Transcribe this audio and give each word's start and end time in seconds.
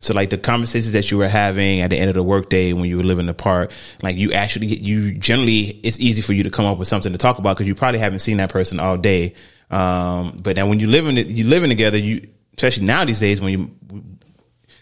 So 0.00 0.14
like 0.14 0.30
the 0.30 0.38
conversations 0.38 0.92
that 0.92 1.10
you 1.10 1.18
were 1.18 1.28
having 1.28 1.80
at 1.80 1.90
the 1.90 1.98
end 1.98 2.08
of 2.08 2.14
the 2.14 2.22
workday 2.22 2.72
when 2.72 2.84
you 2.84 2.98
were 2.98 3.02
living 3.02 3.28
apart, 3.28 3.72
like 4.00 4.16
you 4.16 4.32
actually 4.32 4.68
get 4.68 4.78
you 4.78 5.12
generally 5.14 5.80
it's 5.82 5.98
easy 5.98 6.22
for 6.22 6.34
you 6.34 6.44
to 6.44 6.50
come 6.50 6.66
up 6.66 6.78
with 6.78 6.86
something 6.86 7.10
to 7.10 7.18
talk 7.18 7.38
about 7.38 7.56
because 7.56 7.66
you 7.66 7.74
probably 7.74 7.98
haven't 7.98 8.20
seen 8.20 8.36
that 8.36 8.50
person 8.50 8.78
all 8.78 8.96
day. 8.96 9.34
Um, 9.70 10.38
but 10.40 10.54
then 10.54 10.68
when 10.68 10.78
you 10.78 10.86
living 10.86 11.16
you 11.16 11.44
living 11.44 11.68
together, 11.68 11.98
you 11.98 12.28
especially 12.56 12.86
now 12.86 13.04
these 13.04 13.18
days 13.18 13.40
when 13.40 13.52
you 13.52 14.04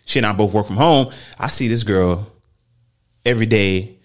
she 0.04 0.18
and 0.18 0.26
I 0.26 0.32
both 0.32 0.52
work 0.52 0.66
from 0.66 0.76
home, 0.76 1.12
I 1.38 1.48
see 1.48 1.68
this 1.68 1.82
girl 1.82 2.30
every 3.24 3.46
day. 3.46 3.96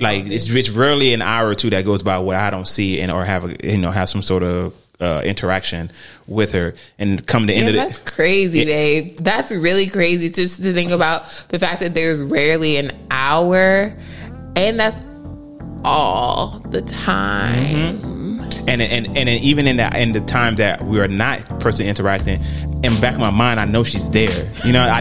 Like 0.00 0.26
it's 0.26 0.50
it's 0.50 0.70
rarely 0.70 1.14
an 1.14 1.22
hour 1.22 1.48
or 1.48 1.54
two 1.54 1.70
that 1.70 1.84
goes 1.84 2.02
by 2.02 2.18
where 2.18 2.38
I 2.38 2.50
don't 2.50 2.68
see 2.68 3.00
and 3.00 3.12
or 3.12 3.24
have 3.24 3.44
a 3.44 3.56
you 3.72 3.78
know 3.78 3.92
have 3.92 4.08
some 4.08 4.22
sort 4.22 4.42
of 4.42 4.74
uh, 5.00 5.22
interaction 5.24 5.90
with 6.26 6.52
her 6.52 6.74
and 6.98 7.24
come 7.26 7.46
to 7.46 7.52
the 7.52 7.58
end 7.58 7.74
Yeah, 7.74 7.82
of 7.82 7.88
that's 7.88 7.98
it. 7.98 8.14
crazy, 8.14 8.64
babe. 8.64 9.16
That's 9.18 9.50
really 9.52 9.86
crazy 9.88 10.30
just 10.30 10.60
to 10.62 10.72
think 10.72 10.90
about 10.90 11.24
the 11.48 11.58
fact 11.58 11.80
that 11.82 11.94
there's 11.94 12.22
rarely 12.22 12.76
an 12.78 12.90
hour 13.10 13.94
and 14.56 14.80
that's 14.80 15.00
all 15.84 16.58
the 16.70 16.82
time. 16.82 18.40
and 18.68 18.82
and 18.82 19.06
and 19.06 19.16
then 19.16 19.28
even 19.28 19.66
in 19.66 19.76
that 19.76 19.96
in 19.96 20.12
the 20.12 20.20
time 20.22 20.56
that 20.56 20.84
we 20.84 21.00
are 21.00 21.08
not 21.08 21.60
personally 21.60 21.88
interacting, 21.88 22.42
in 22.82 22.94
the 22.94 22.98
back 23.00 23.14
of 23.14 23.20
my 23.20 23.30
mind, 23.30 23.60
I 23.60 23.66
know 23.66 23.84
she's 23.84 24.08
there. 24.10 24.52
You 24.64 24.72
know, 24.72 24.82
I. 24.82 25.00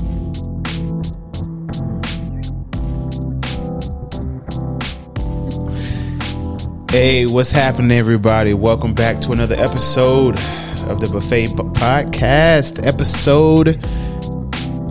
Hey, 6.90 7.26
what's 7.26 7.52
happening, 7.52 7.98
everybody? 8.00 8.54
Welcome 8.54 8.94
back 8.94 9.20
to 9.22 9.32
another 9.32 9.55
episode 9.55 10.38
of 10.88 11.02
the 11.02 11.10
Buffet 11.12 11.48
Podcast, 11.73 12.86
episode 12.86 13.68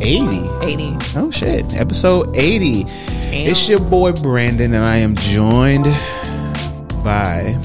80. 0.02 0.36
80. 0.64 0.96
Oh 1.16 1.30
shit, 1.30 1.77
episode 1.77 2.36
80. 2.36 2.84
It's 3.32 3.69
your 3.69 3.80
boy 3.86 4.12
Brandon, 4.12 4.74
and 4.74 4.86
I 4.86 4.97
am 4.97 5.17
joined 5.17 5.84
by 7.02 7.56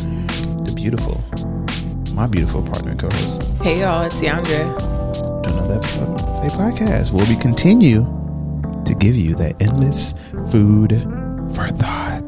the 0.66 0.74
beautiful, 0.76 1.22
my 2.16 2.28
beautiful 2.28 2.62
partner 2.64 2.96
co-host 2.96 3.52
Hey 3.62 3.82
y'all, 3.82 4.04
it's 4.06 4.16
Yandra. 4.22 5.44
to 5.44 5.50
another 5.54 5.76
episode 5.76 6.08
of 6.10 6.18
the 6.18 6.24
Buffet 6.24 6.58
Podcast, 6.58 7.12
where 7.12 7.28
we 7.28 7.36
continue 7.36 8.04
to 8.86 8.96
give 8.96 9.16
you 9.16 9.36
that 9.36 9.62
endless 9.62 10.14
food 10.50 10.92
for 11.54 11.68
thought. 11.68 12.24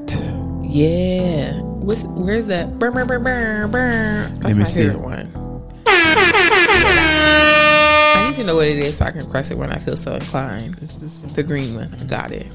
Yeah. 0.73 1.61
What's 1.61 2.01
where's 2.03 2.47
that? 2.47 2.79
Burr, 2.79 2.89
burr, 2.91 3.05
burr, 3.05 3.19
burr, 3.19 3.67
burr. 3.67 4.31
That's 4.39 4.55
me 4.57 4.63
my 4.63 4.67
see. 4.69 4.81
favorite 4.83 5.01
one. 5.01 5.31
I 8.15 8.25
need 8.27 8.35
to 8.37 8.43
know 8.43 8.55
what 8.55 8.65
it 8.67 8.79
is 8.79 8.97
so 8.97 9.05
I 9.05 9.11
can 9.11 9.25
press 9.27 9.51
it 9.51 9.57
when 9.59 9.69
I 9.71 9.77
feel 9.77 9.95
so 9.95 10.13
inclined. 10.15 10.73
The 10.75 11.43
green 11.43 11.75
one. 11.75 11.91
Got 12.07 12.31
it. 12.31 12.47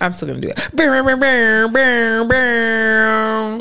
I'm 0.00 0.10
still 0.12 0.26
gonna 0.28 0.40
do 0.40 0.48
it. 0.48 0.68
Burr, 0.74 1.02
burr, 1.04 1.16
burr, 1.16 1.68
burr, 1.68 2.24
burr. 2.24 3.58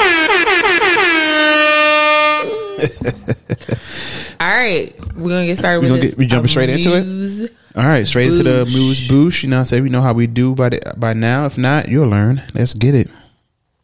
All 4.39 4.47
right, 4.51 4.93
we're 5.15 5.29
gonna 5.29 5.45
get 5.45 5.57
started 5.59 5.81
We're 5.81 5.87
gonna 5.89 6.01
this. 6.01 6.09
get- 6.11 6.17
we 6.17 6.25
jumping 6.25 6.49
straight 6.49 6.69
into 6.69 6.93
it? 6.95 7.53
Amuse- 7.75 7.85
All 7.85 7.91
right, 7.91 8.07
straight 8.07 8.29
into 8.29 8.43
the 8.43 8.65
Bouche. 8.65 8.73
moose 8.75 9.07
boosh. 9.07 9.43
You 9.43 9.49
know, 9.49 9.57
what 9.57 9.59
I'm 9.61 9.65
saying 9.65 9.83
we 9.83 9.89
know 9.89 10.01
how 10.01 10.13
we 10.13 10.27
do 10.27 10.55
by 10.55 10.69
the, 10.69 10.93
by 10.97 11.13
now. 11.13 11.45
If 11.45 11.57
not, 11.57 11.89
you'll 11.89 12.07
learn. 12.07 12.41
Let's 12.53 12.73
get 12.73 12.95
it. 12.95 13.09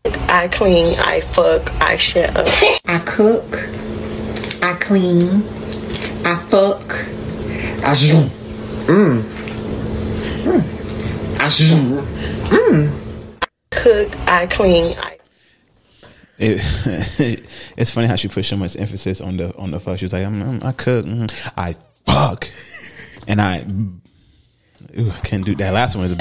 I 0.05 0.47
clean, 0.47 0.97
I 0.97 1.21
fuck, 1.33 1.69
I 1.81 1.97
shut 1.97 2.35
up. 2.35 2.47
I 2.87 2.99
cook, 3.05 3.43
I 4.63 4.73
clean, 4.79 5.43
I 6.25 6.35
fuck, 6.49 7.05
I 7.85 7.93
zoom. 7.93 8.29
Mm. 8.87 9.23
I 11.39 11.47
zoom. 11.49 12.07
Cook, 13.71 14.09
I 14.27 14.47
clean, 14.47 14.97
I 14.97 15.17
it, 16.39 17.43
it's 17.77 17.91
funny 17.91 18.07
how 18.07 18.15
she 18.15 18.27
put 18.27 18.45
so 18.45 18.57
much 18.57 18.75
emphasis 18.75 19.21
on 19.21 19.37
the 19.37 19.55
on 19.57 19.69
the 19.71 19.79
fuck. 19.79 19.99
She 19.99 20.05
was 20.05 20.13
like, 20.13 20.25
I'm, 20.25 20.41
I'm, 20.41 20.63
I 20.63 20.71
cook, 20.71 21.05
mhm. 21.05 21.31
I 21.57 21.75
fuck, 22.05 22.49
and 23.27 23.41
I, 23.41 23.65
ooh, 24.97 25.11
I 25.11 25.19
can't 25.19 25.45
do 25.45 25.55
that. 25.55 25.73
Last 25.73 25.95
one 25.95 26.03
was, 26.03 26.15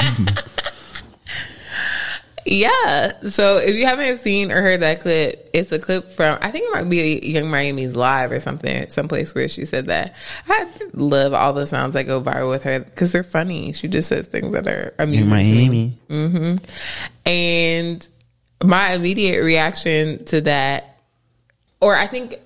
Yeah. 2.50 3.20
So 3.28 3.58
if 3.58 3.74
you 3.76 3.86
haven't 3.86 4.18
seen 4.22 4.50
or 4.50 4.60
heard 4.60 4.80
that 4.80 5.00
clip, 5.00 5.50
it's 5.52 5.72
a 5.72 5.78
clip 5.78 6.10
from 6.10 6.38
I 6.40 6.50
think 6.50 6.64
it 6.68 6.72
might 6.72 6.88
be 6.88 7.20
Yung 7.22 7.50
Miami's 7.50 7.94
live 7.94 8.32
or 8.32 8.40
something, 8.40 8.88
someplace 8.88 9.34
where 9.34 9.48
she 9.48 9.64
said 9.64 9.86
that. 9.86 10.14
I 10.48 10.68
love 10.92 11.34
all 11.34 11.52
the 11.52 11.66
sounds 11.66 11.94
that 11.94 12.04
go 12.04 12.20
viral 12.20 12.50
with 12.50 12.62
her 12.64 12.80
because 12.80 13.12
they're 13.12 13.22
funny. 13.22 13.72
She 13.72 13.88
just 13.88 14.08
says 14.08 14.26
things 14.26 14.50
that 14.52 14.66
are 14.66 14.94
amusing. 14.98 15.30
to 15.30 15.44
me. 15.44 15.68
Miami. 15.68 15.98
Mm-hmm. 16.08 16.64
And 17.26 18.08
my 18.64 18.94
immediate 18.94 19.42
reaction 19.42 20.24
to 20.26 20.40
that, 20.42 20.98
or 21.80 21.94
I 21.94 22.06
think 22.06 22.36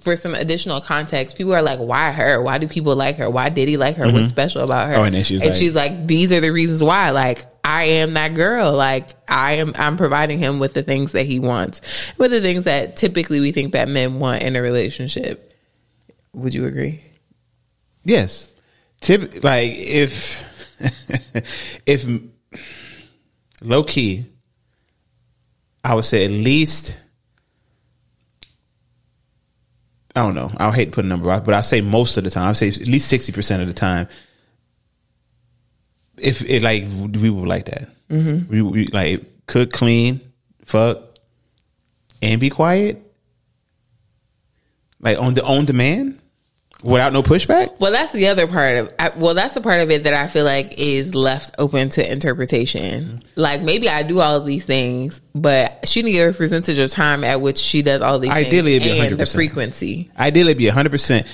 for 0.00 0.16
some 0.16 0.34
additional 0.34 0.80
context, 0.80 1.36
people 1.36 1.54
are 1.54 1.62
like, 1.62 1.78
why 1.78 2.12
her? 2.12 2.40
Why 2.42 2.58
do 2.58 2.66
people 2.66 2.96
like 2.96 3.16
her? 3.16 3.28
Why 3.28 3.48
did 3.48 3.68
he 3.68 3.76
like 3.76 3.96
her? 3.96 4.04
What's 4.04 4.18
mm-hmm. 4.18 4.26
special 4.26 4.62
about 4.62 4.88
her? 4.88 4.94
Oh, 4.94 5.04
and 5.04 5.14
then 5.14 5.24
she 5.24 5.34
was 5.34 5.44
like- 5.44 5.54
she's 5.54 5.74
like, 5.74 6.06
these 6.06 6.32
are 6.32 6.40
the 6.40 6.50
reasons 6.50 6.82
why. 6.82 7.10
Like, 7.10 7.44
I 7.64 7.84
am 7.84 8.14
that 8.14 8.34
girl. 8.34 8.72
Like, 8.72 9.10
I 9.28 9.54
am, 9.54 9.72
I'm 9.76 9.96
providing 9.96 10.38
him 10.38 10.58
with 10.58 10.74
the 10.74 10.82
things 10.82 11.12
that 11.12 11.24
he 11.24 11.38
wants, 11.38 11.80
with 12.18 12.30
the 12.30 12.40
things 12.40 12.64
that 12.64 12.96
typically 12.96 13.40
we 13.40 13.52
think 13.52 13.72
that 13.72 13.88
men 13.88 14.18
want 14.18 14.42
in 14.42 14.56
a 14.56 14.62
relationship. 14.62 15.54
Would 16.32 16.54
you 16.54 16.64
agree? 16.64 17.02
Yes. 18.04 18.52
Tip 19.00 19.42
like 19.42 19.72
if 19.74 20.40
if 21.86 22.06
low 23.60 23.82
key, 23.82 24.26
I 25.82 25.94
would 25.94 26.04
say 26.04 26.24
at 26.24 26.30
least 26.30 27.01
I 30.14 30.22
don't 30.22 30.34
know. 30.34 30.50
I'll 30.58 30.72
hate 30.72 30.86
to 30.86 30.90
put 30.90 31.04
a 31.04 31.08
number 31.08 31.30
out, 31.30 31.44
but 31.44 31.54
I 31.54 31.62
say 31.62 31.80
most 31.80 32.16
of 32.16 32.24
the 32.24 32.30
time. 32.30 32.48
I 32.48 32.52
say 32.52 32.68
at 32.68 32.86
least 32.86 33.08
sixty 33.08 33.32
percent 33.32 33.62
of 33.62 33.68
the 33.68 33.74
time. 33.74 34.08
If 36.18 36.44
it 36.44 36.62
like 36.62 36.84
we 36.84 37.30
would 37.30 37.48
like 37.48 37.64
that, 37.66 37.88
mm-hmm. 38.10 38.50
we, 38.50 38.62
we 38.62 38.86
like 38.88 39.24
cook, 39.46 39.72
clean, 39.72 40.20
fuck, 40.66 40.98
and 42.20 42.40
be 42.40 42.50
quiet, 42.50 43.02
like 45.00 45.18
on 45.18 45.34
the 45.34 45.44
on 45.44 45.64
demand, 45.64 46.20
without 46.82 47.12
no 47.12 47.22
pushback. 47.22 47.78
Well, 47.78 47.92
that's 47.92 48.12
the 48.12 48.28
other 48.28 48.46
part 48.46 48.76
of. 48.76 48.94
I, 48.98 49.10
well, 49.16 49.34
that's 49.34 49.54
the 49.54 49.60
part 49.60 49.80
of 49.80 49.90
it 49.90 50.04
that 50.04 50.14
I 50.14 50.28
feel 50.28 50.44
like 50.44 50.78
is 50.78 51.14
left 51.14 51.54
open 51.58 51.88
to 51.90 52.12
interpretation. 52.12 53.04
Mm-hmm. 53.04 53.18
Like 53.36 53.62
maybe 53.62 53.88
I 53.88 54.02
do 54.02 54.20
all 54.20 54.36
of 54.36 54.46
these 54.46 54.64
things, 54.64 55.20
but 55.34 55.88
she 55.88 56.02
need 56.02 56.18
a 56.20 56.32
percentage 56.32 56.78
of 56.78 56.90
time 56.90 57.24
at 57.24 57.40
which 57.40 57.58
she 57.58 57.82
does 57.82 58.00
all 58.00 58.18
these. 58.18 58.30
Ideally, 58.30 58.78
things 58.78 58.86
it'd 58.86 58.98
be 58.98 59.14
and 59.14 59.20
100%. 59.20 59.34
frequency. 59.34 60.10
Ideally, 60.18 60.50
it'd 60.50 60.58
be 60.58 60.68
hundred 60.68 60.90
percent. 60.90 61.26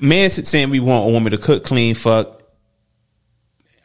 Men 0.00 0.30
saying 0.30 0.70
we 0.70 0.80
want 0.80 1.08
a 1.08 1.12
woman 1.12 1.32
to 1.32 1.38
cook, 1.38 1.64
clean, 1.64 1.94
fuck, 1.94 2.39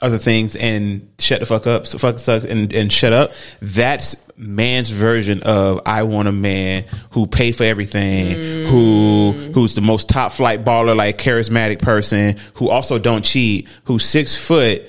other 0.05 0.17
things, 0.17 0.55
and 0.55 1.11
shut 1.19 1.39
the 1.39 1.45
fuck 1.45 1.67
up, 1.67 1.87
so 1.87 1.97
fuck, 1.97 2.19
suck, 2.19 2.43
and 2.43 2.71
and 2.73 2.93
shut 2.93 3.11
up. 3.11 3.31
That's 3.61 4.15
man's 4.37 4.91
version 4.91 5.41
of 5.43 5.81
I 5.85 6.03
want 6.03 6.27
a 6.27 6.31
man 6.31 6.85
who 7.11 7.25
pay 7.25 7.51
for 7.51 7.63
everything, 7.63 8.65
who 8.67 9.31
who's 9.53 9.75
the 9.75 9.81
most 9.81 10.07
top 10.07 10.31
flight 10.31 10.63
baller, 10.63 10.95
like 10.95 11.17
charismatic 11.17 11.81
person, 11.81 12.37
who 12.55 12.69
also 12.69 12.99
don't 12.99 13.25
cheat, 13.25 13.67
who's 13.85 14.05
six 14.05 14.35
foot. 14.35 14.83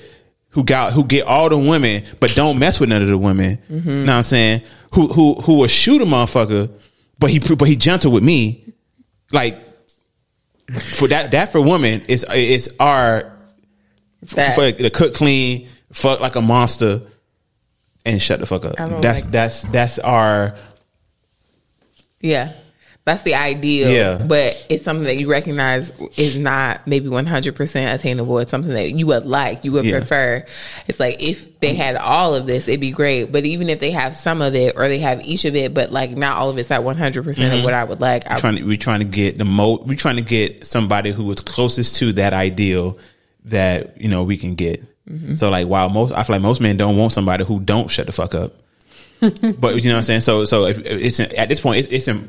Who 0.51 0.63
got 0.63 0.93
who 0.93 1.03
get 1.03 1.27
all 1.27 1.49
the 1.49 1.57
women, 1.57 2.03
but 2.19 2.33
don't 2.33 2.57
mess 2.57 2.79
with 2.79 2.89
none 2.89 3.03
of 3.03 3.09
the 3.09 3.17
women. 3.17 3.59
Mm-hmm. 3.69 3.89
You 3.89 3.95
know 3.97 4.05
what 4.05 4.17
I'm 4.17 4.23
saying? 4.23 4.63
Who 4.95 5.05
who 5.07 5.35
who 5.35 5.59
will 5.59 5.67
shoot 5.67 6.01
a 6.01 6.05
motherfucker, 6.05 6.71
but 7.19 7.29
he 7.29 7.37
but 7.37 7.67
he 7.67 7.75
gentle 7.75 8.11
with 8.11 8.23
me. 8.23 8.73
Like 9.31 9.59
for 10.71 11.07
that 11.09 11.31
that 11.31 11.51
for 11.51 11.61
women 11.61 12.01
is 12.07 12.25
is 12.33 12.73
our 12.79 13.36
That- 14.35 14.55
for 14.55 14.71
the 14.71 14.89
cook 14.89 15.13
clean, 15.13 15.67
fuck 15.91 16.19
like 16.19 16.35
a 16.35 16.41
monster, 16.41 17.01
and 18.05 18.21
shut 18.21 18.39
the 18.39 18.45
fuck 18.45 18.65
up. 18.65 18.75
That's 18.77 19.23
like- 19.23 19.31
that's 19.31 19.61
that's 19.63 19.99
our 19.99 20.55
Yeah, 22.19 22.51
that's 23.05 23.21
the 23.21 23.35
ideal. 23.35 23.89
Yeah. 23.91 24.17
but 24.25 24.65
it's 24.69 24.83
something 24.83 25.05
that 25.05 25.17
you 25.17 25.29
recognize 25.29 25.91
is 26.17 26.35
not 26.37 26.87
maybe 26.87 27.07
one 27.09 27.25
hundred 27.27 27.55
percent 27.55 27.99
attainable. 27.99 28.39
It's 28.39 28.49
something 28.51 28.73
that 28.73 28.91
you 28.91 29.05
would 29.07 29.25
like, 29.25 29.63
you 29.63 29.71
would 29.73 29.85
Yeah. 29.85 29.99
prefer. 29.99 30.43
It's 30.87 30.99
like 30.99 31.21
if 31.21 31.59
they 31.59 31.75
had 31.75 31.95
all 31.95 32.33
of 32.33 32.47
this, 32.47 32.67
it'd 32.67 32.81
be 32.81 32.91
great. 32.91 33.31
But 33.31 33.45
even 33.45 33.69
if 33.69 33.79
they 33.79 33.91
have 33.91 34.15
some 34.15 34.41
of 34.41 34.55
it, 34.55 34.73
or 34.75 34.87
they 34.87 34.99
have 34.99 35.21
each 35.23 35.45
of 35.45 35.55
it, 35.55 35.73
but 35.75 35.91
like 35.91 36.17
not 36.17 36.37
all 36.37 36.49
of 36.49 36.57
it's 36.57 36.71
at 36.71 36.83
one 36.83 36.97
hundred 36.97 37.23
percent 37.23 37.49
Mm-hmm. 37.51 37.59
of 37.59 37.63
what 37.65 37.73
I 37.75 37.83
would 37.83 38.01
like, 38.01 38.29
I 38.29 38.39
trying 38.39 38.55
to 38.57 38.63
we're 38.63 38.77
trying 38.77 38.99
to 38.99 39.05
get 39.05 39.37
the 39.37 39.45
mo 39.45 39.83
we're 39.85 39.95
trying 39.95 40.15
to 40.17 40.21
get 40.23 40.65
somebody 40.65 41.11
who 41.11 41.29
is 41.31 41.39
closest 41.39 41.97
to 41.97 42.13
that 42.13 42.33
ideal 42.33 42.97
that 43.49 43.99
you 43.99 44.07
know 44.09 44.23
we 44.23 44.37
can 44.37 44.55
get. 44.55 44.81
Mm-hmm. 45.09 45.35
So 45.35 45.49
like 45.49 45.67
while 45.67 45.89
most 45.89 46.13
I 46.13 46.23
feel 46.23 46.35
like 46.35 46.41
most 46.41 46.61
men 46.61 46.77
don't 46.77 46.97
want 46.97 47.13
somebody 47.13 47.43
who 47.43 47.59
don't 47.59 47.89
shut 47.89 48.05
the 48.05 48.11
fuck 48.11 48.35
up. 48.35 48.53
but 49.19 49.29
you 49.75 49.89
know 49.89 49.95
what 49.95 49.97
I'm 49.97 50.03
saying? 50.03 50.21
So 50.21 50.45
so 50.45 50.65
if 50.65 50.79
it's 50.79 51.19
at 51.19 51.49
this 51.49 51.59
point 51.59 51.79
it's 51.79 52.07
it's 52.07 52.19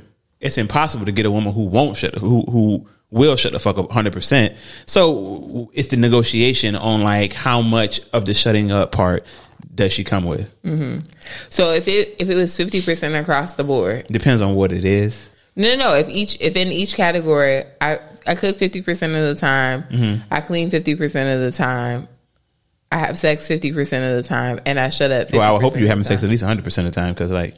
it's 0.41 0.59
impossible 0.59 1.05
to 1.06 1.12
get 1.12 1.26
a 1.26 1.31
woman 1.31 1.53
who 1.53 1.65
won't 1.65 1.97
shut 1.97 2.15
who 2.15 2.43
who 2.43 2.87
will 3.11 3.37
shut 3.37 3.53
the 3.53 3.59
fuck 3.59 3.79
up 3.79 3.88
100%. 3.88 4.55
So 4.87 5.70
it's 5.73 5.88
the 5.88 5.97
negotiation 5.97 6.76
on 6.76 7.03
like 7.03 7.32
how 7.32 7.62
much 7.62 8.00
of 8.12 8.26
the 8.26 8.35
shutting 8.35 8.70
up 8.70 8.93
part 8.93 9.25
does 9.75 9.93
she 9.93 10.05
come 10.05 10.25
with? 10.25 10.55
So 11.49 11.73
if 11.73 11.88
it 11.88 12.17
if 12.20 12.29
it 12.29 12.35
was 12.35 12.56
fifty 12.56 12.81
percent 12.82 13.15
across 13.15 13.55
the 13.55 13.65
board, 13.65 14.06
Depends 14.09 14.41
on 14.43 14.55
what 14.55 14.73
it 14.73 14.85
is. 14.85 15.29
no, 15.56 15.69
no, 15.75 15.76
no. 15.76 15.97
If 15.97 16.09
each 16.09 16.41
if 16.41 16.56
in 16.56 16.69
each 16.69 16.94
category, 16.94 17.65
I 17.81 17.99
I 18.29 18.35
cook 18.35 18.57
fifty 18.57 18.83
percent 18.83 19.15
of 19.15 19.23
the 19.23 19.35
time, 19.35 19.83
Mm-hmm. 19.85 20.23
I 20.33 20.41
clean 20.41 20.71
fifty 20.71 20.95
percent 20.95 21.39
of 21.41 21.45
the 21.45 21.57
time, 21.57 22.07
I 22.93 22.99
have 22.99 23.17
sex 23.19 23.49
fifty 23.49 23.73
percent 23.73 24.05
of 24.05 24.23
the 24.23 24.29
time, 24.29 24.61
and 24.67 24.79
I 24.79 24.89
shut 24.91 25.11
up. 25.11 25.29
50% 25.29 25.33
Well, 25.33 25.43
I 25.43 25.51
would 25.53 25.63
hope 25.63 25.77
you're 25.79 25.89
having 25.89 26.05
sex 26.05 26.23
at 26.25 26.31
least 26.31 26.45
100% 26.45 26.59
of 26.79 26.85
the 26.85 26.91
time 26.91 27.15
because 27.15 27.31
like, 27.31 27.55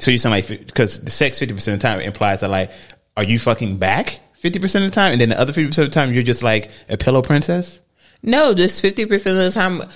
so 0.00 0.10
you 0.10 0.18
sound 0.18 0.32
like, 0.32 0.46
because 0.48 1.02
the 1.04 1.10
sex 1.10 1.38
50% 1.40 1.50
of 1.50 1.64
the 1.64 1.78
time 1.78 2.00
implies 2.00 2.40
that 2.40 2.48
like, 2.50 2.70
are 3.16 3.22
you 3.24 3.38
fucking 3.38 3.76
back 3.78 4.20
50% 4.42 4.62
of 4.76 4.82
the 4.82 4.90
time? 4.90 5.12
And 5.12 5.20
then 5.20 5.28
the 5.30 5.38
other 5.40 5.52
50% 5.52 5.68
of 5.68 5.74
the 5.76 5.88
time, 5.90 6.12
you're 6.12 6.22
just 6.22 6.42
like 6.42 6.70
a 6.88 6.96
pillow 6.96 7.22
princess? 7.22 7.80
No, 8.22 8.54
just 8.54 8.80
fifty 8.80 9.04
percent 9.06 9.36
of 9.38 9.44
the 9.44 9.50
time. 9.52 9.80
A, 9.82 9.88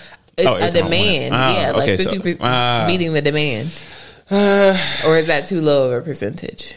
Oh, 0.46 0.54
a 0.54 0.60
every 0.60 0.80
time 0.80 0.86
I 0.86 0.88
want 0.90 0.92
it. 0.92 1.04
demand, 1.30 1.34
Ah, 1.34 1.60
yeah, 1.60 1.70
like 1.72 1.82
okay, 1.82 1.96
so- 1.96 2.04
fifty 2.10 2.18
percent 2.20 2.40
ah. 2.42 2.84
meeting 2.86 3.12
the 3.12 3.22
demand, 3.22 3.88
Uh, 4.30 4.78
or 5.06 5.16
is 5.18 5.26
that 5.26 5.48
too 5.48 5.60
low 5.60 5.90
of 5.90 6.02
a 6.02 6.04
percentage? 6.04 6.74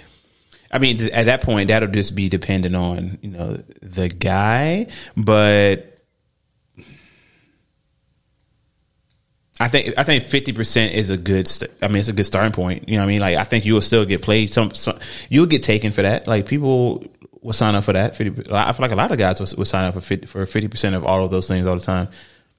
I 0.71 0.79
mean, 0.79 1.01
at 1.11 1.25
that 1.25 1.41
point, 1.41 1.67
that'll 1.67 1.89
just 1.89 2.15
be 2.15 2.29
dependent 2.29 2.75
on 2.75 3.19
you 3.21 3.29
know 3.31 3.61
the 3.81 4.07
guy, 4.09 4.87
but 5.17 5.97
I 9.59 9.67
think 9.67 9.93
I 9.97 10.03
think 10.03 10.23
fifty 10.23 10.53
percent 10.53 10.93
is 10.95 11.09
a 11.11 11.17
good. 11.17 11.47
St- 11.47 11.71
I 11.81 11.87
mean, 11.87 11.97
it's 11.97 12.07
a 12.07 12.13
good 12.13 12.25
starting 12.25 12.51
point. 12.53 12.89
You 12.89 12.95
know, 12.95 13.01
what 13.01 13.09
I 13.09 13.11
mean, 13.11 13.19
like 13.21 13.37
I 13.37 13.43
think 13.43 13.65
you 13.65 13.73
will 13.73 13.81
still 13.81 14.05
get 14.05 14.21
played. 14.21 14.51
Some, 14.51 14.73
some 14.73 14.97
you'll 15.29 15.45
get 15.45 15.61
taken 15.61 15.91
for 15.91 16.01
that. 16.01 16.27
Like 16.27 16.47
people 16.47 17.05
will 17.41 17.53
sign 17.53 17.75
up 17.75 17.83
for 17.83 17.93
that. 17.93 18.15
50, 18.15 18.51
I 18.51 18.71
feel 18.73 18.83
like 18.83 18.91
a 18.91 18.95
lot 18.95 19.11
of 19.11 19.17
guys 19.17 19.39
will, 19.39 19.47
will 19.57 19.65
sign 19.65 19.83
up 19.83 19.93
for 19.93 20.01
50, 20.01 20.25
for 20.25 20.45
fifty 20.45 20.67
percent 20.67 20.95
of 20.95 21.03
all 21.05 21.23
of 21.23 21.31
those 21.31 21.47
things 21.47 21.67
all 21.67 21.75
the 21.75 21.81
time. 21.85 22.07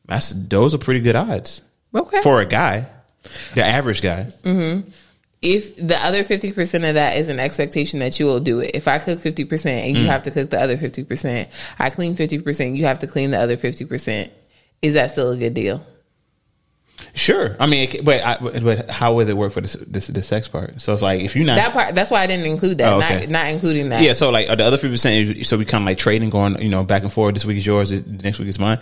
That's 0.07 0.31
those 0.31 0.75
are 0.75 0.79
pretty 0.79 1.01
good 1.01 1.17
odds 1.17 1.63
Okay. 1.95 2.21
for 2.23 2.41
a 2.41 2.47
guy, 2.47 2.87
the 3.55 3.65
average 3.65 4.03
guy. 4.03 4.25
Mm-hmm. 4.43 4.89
If 5.43 5.75
the 5.77 5.97
other 6.07 6.23
50% 6.23 6.89
of 6.89 6.95
that 6.95 7.17
is 7.17 7.29
an 7.29 7.41
expectation 7.41 7.99
that 7.99 8.19
you 8.21 8.27
will 8.27 8.41
do 8.41 8.61
it. 8.61 8.71
If 8.75 8.87
I 8.89 8.99
cook 8.99 9.19
50% 9.21 9.67
and 9.89 9.97
Mm. 9.97 10.01
you 10.03 10.07
have 10.07 10.23
to 10.23 10.31
cook 10.31 10.51
the 10.51 10.61
other 10.61 10.77
50%, 10.77 11.49
I 11.79 11.91
clean 11.91 12.15
50%, 12.17 12.77
you 12.77 12.85
have 12.87 13.01
to 13.01 13.07
clean 13.09 13.33
the 13.33 13.39
other 13.41 13.57
50%. 13.57 14.31
Is 14.83 14.95
that 14.95 15.11
still 15.11 15.33
a 15.33 15.37
good 15.37 15.55
deal? 15.55 15.85
Sure, 17.15 17.57
I 17.59 17.67
mean, 17.67 17.89
it- 17.91 18.05
but 18.05 18.25
I, 18.25 18.39
but 18.61 18.89
how 18.89 19.15
would 19.15 19.29
it 19.29 19.37
work 19.37 19.53
for 19.53 19.61
the, 19.61 19.77
the, 19.87 20.13
the 20.13 20.23
sex 20.23 20.47
part? 20.49 20.81
So 20.81 20.93
it's 20.93 21.03
like 21.03 21.21
if 21.23 21.35
you're 21.35 21.45
not 21.45 21.57
That 21.57 21.73
part 21.73 21.95
that's 21.95 22.11
why 22.11 22.23
I 22.23 22.27
didn't 22.27 22.47
include 22.47 22.79
that. 22.79 22.93
Oh, 22.93 22.99
okay. 22.99 23.21
Not 23.27 23.31
not 23.31 23.47
including 23.51 23.89
that. 23.89 24.03
Yeah, 24.03 24.13
so 24.13 24.31
like 24.31 24.49
uh, 24.49 24.55
the 24.55 24.65
other 24.65 24.79
fifty 24.79 24.95
percent, 24.95 25.45
so 25.47 25.59
we 25.59 25.65
kind 25.65 25.83
of 25.83 25.87
like 25.87 25.99
trading, 25.99 26.31
going 26.31 26.61
you 26.63 26.69
know 26.69 26.85
back 26.85 27.03
and 27.03 27.13
forth. 27.13 27.35
This 27.35 27.45
week 27.45 27.59
is 27.59 27.67
yours, 27.67 27.91
this- 27.91 28.07
next 28.07 28.39
week 28.39 28.49
is 28.49 28.59
mine. 28.59 28.79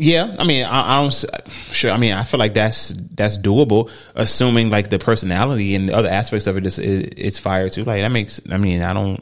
Yeah, 0.00 0.36
I 0.38 0.44
mean, 0.44 0.64
I, 0.64 0.94
I 0.96 1.02
don't 1.02 1.24
sure. 1.72 1.90
I 1.90 1.98
mean, 1.98 2.12
I 2.12 2.22
feel 2.22 2.38
like 2.38 2.54
that's 2.54 2.90
that's 2.90 3.36
doable, 3.36 3.90
assuming 4.14 4.70
like 4.70 4.90
the 4.90 4.98
personality 5.00 5.74
and 5.74 5.88
the 5.88 5.92
other 5.94 6.08
aspects 6.08 6.46
of 6.46 6.56
it 6.56 6.64
is 6.66 6.78
is, 6.78 7.02
is 7.16 7.38
fire 7.38 7.68
too. 7.68 7.82
Like 7.82 8.02
that 8.02 8.12
makes. 8.12 8.40
I 8.48 8.58
mean, 8.58 8.82
I 8.82 8.92
don't, 8.92 9.20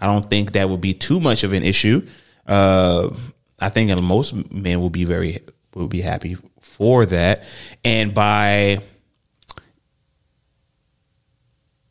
I 0.00 0.06
don't 0.06 0.24
think 0.24 0.52
that 0.52 0.70
would 0.70 0.80
be 0.80 0.94
too 0.94 1.20
much 1.20 1.44
of 1.44 1.52
an 1.52 1.62
issue. 1.62 2.06
Uh, 2.46 3.10
I 3.60 3.68
think 3.68 3.94
most 4.00 4.32
men 4.50 4.80
will 4.80 4.88
be 4.88 5.04
very 5.04 5.40
will 5.74 5.86
be 5.86 6.00
happy 6.00 6.38
for 6.60 7.04
that, 7.04 7.44
and 7.84 8.14
by 8.14 8.80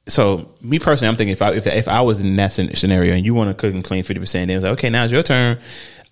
so 0.07 0.53
me 0.61 0.79
personally, 0.79 1.09
I'm 1.09 1.15
thinking 1.15 1.33
if 1.33 1.41
I 1.41 1.53
if, 1.53 1.67
if 1.67 1.87
I 1.87 2.01
was 2.01 2.19
in 2.19 2.35
that 2.37 2.53
scenario 2.53 3.13
and 3.13 3.25
you 3.25 3.33
want 3.33 3.49
to 3.49 3.53
cook 3.53 3.73
and 3.73 3.83
clean 3.83 4.03
fifty 4.03 4.19
percent, 4.19 4.47
then 4.47 4.57
it's 4.57 4.63
like 4.63 4.73
okay, 4.73 4.89
now 4.89 5.03
it's 5.03 5.13
your 5.13 5.23
turn. 5.23 5.59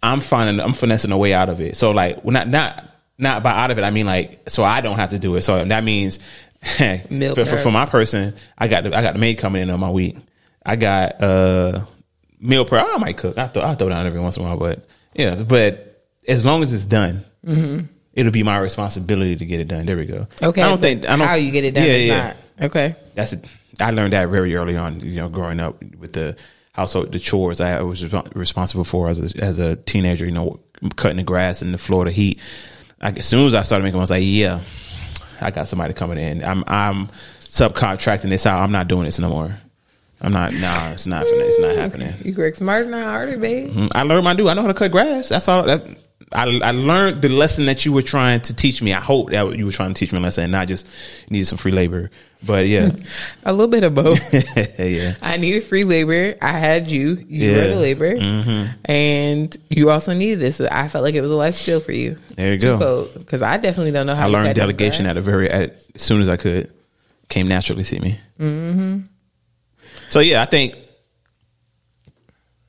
I'm 0.04 0.20
finding 0.22 0.60
I'm 0.60 0.74
finessing 0.74 1.12
a 1.12 1.18
way 1.18 1.34
out 1.34 1.50
of 1.50 1.60
it. 1.62 1.78
So 1.78 1.92
like, 1.92 2.24
well, 2.24 2.34
not 2.34 2.50
not 2.50 2.90
not 3.18 3.42
by 3.42 3.52
out 3.52 3.72
of 3.72 3.78
it, 3.80 3.84
I 3.84 3.90
mean 3.90 4.06
like 4.06 4.50
so 4.50 4.64
I 4.64 4.82
don't 4.82 4.98
have 4.98 5.10
to 5.12 5.20
do 5.20 5.36
it. 5.36 5.44
So 5.44 5.64
that 5.64 5.84
means 5.84 6.20
for, 6.62 7.46
for, 7.46 7.58
for 7.58 7.72
my 7.72 7.86
person, 7.86 8.36
I 8.58 8.68
got 8.68 8.84
the, 8.84 8.96
I 8.96 9.02
got 9.02 9.14
the 9.14 9.20
maid 9.20 9.38
coming 9.38 9.62
in 9.62 9.70
on 9.70 9.80
my 9.80 9.90
week. 9.90 10.18
I 10.66 10.76
got 10.76 11.22
uh 11.24 11.86
meal 12.40 12.66
prep. 12.66 12.86
I 12.86 12.98
might 12.98 13.18
cook. 13.18 13.38
I 13.38 13.48
throw 13.48 13.64
I 13.64 13.76
throw 13.76 13.90
down 13.90 14.06
every 14.06 14.20
once 14.20 14.38
in 14.38 14.44
a 14.44 14.46
while, 14.46 14.58
but 14.58 14.86
yeah. 15.14 15.36
But 15.36 16.06
as 16.28 16.46
long 16.46 16.64
as 16.64 16.74
it's 16.74 16.86
done, 16.86 17.24
it'll 18.14 18.32
be 18.32 18.44
my 18.44 18.58
responsibility 18.60 19.36
to 19.38 19.46
get 19.46 19.60
it 19.60 19.68
done. 19.70 19.86
There 19.86 19.98
we 19.98 20.06
go. 20.06 20.28
Okay. 20.42 20.62
I 20.62 20.70
don't 20.70 20.82
think 20.82 21.06
I 21.06 21.16
don't, 21.16 21.28
how 21.28 21.36
you 21.36 21.52
get 21.52 21.64
it 21.64 21.72
done 21.74 21.86
Yeah, 21.86 21.94
is 21.94 22.06
yeah 22.06 22.24
not. 22.60 22.66
Okay. 22.66 22.96
that's 23.14 23.34
it. 23.34 23.46
I 23.80 23.92
learned 23.92 24.14
that 24.14 24.30
very 24.30 24.56
early 24.56 24.78
on. 24.78 25.00
You 25.00 25.16
know, 25.16 25.30
growing 25.30 25.60
up 25.60 25.82
with 25.98 26.14
the 26.14 26.36
household, 26.74 27.12
the 27.12 27.20
chores 27.20 27.62
I 27.62 27.82
was 27.82 28.04
responsible 28.36 28.84
for 28.84 29.10
as 29.10 29.20
a, 29.20 29.44
as 29.44 29.60
a 29.60 29.78
teenager. 29.78 30.26
You 30.26 30.32
know, 30.32 30.60
cutting 30.96 31.18
the 31.18 31.24
grass 31.24 31.62
in 31.62 31.72
the 31.72 31.78
Florida 31.78 32.12
heat. 32.12 32.40
I, 33.02 33.12
as 33.12 33.26
soon 33.26 33.48
as 33.48 33.56
I 33.56 33.62
started 33.62 33.84
making, 33.84 34.00
I 34.00 34.02
was 34.02 34.12
like, 34.12 34.24
yeah, 34.24 34.62
I 35.42 35.52
got 35.52 35.68
somebody 35.68 35.94
coming 35.94 36.18
in. 36.18 36.44
I'm 36.44 36.64
I'm 36.68 37.08
subcontracting 37.40 38.30
this 38.30 38.46
out. 38.46 38.62
I'm 38.62 38.72
not 38.72 38.88
doing 38.88 39.06
this 39.06 39.20
no 39.20 39.30
more. 39.30 39.58
I'm 40.22 40.32
not. 40.32 40.54
Nah, 40.54 40.92
it's 40.92 41.06
not. 41.06 41.26
It's 41.28 41.60
not 41.60 41.76
happening. 41.78 42.14
You 42.24 42.34
work 42.36 42.56
smarter, 42.56 42.90
not 42.90 43.04
harder, 43.04 43.38
babe. 43.38 43.72
Mm, 43.72 43.92
I 43.94 44.04
learned 44.04 44.24
my 44.24 44.34
do. 44.34 44.50
I 44.50 44.54
know 44.54 44.62
how 44.62 44.68
to 44.68 44.74
cut 44.74 44.92
grass. 44.92 45.30
That's 45.30 45.48
all. 45.48 45.64
That 45.64 45.86
I 46.34 46.60
I 46.64 46.72
learned 46.72 47.22
the 47.22 47.30
lesson 47.30 47.66
that 47.68 47.86
you 47.86 47.94
were 47.94 48.02
trying 48.02 48.42
to 48.42 48.56
teach 48.56 48.82
me. 48.82 48.94
I 48.94 49.00
hope 49.00 49.32
that 49.32 49.58
you 49.58 49.66
were 49.66 49.72
trying 49.72 49.94
to 49.94 50.00
teach 50.00 50.12
me 50.12 50.18
a 50.20 50.22
lesson, 50.22 50.44
and 50.44 50.52
not 50.52 50.68
just 50.68 50.88
needed 51.30 51.46
some 51.46 51.58
free 51.58 51.72
labor. 51.72 52.10
But 52.46 52.68
yeah, 52.68 52.90
A 53.46 53.54
little 53.54 53.70
bit 53.70 53.84
of 53.84 53.96
both. 53.96 54.20
yeah. 54.80 55.16
I 55.22 55.38
needed 55.38 55.64
free 55.64 55.86
labor. 55.86 56.36
I 56.42 56.52
had 56.52 56.92
you. 56.92 57.12
You 57.28 57.52
Yeah. 57.52 57.56
Mm-hmm. 57.56 57.62
were 57.62 57.68
the 57.68 57.80
labor, 57.80 58.76
and 58.86 59.58
you 59.70 59.90
also 59.90 60.14
needed 60.14 60.40
this. 60.40 60.60
I 60.60 60.88
felt 60.90 61.04
like 61.06 61.16
it 61.16 61.22
was 61.22 61.32
a 61.32 61.38
life 61.38 61.56
skill 61.56 61.80
for 61.80 61.94
you. 61.94 62.18
There 62.36 62.52
you 62.52 62.60
go. 62.60 63.10
Because 63.18 63.42
I 63.42 63.58
definitely 63.58 63.92
don't 63.94 64.08
know 64.08 64.16
how 64.16 64.28
I 64.28 64.30
learned 64.30 64.56
delegation 64.56 65.06
at 65.06 65.16
a 65.16 65.22
very 65.22 65.50
at, 65.50 65.76
as 65.96 66.02
soon 66.02 66.22
as 66.22 66.28
I 66.30 66.38
could. 66.38 66.72
Came 67.30 67.48
naturally 67.48 67.86
to 67.86 68.00
me. 68.02 68.20
Mm-hmm. 68.40 69.00
So 70.10 70.20
yeah, 70.20 70.42
I 70.42 70.46
think. 70.46 70.76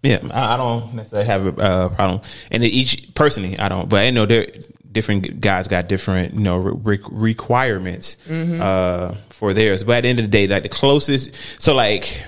Yeah, 0.04 0.20
I, 0.30 0.54
I 0.54 0.56
don't 0.58 0.94
necessarily 0.94 1.26
have 1.26 1.58
a 1.58 1.62
uh, 1.62 1.88
problem, 1.88 2.20
and 2.50 2.62
each 2.62 3.14
personally, 3.14 3.58
I 3.58 3.68
don't. 3.68 3.88
But 3.88 4.04
I 4.04 4.10
know 4.10 4.26
there 4.26 4.46
different 4.92 5.40
guys 5.40 5.66
got 5.66 5.88
different, 5.88 6.34
you 6.34 6.40
know, 6.40 6.56
re- 6.56 7.00
requirements 7.10 8.16
uh, 8.30 9.16
for 9.30 9.52
theirs. 9.52 9.82
But 9.82 9.96
at 9.96 10.00
the 10.02 10.08
end 10.08 10.18
of 10.20 10.24
the 10.24 10.30
day, 10.30 10.46
like 10.46 10.62
the 10.62 10.68
closest, 10.68 11.34
so 11.58 11.74
like 11.74 12.24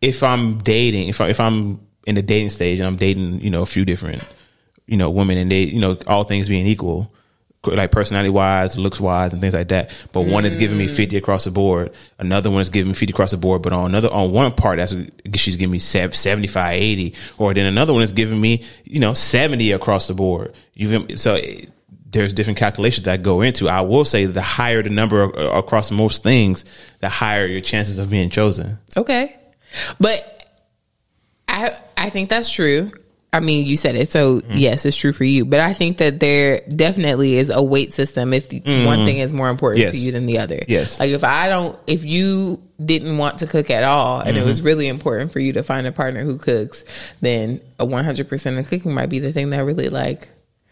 if 0.00 0.22
I'm 0.22 0.58
dating, 0.58 1.08
if 1.08 1.20
I, 1.20 1.28
if 1.28 1.40
I'm 1.40 1.86
in 2.06 2.14
the 2.14 2.22
dating 2.22 2.50
stage 2.50 2.78
and 2.78 2.86
I'm 2.86 2.96
dating, 2.96 3.40
you 3.40 3.50
know, 3.50 3.62
a 3.62 3.66
few 3.66 3.84
different, 3.84 4.22
you 4.86 4.96
know, 4.96 5.10
women 5.10 5.36
and 5.36 5.50
they, 5.50 5.64
you 5.64 5.80
know, 5.80 5.98
all 6.06 6.24
things 6.24 6.48
being 6.48 6.66
equal, 6.66 7.12
like 7.76 7.90
personality 7.90 8.30
wise, 8.30 8.78
looks 8.78 9.00
wise, 9.00 9.32
and 9.32 9.40
things 9.40 9.54
like 9.54 9.68
that. 9.68 9.90
But 10.12 10.22
one 10.22 10.44
is 10.44 10.56
giving 10.56 10.78
me 10.78 10.86
mm. 10.86 10.90
fifty 10.90 11.16
across 11.16 11.44
the 11.44 11.50
board, 11.50 11.92
another 12.18 12.50
one 12.50 12.60
is 12.60 12.70
giving 12.70 12.88
me 12.88 12.94
fifty 12.94 13.12
across 13.12 13.30
the 13.30 13.36
board. 13.36 13.62
But 13.62 13.72
on 13.72 13.86
another, 13.86 14.10
on 14.10 14.32
one 14.32 14.52
part, 14.52 14.78
that's 14.78 14.94
she's 15.34 15.56
giving 15.56 15.72
me 15.72 15.78
sev- 15.78 16.14
75, 16.14 16.74
80. 16.74 17.14
or 17.38 17.54
then 17.54 17.66
another 17.66 17.92
one 17.92 18.02
is 18.02 18.12
giving 18.12 18.40
me, 18.40 18.64
you 18.84 19.00
know, 19.00 19.14
seventy 19.14 19.72
across 19.72 20.08
the 20.08 20.14
board. 20.14 20.54
You 20.74 21.16
so. 21.16 21.34
It, 21.34 21.70
there's 22.10 22.32
different 22.32 22.58
calculations 22.58 23.04
that 23.04 23.22
go 23.22 23.42
into. 23.42 23.68
I 23.68 23.82
will 23.82 24.04
say 24.04 24.24
the 24.24 24.40
higher 24.40 24.82
the 24.82 24.90
number 24.90 25.24
uh, 25.24 25.58
across 25.58 25.90
most 25.90 26.22
things, 26.22 26.64
the 27.00 27.08
higher 27.08 27.46
your 27.46 27.60
chances 27.60 27.98
of 27.98 28.10
being 28.10 28.30
chosen. 28.30 28.78
Okay. 28.96 29.36
But 30.00 30.56
I 31.48 31.78
I 31.96 32.10
think 32.10 32.30
that's 32.30 32.50
true. 32.50 32.92
I 33.32 33.40
mean, 33.40 33.66
you 33.66 33.76
said 33.76 33.94
it, 33.94 34.10
so 34.10 34.40
Mm-hmm. 34.40 34.52
yes, 34.56 34.86
it's 34.86 34.96
true 34.96 35.12
for 35.12 35.24
you. 35.24 35.44
But 35.44 35.60
I 35.60 35.74
think 35.74 35.98
that 35.98 36.18
there 36.18 36.60
definitely 36.68 37.36
is 37.36 37.50
a 37.50 37.62
weight 37.62 37.92
system 37.92 38.32
if 38.32 38.48
the 38.48 38.60
one 38.86 39.04
thing 39.04 39.18
is 39.18 39.32
more 39.34 39.50
important 39.50 39.80
Mm-hmm. 39.80 39.86
Yes. 39.86 39.92
to 39.92 39.98
you 39.98 40.12
than 40.12 40.24
the 40.26 40.38
other. 40.38 40.60
Yes. 40.66 40.98
Like 40.98 41.10
if 41.10 41.24
I 41.24 41.48
don't, 41.48 41.78
if 41.86 42.04
you 42.04 42.62
didn't 42.82 43.18
want 43.18 43.40
to 43.40 43.46
cook 43.46 43.70
at 43.70 43.84
all, 43.84 44.20
and 44.20 44.30
it 44.30 44.40
Mm-hmm. 44.40 44.48
was 44.48 44.62
really 44.62 44.88
important 44.88 45.32
for 45.32 45.40
you 45.40 45.52
to 45.54 45.62
find 45.62 45.86
a 45.86 45.92
partner 45.92 46.22
who 46.22 46.38
cooks, 46.38 46.84
then 47.20 47.60
a 47.78 47.84
one 47.84 48.04
hundred 48.04 48.28
percent 48.30 48.58
of 48.58 48.68
cooking 48.68 48.94
might 48.94 49.10
be 49.10 49.18
the 49.18 49.32
thing 49.32 49.50
that 49.50 49.58
really 49.64 49.88
like 49.90 50.28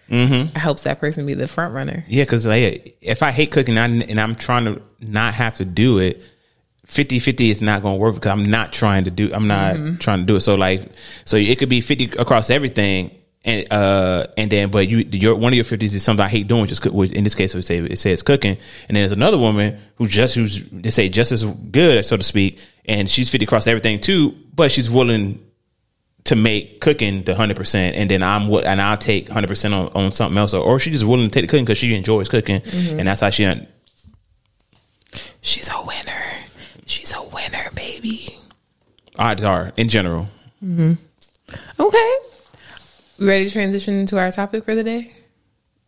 Mm-hmm. 0.08 0.56
helps 0.56 0.84
that 0.84 1.00
person 1.00 1.26
be 1.26 1.34
the 1.34 1.48
front 1.48 1.74
runner. 1.74 2.04
Yeah, 2.06 2.22
because 2.22 2.46
like, 2.46 2.96
if 3.00 3.24
I 3.24 3.32
hate 3.32 3.50
cooking 3.50 3.76
and, 3.76 4.02
I, 4.02 4.06
and 4.06 4.20
I'm 4.20 4.36
trying 4.36 4.64
to 4.66 4.80
not 5.00 5.34
have 5.34 5.56
to 5.56 5.64
do 5.64 5.98
it, 5.98 6.22
50 6.86 7.18
50 7.18 7.50
is 7.50 7.62
not 7.62 7.82
going 7.82 7.94
to 7.94 7.98
work 7.98 8.14
because 8.14 8.30
I'm 8.30 8.44
not 8.44 8.72
trying 8.72 9.04
to 9.04 9.10
do 9.10 9.30
I'm 9.32 9.46
not 9.46 10.00
trying 10.00 10.20
to 10.20 10.24
do 10.24 10.36
it. 10.36 10.40
So 10.40 10.54
like 10.54 10.82
so 11.24 11.36
it 11.36 11.58
could 11.58 11.68
be 11.68 11.80
50 11.80 12.12
across 12.18 12.50
everything 12.50 13.10
and 13.44 13.66
uh 13.72 14.26
and 14.36 14.50
then 14.50 14.70
but 14.70 14.88
you 14.88 14.98
your 15.12 15.36
one 15.36 15.52
of 15.52 15.56
your 15.56 15.64
50s 15.64 15.94
is 15.94 16.02
something 16.02 16.24
I 16.24 16.28
hate 16.28 16.48
doing 16.48 16.66
just 16.66 16.82
cook, 16.82 16.94
in 16.94 17.22
this 17.24 17.34
case 17.34 17.54
it 17.54 17.62
say 17.62 17.78
it 17.78 17.98
says 17.98 18.22
cooking 18.22 18.52
and 18.52 18.96
then 18.96 19.02
there's 19.02 19.12
another 19.12 19.38
woman 19.38 19.78
who 19.96 20.06
just 20.08 20.34
who's 20.34 20.68
they 20.70 20.90
say 20.90 21.08
just 21.08 21.32
as 21.32 21.44
good 21.44 22.04
so 22.06 22.16
to 22.16 22.22
speak 22.22 22.58
and 22.86 23.08
she's 23.08 23.28
50 23.30 23.44
across 23.44 23.66
everything 23.66 24.00
too 24.00 24.34
but 24.54 24.72
she's 24.72 24.90
willing 24.90 25.46
to 26.26 26.36
make 26.36 26.80
cooking 26.80 27.22
the 27.22 27.34
hundred 27.34 27.56
percent, 27.56 27.96
and 27.96 28.10
then 28.10 28.22
I'm 28.22 28.48
what, 28.48 28.64
and 28.64 28.80
I'll 28.80 28.98
take 28.98 29.28
hundred 29.28 29.48
percent 29.48 29.72
on 29.74 29.88
on 29.94 30.12
something 30.12 30.36
else, 30.36 30.54
or, 30.54 30.62
or 30.62 30.78
she 30.78 30.90
just 30.90 31.04
willing 31.04 31.28
to 31.28 31.32
take 31.32 31.44
the 31.44 31.48
cooking 31.48 31.64
because 31.64 31.78
she 31.78 31.94
enjoys 31.94 32.28
cooking, 32.28 32.62
and 32.98 33.06
that's 33.08 33.20
how 33.20 33.30
she. 33.30 33.44
She's 33.44 33.56
winner. 33.56 33.78
She's 35.42 35.70
a 35.72 35.82
winner, 35.86 36.25
baby. 38.00 38.28
Odds 39.18 39.42
are 39.42 39.72
in 39.76 39.88
general. 39.88 40.28
Mm-hmm. 40.62 40.92
Okay. 41.80 42.14
You 43.18 43.26
ready 43.26 43.44
to 43.46 43.50
transition 43.50 43.94
into 43.94 44.18
our 44.18 44.30
topic 44.30 44.64
for 44.64 44.74
the 44.74 44.84
day? 44.84 45.12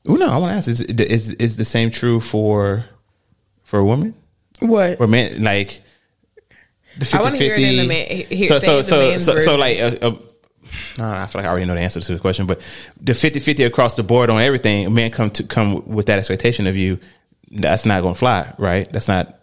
Oh 0.07 0.15
no, 0.15 0.29
I 0.31 0.37
want 0.39 0.53
to 0.53 0.57
ask: 0.57 0.69
is, 0.69 0.81
is 0.81 1.33
is 1.35 1.57
the 1.57 1.65
same 1.65 1.91
true 1.91 2.21
for 2.21 2.85
for 3.65 3.79
a 3.79 3.85
woman 3.85 4.15
What? 4.61 4.99
or 5.01 5.07
man? 5.07 5.43
Like 5.43 5.83
the 6.99 7.11
I 7.19 7.21
wanna 7.23 7.37
hear 7.37 7.55
it 7.55 7.61
in 7.61 7.77
the 7.77 7.87
man- 7.87 8.07
hear- 8.29 8.49
so 8.49 8.59
so 8.61 9.01
it 9.01 9.07
in 9.09 9.15
the 9.15 9.21
so 9.21 9.35
so, 9.35 9.39
so 9.41 9.57
like 9.57 9.77
a, 9.79 10.07
a, 10.07 10.19
I 11.01 11.27
feel 11.27 11.41
like 11.41 11.47
I 11.47 11.49
already 11.49 11.67
know 11.67 11.75
the 11.75 11.81
answer 11.81 12.01
to 12.01 12.13
the 12.15 12.19
question, 12.21 12.47
but 12.47 12.61
the 13.01 13.13
50-50 13.13 13.67
across 13.67 13.97
the 13.97 14.03
board 14.03 14.31
on 14.31 14.41
everything, 14.41 14.87
a 14.87 14.91
man 14.91 15.11
come 15.11 15.31
to 15.31 15.43
come 15.43 15.87
with 15.87 16.07
that 16.07 16.19
expectation 16.19 16.67
of 16.67 16.77
you. 16.77 16.99
That's 17.51 17.85
not 17.87 18.03
going 18.03 18.15
to 18.15 18.19
fly, 18.19 18.55
right? 18.59 18.91
That's 18.93 19.09
not 19.09 19.38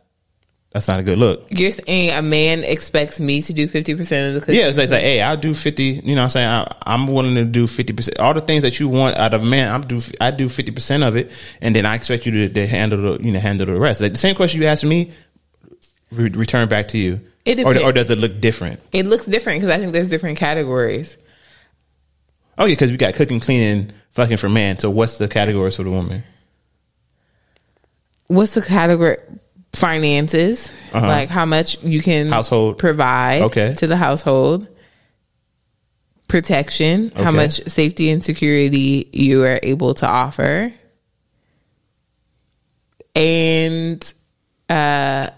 that's 0.76 0.90
not 0.90 1.00
a 1.00 1.04
good 1.04 1.18
look. 1.18 1.48
You're 1.52 1.72
saying 1.72 2.12
a 2.12 2.22
man 2.22 2.66
expects 2.66 3.18
me 3.18 3.42
to 3.44 3.54
do 3.54 3.66
50% 3.66 4.28
of 4.28 4.34
the 4.34 4.42
cooking? 4.42 4.56
Yeah, 4.56 4.68
it's 4.68 4.78
like, 4.78 4.84
it's 4.84 4.92
like, 4.92 5.04
hey, 5.04 5.22
I'll 5.22 5.38
do 5.38 5.54
fifty. 5.54 5.84
You 5.84 6.16
know, 6.16 6.24
what 6.24 6.24
I'm 6.24 6.30
saying 6.32 6.48
I, 6.50 6.76
I'm 6.86 7.08
willing 7.08 7.36
to 7.36 7.46
do 7.46 7.66
fifty 7.66 7.94
percent. 7.94 8.20
All 8.20 8.34
the 8.34 8.42
things 8.42 8.64
that 8.64 8.78
you 8.78 8.90
want 8.90 9.16
out 9.16 9.34
of 9.34 9.42
a 9.42 9.46
man, 9.46 9.74
I'm 9.74 9.84
do 9.84 10.02
I 10.20 10.32
do 10.32 10.50
fifty 10.50 10.74
percent 10.74 11.04
of 11.06 11.16
it, 11.16 11.32
and 11.62 11.74
then 11.74 11.86
I 11.86 11.96
expect 11.96 12.26
you 12.26 12.34
to, 12.34 12.54
to 12.54 12.68
handle 12.68 13.18
the 13.18 13.24
you 13.24 13.32
know 13.32 13.40
handle 13.40 13.66
the 13.66 13.80
rest. 13.80 14.02
Like 14.02 14.12
the 14.12 14.18
same 14.18 14.36
question 14.36 14.62
you 14.62 14.68
asked 14.68 14.84
me, 14.84 15.14
re- 16.12 16.28
return 16.32 16.68
back 16.68 16.90
to 16.90 16.98
you, 16.98 17.22
It 17.46 17.62
or, 17.62 17.82
or 17.82 17.94
does 17.94 18.10
it 18.10 18.18
look 18.18 18.42
different? 18.42 18.82
It 18.92 19.06
looks 19.06 19.26
different 19.26 19.62
because 19.62 19.74
I 19.74 19.80
think 19.80 19.94
there's 19.94 20.10
different 20.10 20.38
categories. 20.38 21.16
Oh 22.58 22.66
yeah, 22.66 22.74
because 22.74 22.92
we 22.92 22.98
got 22.98 23.14
cooking, 23.14 23.40
cleaning, 23.40 23.94
fucking 24.12 24.36
for 24.36 24.50
man. 24.50 24.78
So 24.80 24.90
what's 24.90 25.20
the 25.20 25.30
categories 25.30 25.78
for 25.78 25.84
the 25.84 25.92
woman? 25.92 26.24
What's 28.28 28.56
the 28.56 28.62
category? 28.62 29.16
Finances, 29.76 30.72
Uh-huh. 30.94 31.06
like 31.08 31.30
how 31.30 31.46
much 31.46 31.82
you 31.84 32.02
can 32.02 32.30
Household. 32.30 32.78
provide 32.78 33.42
Okay. 33.44 33.74
to 33.76 33.88
the 33.88 33.98
household. 33.98 34.68
Protection, 36.28 37.12
how 37.16 37.32
much 37.32 37.62
safety 37.68 38.10
and 38.10 38.24
security 38.24 39.08
you 39.14 39.44
are 39.44 39.60
able 39.62 39.94
to 39.96 40.08
offer. 40.08 40.72
And 43.16 44.14
uh 44.70 45.30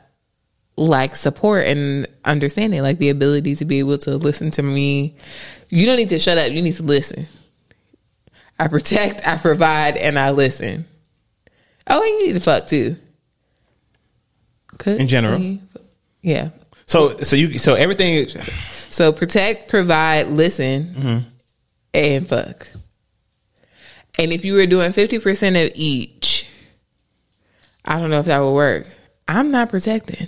like 0.78 1.16
support 1.16 1.66
and 1.66 2.08
understanding, 2.24 2.82
like 2.84 3.00
the 3.00 3.10
ability 3.10 3.56
to 3.56 3.66
be 3.66 3.80
able 3.80 3.98
to 3.98 4.16
listen 4.18 4.52
to 4.52 4.64
me. 4.64 5.16
You 5.70 5.86
don't 5.88 5.98
need 5.98 6.10
to 6.10 6.20
shut 6.20 6.38
up, 6.38 6.52
you 6.52 6.62
need 6.62 6.76
to 6.76 6.84
listen. 6.84 7.26
I 8.60 8.68
protect, 8.68 9.28
I 9.28 9.38
provide, 9.38 9.98
and 9.98 10.18
I 10.20 10.30
listen. 10.32 10.86
Oh, 11.88 12.00
and 12.02 12.10
you 12.22 12.28
need 12.28 12.34
to 12.34 12.40
fuck 12.40 12.68
too. 12.68 12.96
Cook, 14.78 15.00
In 15.00 15.08
general. 15.08 15.58
Yeah. 16.22 16.50
So 16.88 17.18
so 17.22 17.36
you 17.36 17.58
so 17.58 17.76
everything. 17.76 18.28
So 18.90 19.12
protect, 19.12 19.68
provide, 19.68 20.28
listen, 20.28 20.86
mm-hmm. 20.86 21.18
and 21.94 22.28
fuck. 22.28 22.68
And 24.18 24.32
if 24.32 24.44
you 24.46 24.54
were 24.54 24.66
doing 24.66 24.92
50% 24.92 25.66
of 25.66 25.72
each, 25.76 26.50
I 27.86 28.00
don't 28.00 28.10
know 28.10 28.20
if 28.20 28.26
that 28.26 28.40
would 28.40 28.54
work. 28.54 28.88
I'm 29.28 29.52
not 29.52 29.70
protecting. 29.70 30.28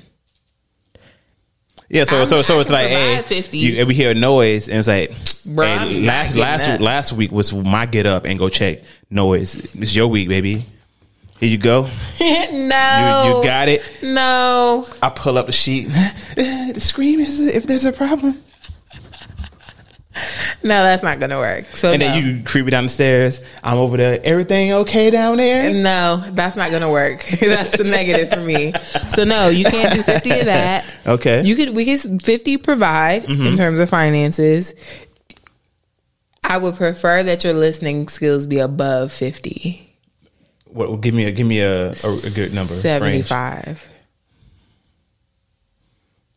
Yeah, 1.89 2.03
so 2.03 2.17
I'm- 2.17 2.25
so 2.27 2.43
so 2.43 2.59
it's 2.59 2.69
like, 2.69 2.89
hey, 2.89 3.21
50. 3.23 3.57
you, 3.57 3.85
we 3.87 3.95
hear 3.95 4.11
a 4.11 4.13
noise, 4.13 4.69
and 4.69 4.77
it's 4.77 4.87
like, 4.87 5.09
Bruh, 5.09 5.87
hey, 5.87 6.01
last 6.01 6.35
last 6.35 6.67
up. 6.67 6.79
last 6.81 7.13
week 7.13 7.31
was 7.31 7.51
my 7.51 7.87
get 7.87 8.05
up 8.05 8.25
and 8.25 8.37
go 8.37 8.47
check 8.49 8.81
noise. 9.09 9.55
It's 9.73 9.95
your 9.95 10.07
week, 10.07 10.29
baby. 10.29 10.63
Here 11.39 11.49
you 11.49 11.57
go. 11.57 11.89
You 12.19 12.67
no. 12.67 13.37
you 13.37 13.43
got 13.43 13.69
it. 13.69 13.81
No. 14.03 14.85
I 15.01 15.09
pull 15.09 15.37
up 15.37 15.45
the 15.45 15.51
sheet. 15.53 15.85
the 16.35 16.75
scream 16.79 17.21
is 17.21 17.39
if 17.55 17.65
there's 17.65 17.85
a 17.85 17.93
problem, 17.93 18.37
No, 20.63 20.83
that's 20.83 21.01
not 21.01 21.19
going 21.19 21.29
to 21.29 21.37
work. 21.37 21.65
So 21.75 21.93
and 21.93 22.01
no. 22.01 22.07
then 22.07 22.23
you 22.39 22.43
creep 22.43 22.65
me 22.65 22.71
down 22.71 22.83
the 22.83 22.89
stairs. 22.89 23.43
I'm 23.63 23.77
over 23.77 23.95
there. 23.95 24.19
Everything 24.23 24.73
okay 24.73 25.09
down 25.11 25.37
there? 25.37 25.73
No, 25.73 26.21
that's 26.31 26.57
not 26.57 26.71
gonna 26.71 26.91
work. 26.91 27.23
that's 27.39 27.79
a 27.79 27.83
negative 27.85 28.29
for 28.33 28.41
me. 28.41 28.73
So 29.09 29.23
no, 29.23 29.47
you 29.47 29.63
can't 29.65 29.93
do 29.93 30.03
fifty 30.03 30.31
of 30.31 30.45
that. 30.45 30.85
Okay. 31.05 31.37
Mm-hmm. 31.37 31.45
You 31.45 31.55
could 31.55 31.75
we 31.75 31.85
could 31.85 32.21
fifty 32.21 32.57
provide 32.57 33.25
in 33.25 33.55
terms 33.55 33.79
of 33.79 33.89
finances. 33.89 34.73
I 36.43 36.57
would 36.57 36.75
prefer 36.75 37.23
that 37.23 37.43
your 37.43 37.53
listening 37.53 38.07
skills 38.09 38.45
be 38.47 38.59
above 38.59 39.13
fifty. 39.13 39.88
What? 40.69 41.01
Give 41.01 41.13
me 41.13 41.25
a 41.25 41.31
give 41.31 41.47
me 41.47 41.59
a, 41.59 41.89
a, 41.89 41.91
a 41.91 42.29
good 42.33 42.53
number. 42.53 42.73
Seventy 42.73 43.21
five. 43.21 43.85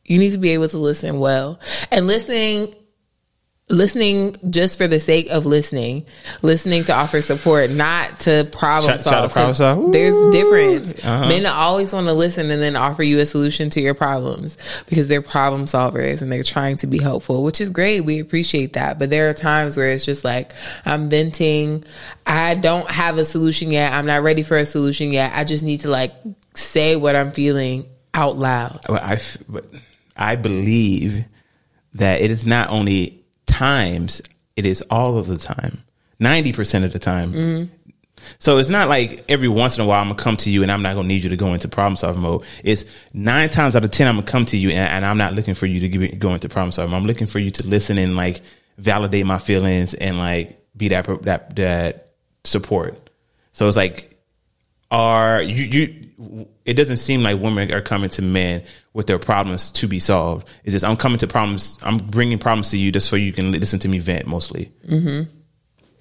You 0.05 0.19
need 0.19 0.33
to 0.33 0.39
be 0.39 0.51
able 0.51 0.69
to 0.69 0.79
listen 0.79 1.21
well. 1.21 1.61
And 1.91 2.07
listening 2.07 2.75
listening 3.73 4.37
just 4.51 4.77
for 4.77 4.87
the 4.87 5.01
sake 5.01 5.31
of 5.31 5.47
listening, 5.47 6.05
listening 6.43 6.85
to 6.85 6.93
offer 6.93 7.23
support, 7.23 7.71
not 7.71 8.21
to 8.21 8.47
problem 8.53 8.99
solve. 8.99 9.25
out 9.25 9.33
problem 9.33 9.55
solve. 9.55 9.93
There's 9.93 10.15
a 10.15 10.31
difference. 10.31 11.05
Uh-huh. 11.05 11.29
Men 11.29 11.47
always 11.47 11.93
want 11.93 12.07
to 12.07 12.13
listen 12.13 12.51
and 12.51 12.63
then 12.63 12.77
offer 12.77 13.03
you 13.03 13.19
a 13.19 13.27
solution 13.27 13.71
to 13.71 13.81
your 13.81 13.95
problems 13.95 14.59
because 14.87 15.09
they're 15.09 15.23
problem 15.23 15.65
solvers 15.65 16.21
and 16.23 16.31
they're 16.31 16.43
trying 16.43 16.77
to 16.77 16.87
be 16.87 17.01
helpful, 17.01 17.43
which 17.43 17.61
is 17.61 17.71
great. 17.71 18.03
We 18.03 18.21
appreciate 18.21 18.75
that. 18.75 18.99
But 18.99 19.11
there 19.11 19.31
are 19.31 19.35
times 19.35 19.77
where 19.77 19.91
it's 19.91 20.05
just 20.05 20.25
like, 20.25 20.53
I'm 20.85 21.09
venting. 21.09 21.85
I 22.27 22.55
don't 22.55 22.89
have 22.91 23.17
a 23.17 23.25
solution 23.25 23.73
yet. 23.73 23.93
I'm 23.93 24.07
not 24.07 24.23
ready 24.23 24.43
for 24.43 24.57
a 24.57 24.67
solution 24.67 25.13
yet. 25.13 25.33
I 25.35 25.45
just 25.45 25.65
need 25.65 25.81
to 25.81 25.89
like 25.89 26.13
say 26.55 26.95
what 26.95 27.17
I'm 27.17 27.33
feeling 27.33 27.87
out 28.13 28.37
loud. 28.37 28.81
Well, 28.87 29.01
I, 29.03 29.19
I 30.15 30.37
believe 30.37 31.25
that 31.95 32.21
it 32.21 32.31
is 32.31 32.45
not 32.45 32.69
only 32.69 33.22
times, 33.53 34.23
it 34.57 34.67
is 34.67 34.83
all 34.91 35.19
of 35.19 35.27
the 35.27 35.39
time. 35.39 35.83
90% 36.21 36.85
of 36.85 36.93
the 36.93 36.99
time. 36.99 37.71
So 38.39 38.59
it's 38.59 38.69
not 38.71 38.89
like 38.89 39.25
every 39.29 39.49
once 39.49 39.77
in 39.77 39.85
a 39.85 39.87
while 39.87 40.01
I'm 40.01 40.09
gonna 40.09 40.23
come 40.23 40.37
to 40.39 40.51
you 40.51 40.63
and 40.63 40.71
I'm 40.71 40.83
not 40.83 40.95
gonna 40.95 41.09
need 41.09 41.25
you 41.25 41.31
to 41.31 41.37
go 41.37 41.53
into 41.55 41.69
problem 41.69 41.97
solving 41.97 42.23
mode. 42.23 42.45
It's 42.63 42.85
nine 43.13 43.49
times 43.49 43.75
out 43.75 43.85
of 43.85 43.91
ten 43.91 44.07
I'm 44.07 44.17
gonna 44.17 44.27
come 44.27 44.45
to 44.47 44.57
you 44.57 44.71
and, 44.71 44.89
and 44.89 45.05
I'm 45.05 45.19
not 45.19 45.33
looking 45.35 45.55
for 45.55 45.67
you 45.67 45.81
to 45.81 46.09
go 46.17 46.33
into 46.33 46.49
problem 46.49 46.71
solving. 46.73 46.95
I'm 46.95 47.05
looking 47.05 47.27
for 47.27 47.41
you 47.41 47.51
to 47.51 47.67
listen 47.67 47.99
and 47.99 48.17
like 48.17 48.41
validate 48.79 49.27
my 49.27 49.39
feelings 49.39 49.95
and 49.95 50.19
like 50.19 50.59
be 50.77 50.89
that 50.89 51.07
that 51.23 51.57
that 51.57 52.13
support. 52.45 53.11
So 53.53 53.67
it's 53.67 53.77
like 53.77 54.12
are 54.93 55.43
you 55.43 55.65
you 55.65 56.47
it 56.65 56.75
doesn't 56.75 56.99
seem 56.99 57.25
like 57.25 57.41
women 57.41 57.73
are 57.73 57.83
coming 57.83 58.11
to 58.11 58.23
men 58.23 58.63
with 58.93 59.09
their 59.09 59.19
problems 59.19 59.73
to 59.73 59.89
be 59.89 59.99
solved 59.99 60.47
it's 60.63 60.73
just 60.73 60.85
i'm 60.85 60.97
coming 60.97 61.19
to 61.19 61.27
problems 61.27 61.77
i'm 61.83 61.97
bringing 61.97 62.39
problems 62.39 62.71
to 62.71 62.79
you 62.79 62.93
just 62.93 63.09
so 63.09 63.17
you 63.17 63.33
can 63.33 63.51
listen 63.51 63.81
to 63.81 63.89
me 63.89 63.99
vent 63.99 64.27
mostly 64.27 64.71
mm-hmm. 64.87 65.29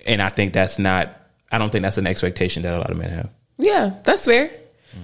and 0.06 0.22
i 0.22 0.30
think 0.30 0.54
that's 0.54 0.78
not 0.78 1.18
i 1.52 1.58
don't 1.58 1.72
think 1.72 1.82
that's 1.82 1.98
an 1.98 2.06
expectation 2.06 2.62
that 2.62 2.76
a 2.76 2.78
lot 2.78 2.92
of 2.92 2.98
men 2.98 3.10
have 3.10 3.34
Yeah, 3.62 3.94
that's 4.04 4.26
fair. 4.26 4.50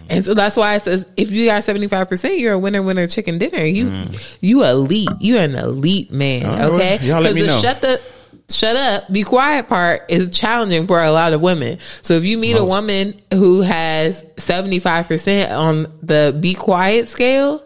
And 0.09 0.25
so 0.25 0.33
that's 0.33 0.57
why 0.57 0.75
it 0.75 0.81
says 0.81 1.05
if 1.15 1.31
you 1.31 1.45
got 1.45 1.63
seventy 1.63 1.87
five 1.87 2.09
percent, 2.09 2.39
you're 2.39 2.53
a 2.53 2.59
winner, 2.59 2.81
winner, 2.81 3.07
chicken 3.07 3.37
dinner. 3.37 3.63
You 3.63 4.09
you 4.41 4.65
elite. 4.65 5.09
You're 5.21 5.41
an 5.41 5.55
elite 5.55 6.11
man. 6.11 6.43
Mm. 6.43 6.73
Okay, 6.73 7.11
right. 7.11 7.23
Let 7.23 7.35
me 7.35 7.41
the 7.41 7.47
know. 7.47 7.59
shut 7.59 7.79
the 7.79 8.01
shut 8.49 8.75
up, 8.75 9.11
be 9.11 9.23
quiet 9.23 9.67
part 9.67 10.03
is 10.09 10.29
challenging 10.29 10.87
for 10.87 11.01
a 11.01 11.11
lot 11.11 11.33
of 11.33 11.41
women. 11.41 11.79
So 12.01 12.13
if 12.13 12.23
you 12.23 12.37
meet 12.37 12.55
a 12.55 12.65
woman 12.65 13.21
who 13.33 13.61
has 13.61 14.23
seventy 14.37 14.79
five 14.79 15.07
percent 15.07 15.51
on 15.51 15.91
the 16.01 16.37
be 16.39 16.53
quiet 16.53 17.09
scale, 17.09 17.63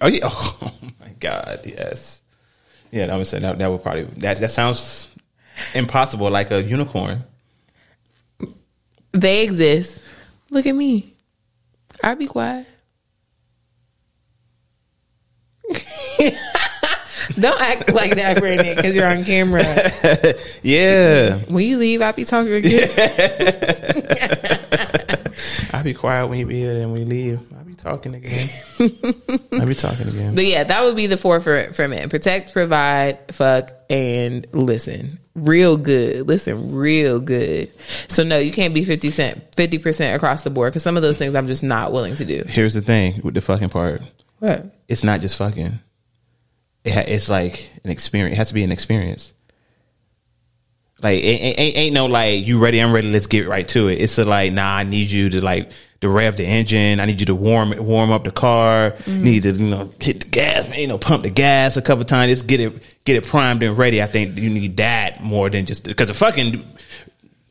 oh 0.00 0.08
yeah 0.08 0.20
oh 0.24 0.72
my 1.00 1.10
god 1.20 1.60
yes 1.64 2.22
yeah 2.92 3.12
i 3.12 3.16
would 3.16 3.26
say 3.26 3.38
that, 3.38 3.58
that 3.58 3.68
would 3.68 3.82
probably 3.82 4.04
that 4.18 4.38
that 4.38 4.50
sounds 4.50 5.08
impossible 5.74 6.30
like 6.30 6.50
a 6.50 6.62
unicorn 6.62 7.24
they 9.16 9.44
exist. 9.44 10.02
Look 10.50 10.66
at 10.66 10.74
me. 10.74 11.14
I 12.02 12.14
be 12.14 12.26
quiet. 12.26 12.66
Don't 17.38 17.60
act 17.60 17.92
like 17.92 18.14
that, 18.16 18.38
Brandon, 18.38 18.76
because 18.76 18.96
you're 18.96 19.06
on 19.06 19.24
camera. 19.24 19.62
yeah 20.62 21.36
When 21.48 21.64
you 21.64 21.76
leave, 21.78 22.02
I'll 22.02 22.12
be 22.12 22.24
talking 22.24 22.52
again. 22.54 22.88
i'll 25.72 25.84
be 25.84 25.94
quiet 25.94 26.26
when 26.28 26.38
you 26.38 26.46
be 26.46 26.60
here 26.60 26.80
and 26.80 26.92
when 26.92 27.00
you 27.02 27.06
leave 27.06 27.40
i'll 27.58 27.64
be 27.64 27.74
talking 27.74 28.14
again 28.14 28.48
i'll 29.52 29.66
be 29.66 29.74
talking 29.74 30.08
again 30.08 30.34
But 30.34 30.46
yeah, 30.46 30.64
that 30.64 30.84
would 30.84 30.96
be 30.96 31.06
the 31.06 31.16
four 31.18 31.40
for 31.40 31.72
for 31.74 31.86
men: 31.88 32.08
protect, 32.08 32.52
provide, 32.52 33.18
fuck, 33.34 33.72
and 33.90 34.46
listen. 34.52 35.18
Real 35.34 35.76
good. 35.76 36.26
Listen, 36.26 36.74
real 36.74 37.20
good. 37.20 37.70
So 38.08 38.24
no, 38.24 38.38
you 38.38 38.52
can't 38.52 38.72
be 38.72 38.84
fifty 38.84 39.10
cent, 39.10 39.54
fifty 39.54 39.78
percent 39.78 40.16
across 40.16 40.44
the 40.44 40.50
board 40.50 40.72
because 40.72 40.82
some 40.82 40.96
of 40.96 41.02
those 41.02 41.18
things 41.18 41.34
I'm 41.34 41.46
just 41.46 41.62
not 41.62 41.92
willing 41.92 42.14
to 42.16 42.24
do. 42.24 42.42
here's 42.46 42.74
the 42.74 42.80
thing 42.80 43.20
with 43.22 43.34
the 43.34 43.42
fucking 43.42 43.68
part 43.68 44.00
What? 44.38 44.64
it's 44.88 45.04
not 45.04 45.20
just 45.20 45.36
fucking. 45.36 45.78
It 46.86 46.94
ha- 46.94 47.04
it's 47.06 47.28
like 47.28 47.68
an 47.84 47.90
experience. 47.90 48.34
It 48.34 48.38
has 48.38 48.48
to 48.48 48.54
be 48.54 48.62
an 48.62 48.72
experience. 48.72 49.32
Like 51.02 51.18
it, 51.18 51.26
ain't, 51.26 51.76
ain't 51.76 51.94
no 51.94 52.06
like 52.06 52.46
you 52.46 52.58
ready, 52.58 52.80
I'm 52.80 52.92
ready, 52.92 53.10
let's 53.10 53.26
get 53.26 53.48
right 53.48 53.66
to 53.68 53.88
it. 53.88 54.00
It's 54.00 54.16
a 54.18 54.24
like, 54.24 54.52
nah, 54.52 54.76
I 54.76 54.84
need 54.84 55.10
you 55.10 55.28
to 55.30 55.44
like 55.44 55.70
to 56.00 56.08
rev 56.08 56.36
the 56.36 56.44
engine. 56.44 57.00
I 57.00 57.06
need 57.06 57.20
you 57.20 57.26
to 57.26 57.34
warm 57.34 57.72
it, 57.72 57.82
warm 57.82 58.10
up 58.10 58.24
the 58.24 58.30
car. 58.30 58.92
Mm. 59.04 59.20
Need 59.20 59.42
to 59.42 59.52
you 59.52 59.68
know 59.68 59.92
hit 60.00 60.20
the 60.20 60.26
gas, 60.26 60.76
you 60.76 60.86
know, 60.86 60.96
pump 60.96 61.24
the 61.24 61.30
gas 61.30 61.76
a 61.76 61.82
couple 61.82 62.04
times. 62.04 62.32
Just 62.32 62.46
get 62.46 62.60
it 62.60 62.82
get 63.04 63.16
it 63.16 63.26
primed 63.26 63.62
and 63.62 63.76
ready. 63.76 64.00
I 64.00 64.06
think 64.06 64.38
you 64.38 64.48
need 64.48 64.76
that 64.76 65.22
more 65.22 65.50
than 65.50 65.66
just 65.66 65.84
because 65.84 66.08
the 66.08 66.14
fucking 66.14 66.64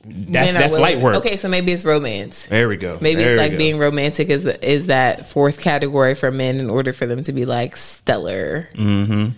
that's 0.07 0.53
that's 0.53 0.71
willing 0.71 0.81
light 0.81 0.99
work. 1.03 1.15
Okay, 1.17 1.35
so 1.37 1.49
maybe 1.49 1.71
it's 1.71 1.83
romance. 1.85 2.45
There 2.45 2.67
we 2.69 2.77
go. 2.77 2.97
Maybe 3.01 3.23
There 3.23 3.33
it's 3.33 3.41
like 3.41 3.51
go. 3.53 3.57
being 3.57 3.77
romantic 3.79 4.29
is 4.29 4.45
is 4.45 4.87
that 4.87 5.25
fourth 5.25 5.59
category 5.59 6.13
for 6.15 6.29
men 6.31 6.59
in 6.59 6.69
order 6.69 6.93
for 6.93 7.05
them 7.05 7.23
to 7.23 7.33
be 7.33 7.45
like 7.45 7.75
stellar. 7.75 8.69
Mhm. 8.75 9.33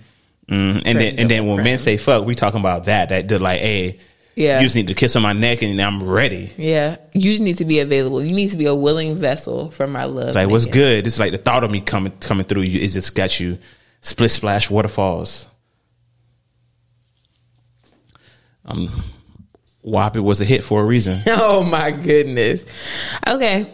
And 0.50 0.83
then 0.83 1.19
and 1.19 1.29
then 1.31 1.47
when 1.47 1.63
men 1.63 1.77
say 1.77 1.97
fuck, 1.97 2.25
we 2.25 2.36
talking 2.36 2.59
about 2.59 2.86
that. 2.86 3.09
That 3.09 3.27
they're 3.27 3.39
like, 3.39 3.59
hey, 3.59 4.00
Yeah. 4.36 4.59
you 4.59 4.65
just 4.65 4.75
need 4.75 4.88
to 4.88 4.93
kiss 4.93 5.15
on 5.15 5.21
my 5.21 5.33
neck 5.33 5.62
and 5.62 5.81
I'm 5.81 6.03
ready. 6.03 6.51
Yeah, 6.57 6.97
you 7.13 7.31
just 7.31 7.41
need 7.43 7.57
to 7.57 7.65
be 7.65 7.79
available. 7.79 8.24
You 8.24 8.33
need 8.36 8.51
to 8.51 8.57
be 8.57 8.65
a 8.65 8.75
willing 8.75 9.15
vessel 9.15 9.71
for 9.71 9.88
my 9.88 10.03
love. 10.05 10.27
It's 10.29 10.36
like, 10.36 10.50
what's 10.50 10.65
good? 10.65 11.07
It's 11.07 11.19
like 11.19 11.31
the 11.31 11.38
thought 11.38 11.63
of 11.63 11.71
me 11.71 11.81
coming 11.81 12.12
coming 12.19 12.45
through 12.45 12.62
you 12.63 12.79
is 12.79 12.93
just 12.93 13.15
got 13.15 13.39
you 13.39 13.57
split 14.01 14.31
splash 14.31 14.69
waterfalls. 14.69 15.45
Um, 18.65 18.91
WAP 19.88 20.17
it 20.17 20.20
was 20.20 20.41
a 20.41 20.46
hit 20.46 20.63
for 20.63 20.82
a 20.82 20.86
reason. 20.86 21.20
Oh 21.27 21.63
my 21.63 21.91
goodness. 21.91 22.65
Okay. 23.27 23.74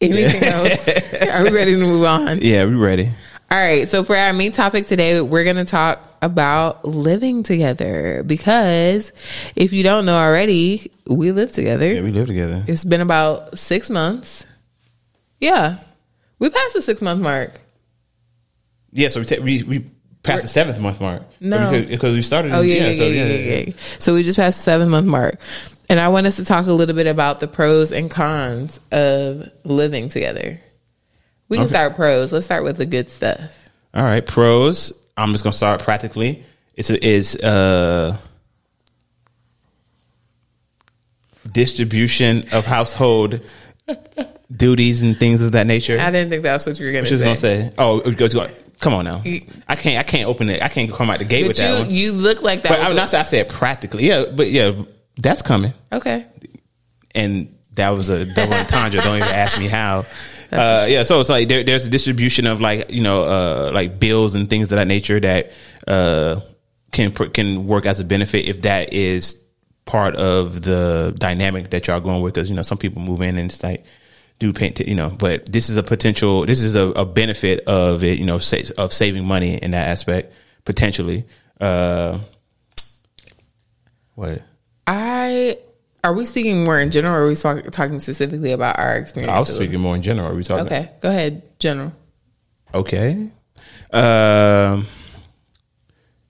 Anything 0.00 0.42
else? 0.42 0.88
Are 1.30 1.44
we 1.44 1.50
ready 1.50 1.72
to 1.72 1.78
move 1.78 2.04
on? 2.04 2.40
Yeah, 2.42 2.64
we're 2.64 2.76
ready. 2.76 3.10
All 3.50 3.58
right. 3.58 3.88
So 3.88 4.02
for 4.02 4.16
our 4.16 4.32
main 4.32 4.50
topic 4.50 4.86
today, 4.86 5.20
we're 5.20 5.44
going 5.44 5.56
to 5.56 5.64
talk 5.64 6.10
about 6.20 6.84
living 6.84 7.42
together 7.42 8.22
because 8.24 9.12
if 9.54 9.72
you 9.72 9.82
don't 9.84 10.04
know 10.04 10.16
already, 10.16 10.90
we 11.06 11.30
live 11.32 11.52
together. 11.52 11.92
Yeah, 11.92 12.00
we 12.00 12.10
live 12.10 12.26
together. 12.26 12.64
It's 12.66 12.84
been 12.84 13.00
about 13.00 13.58
six 13.58 13.88
months. 13.90 14.44
Yeah. 15.38 15.78
We 16.38 16.50
passed 16.50 16.74
the 16.74 16.82
six 16.82 17.00
month 17.00 17.20
mark. 17.20 17.60
Yeah, 18.90 19.08
so 19.08 19.20
we 19.20 19.26
ta- 19.26 19.42
we, 19.42 19.62
we 19.62 19.90
passed 20.22 20.42
the 20.42 20.48
seventh 20.48 20.78
month 20.78 21.00
mark. 21.00 21.22
No. 21.40 21.70
because, 21.70 21.90
because 21.90 22.14
we 22.14 22.22
started. 22.22 22.52
Oh 22.52 22.60
in- 22.62 22.68
yeah, 22.68 22.74
yeah, 22.90 22.96
so, 22.96 23.04
yeah, 23.06 23.24
yeah, 23.26 23.60
yeah, 23.66 23.72
So 23.98 24.14
we 24.14 24.22
just 24.22 24.36
passed 24.38 24.58
the 24.58 24.64
seven 24.64 24.88
month 24.88 25.06
mark, 25.06 25.38
and 25.88 25.98
I 26.00 26.08
want 26.08 26.26
us 26.26 26.36
to 26.36 26.44
talk 26.44 26.66
a 26.66 26.72
little 26.72 26.94
bit 26.94 27.06
about 27.06 27.40
the 27.40 27.48
pros 27.48 27.92
and 27.92 28.10
cons 28.10 28.78
of 28.90 29.48
living 29.64 30.08
together. 30.08 30.60
We 31.48 31.56
can 31.56 31.64
Okay. 31.64 31.72
start 31.74 31.96
pros. 31.96 32.32
Let's 32.32 32.46
start 32.46 32.64
with 32.64 32.76
the 32.78 32.86
good 32.86 33.10
stuff. 33.10 33.52
All 33.94 34.02
right, 34.02 34.24
pros. 34.24 34.92
I'm 35.16 35.32
just 35.32 35.44
gonna 35.44 35.52
start 35.52 35.82
practically. 35.82 36.44
It's 36.76 36.88
a, 36.88 37.04
is 37.06 37.36
uh 37.36 38.16
distribution 41.50 42.44
of 42.52 42.64
household 42.64 43.40
duties 44.56 45.02
and 45.02 45.18
things 45.18 45.42
of 45.42 45.52
that 45.52 45.66
nature. 45.66 45.98
I 45.98 46.10
didn't 46.10 46.30
think 46.30 46.42
that's 46.42 46.66
what 46.66 46.78
you 46.78 46.86
were 46.86 46.92
gonna. 46.92 47.10
was 47.10 47.20
gonna 47.20 47.36
say? 47.36 47.70
Oh, 47.78 48.00
it 48.00 48.16
goes. 48.16 48.34
Come 48.82 48.94
on 48.94 49.04
now. 49.04 49.22
I 49.68 49.76
can't. 49.76 49.98
I 49.98 50.02
can't 50.02 50.28
open 50.28 50.50
it. 50.50 50.60
I 50.60 50.68
can't 50.68 50.92
come 50.92 51.08
out 51.08 51.20
the 51.20 51.24
gate 51.24 51.42
But 51.42 51.48
with 51.48 51.56
that 51.58 51.78
you, 51.78 51.84
one. 51.84 51.90
you 51.94 52.12
look 52.12 52.42
like 52.42 52.62
that. 52.62 52.68
But 52.68 52.80
I'm 52.80 52.96
not. 52.96 53.08
saying 53.08 53.20
I 53.20 53.24
said 53.24 53.48
practically. 53.48 54.06
Yeah, 54.08 54.26
but 54.34 54.50
yeah, 54.50 54.82
that's 55.16 55.40
coming. 55.40 55.72
okay. 55.92 56.26
and 57.14 57.56
that 57.74 57.90
was 57.90 58.08
a 58.08 58.26
double 58.34 58.54
entendre. 58.54 59.00
Don't 59.04 59.16
even 59.16 59.28
ask 59.28 59.58
me 59.58 59.68
how. 59.68 60.04
Uh, 60.50 60.86
yeah, 60.88 61.04
so 61.04 61.20
it's 61.20 61.30
like 61.30 61.48
there, 61.48 61.62
there's 61.64 61.86
a 61.86 61.90
distribution 61.90 62.46
of 62.46 62.60
like 62.60 62.90
you 62.90 63.02
know 63.02 63.22
uh, 63.22 63.70
like 63.72 63.98
bills 63.98 64.34
and 64.34 64.50
things 64.50 64.70
of 64.72 64.76
that 64.76 64.88
nature 64.88 65.18
that 65.20 65.52
uh, 65.86 66.40
can 66.90 67.12
can 67.12 67.66
work 67.66 67.86
as 67.86 68.00
a 68.00 68.04
benefit 68.04 68.46
if 68.46 68.62
that 68.62 68.92
is 68.92 69.42
part 69.84 70.14
of 70.16 70.62
the 70.62 71.14
dynamic 71.18 71.70
that 71.70 71.86
y'all 71.86 72.00
going 72.00 72.20
with 72.20 72.34
because 72.34 72.50
you 72.50 72.56
know 72.56 72.62
some 72.62 72.78
people 72.78 73.00
move 73.00 73.22
in 73.22 73.38
and 73.38 73.50
it's 73.50 73.62
like 73.62 73.84
do 74.38 74.52
paint 74.52 74.80
you 74.80 74.94
know 74.94 75.10
but 75.10 75.50
this 75.50 75.68
is 75.68 75.76
a 75.76 75.82
potential 75.82 76.44
this 76.46 76.62
is 76.62 76.74
a, 76.74 76.88
a 76.90 77.04
benefit 77.04 77.60
of 77.66 78.02
it 78.02 78.18
you 78.18 78.24
know 78.24 78.38
sa- 78.38 78.72
of 78.78 78.92
saving 78.92 79.24
money 79.24 79.56
in 79.56 79.70
that 79.72 79.88
aspect 79.88 80.32
potentially 80.64 81.24
uh 81.60 82.18
what 84.14 84.42
I 84.86 85.56
are 86.04 86.12
we 86.12 86.24
speaking 86.24 86.64
more 86.64 86.80
in 86.80 86.90
general, 86.90 87.14
or 87.14 87.22
are 87.22 87.28
we 87.28 87.36
talk, 87.36 87.70
talking 87.70 88.00
specifically 88.00 88.52
about 88.52 88.78
our 88.78 88.96
experience? 88.96 89.32
I 89.32 89.38
was 89.38 89.54
speaking 89.54 89.80
more 89.80 89.94
in 89.94 90.02
general. 90.02 90.28
Are 90.28 90.34
we 90.34 90.42
talking? 90.42 90.66
Okay, 90.66 90.90
go 91.00 91.08
ahead, 91.08 91.58
general. 91.60 91.92
Okay. 92.74 93.30
Um, 93.92 94.86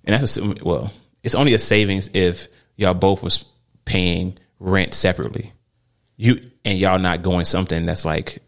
and 0.05 0.15
that's 0.15 0.25
assuming, 0.25 0.59
well, 0.63 0.93
it's 1.23 1.35
only 1.35 1.55
a 1.55 1.59
savings 1.59 2.11
if 2.13 2.49
y'all 2.77 2.93
both 2.93 3.23
was 3.23 3.45
paying 3.85 4.39
rent 4.59 4.93
separately. 4.93 5.53
You 6.17 6.51
and 6.65 6.79
y'all 6.79 6.99
not 6.99 7.23
going 7.23 7.45
something 7.45 7.87
that's 7.87 8.05
like, 8.05 8.39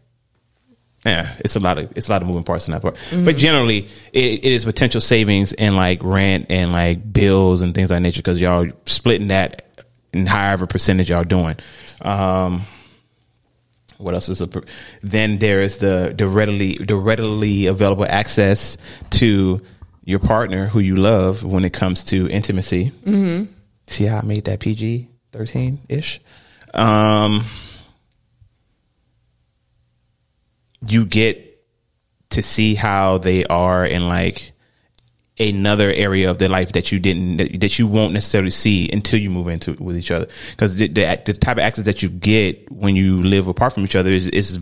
yeah, 1.05 1.35
it's 1.39 1.55
a 1.55 1.59
lot 1.59 1.77
of 1.77 1.95
it's 1.95 2.07
a 2.07 2.11
lot 2.11 2.21
of 2.21 2.27
moving 2.27 2.43
parts 2.43 2.67
in 2.67 2.71
that 2.71 2.81
part. 2.81 2.97
But 3.11 3.37
generally, 3.37 3.87
it, 4.11 4.45
it 4.45 4.51
is 4.51 4.65
potential 4.65 5.01
savings 5.01 5.53
in 5.53 5.75
like 5.75 5.99
rent 6.01 6.47
and 6.49 6.71
like 6.71 7.13
bills 7.13 7.61
and 7.61 7.75
things 7.75 7.91
like 7.91 8.01
nature 8.01 8.19
because 8.19 8.39
y'all 8.39 8.67
splitting 8.85 9.27
that 9.27 9.85
in 10.13 10.25
however 10.25 10.65
percentage 10.65 11.09
y'all 11.09 11.23
doing. 11.23 11.57
Um, 12.01 12.63
what 13.97 14.13
else 14.13 14.29
is 14.29 14.41
a 14.41 14.49
then 15.01 15.37
there 15.37 15.61
is 15.61 15.77
the 15.77 16.13
the 16.17 16.27
readily 16.27 16.77
the 16.77 16.95
readily 16.95 17.67
available 17.67 18.05
access 18.05 18.77
to 19.11 19.61
your 20.03 20.19
partner 20.19 20.67
who 20.67 20.79
you 20.79 20.95
love 20.95 21.43
when 21.43 21.65
it 21.65 21.73
comes 21.73 22.03
to 22.05 22.29
intimacy. 22.29 22.91
Mm-hmm. 23.05 23.51
See 23.87 24.05
how 24.05 24.19
I 24.19 24.21
made 24.23 24.45
that 24.45 24.59
PG 24.59 25.09
thirteen 25.31 25.81
ish. 25.87 26.19
Um, 26.73 27.45
you 30.87 31.05
get 31.05 31.63
to 32.31 32.41
see 32.41 32.75
how 32.75 33.17
they 33.17 33.45
are 33.45 33.85
in 33.85 34.07
like 34.07 34.53
another 35.37 35.91
area 35.91 36.29
of 36.29 36.37
their 36.37 36.47
life 36.47 36.71
that 36.73 36.91
you 36.91 36.99
didn't 36.99 37.37
that, 37.37 37.59
that 37.59 37.77
you 37.77 37.87
won't 37.87 38.13
necessarily 38.13 38.51
see 38.51 38.89
until 38.91 39.19
you 39.19 39.29
move 39.29 39.47
into 39.47 39.73
with 39.73 39.97
each 39.97 40.11
other. 40.11 40.27
Because 40.51 40.75
the, 40.77 40.87
the 40.87 41.21
the 41.25 41.33
type 41.33 41.57
of 41.57 41.63
access 41.63 41.85
that 41.85 42.01
you 42.01 42.09
get 42.09 42.71
when 42.71 42.95
you 42.95 43.21
live 43.21 43.47
apart 43.47 43.73
from 43.73 43.83
each 43.83 43.95
other 43.95 44.09
is, 44.09 44.27
is 44.29 44.59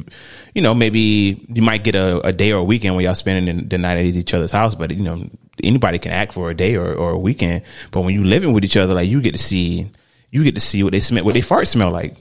you 0.55 0.61
know 0.61 0.73
maybe 0.73 1.45
you 1.47 1.61
might 1.61 1.83
get 1.83 1.95
a, 1.95 2.19
a 2.25 2.33
day 2.33 2.51
or 2.51 2.59
a 2.59 2.63
weekend 2.63 2.95
when 2.95 3.05
y'all 3.05 3.15
spending 3.15 3.57
the, 3.57 3.63
the 3.65 3.77
night 3.77 3.97
at 3.97 4.05
each 4.05 4.33
other's 4.33 4.51
house 4.51 4.73
but 4.73 4.91
you 4.91 5.03
know 5.03 5.29
anybody 5.63 5.99
can 5.99 6.11
act 6.11 6.33
for 6.33 6.49
a 6.49 6.55
day 6.55 6.75
or, 6.75 6.93
or 6.93 7.11
a 7.11 7.19
weekend. 7.19 7.63
But 7.91 8.01
when 8.01 8.15
you 8.15 8.23
living 8.23 8.53
with 8.53 8.65
each 8.65 8.77
other 8.77 8.93
like 8.95 9.07
you 9.07 9.21
get 9.21 9.33
to 9.33 9.41
see 9.41 9.91
you 10.31 10.43
get 10.43 10.55
to 10.55 10.61
see 10.61 10.81
what 10.83 10.93
they 10.93 10.99
smell 10.99 11.23
what 11.23 11.35
they 11.35 11.41
fart 11.41 11.67
smell 11.67 11.91
like 11.91 12.15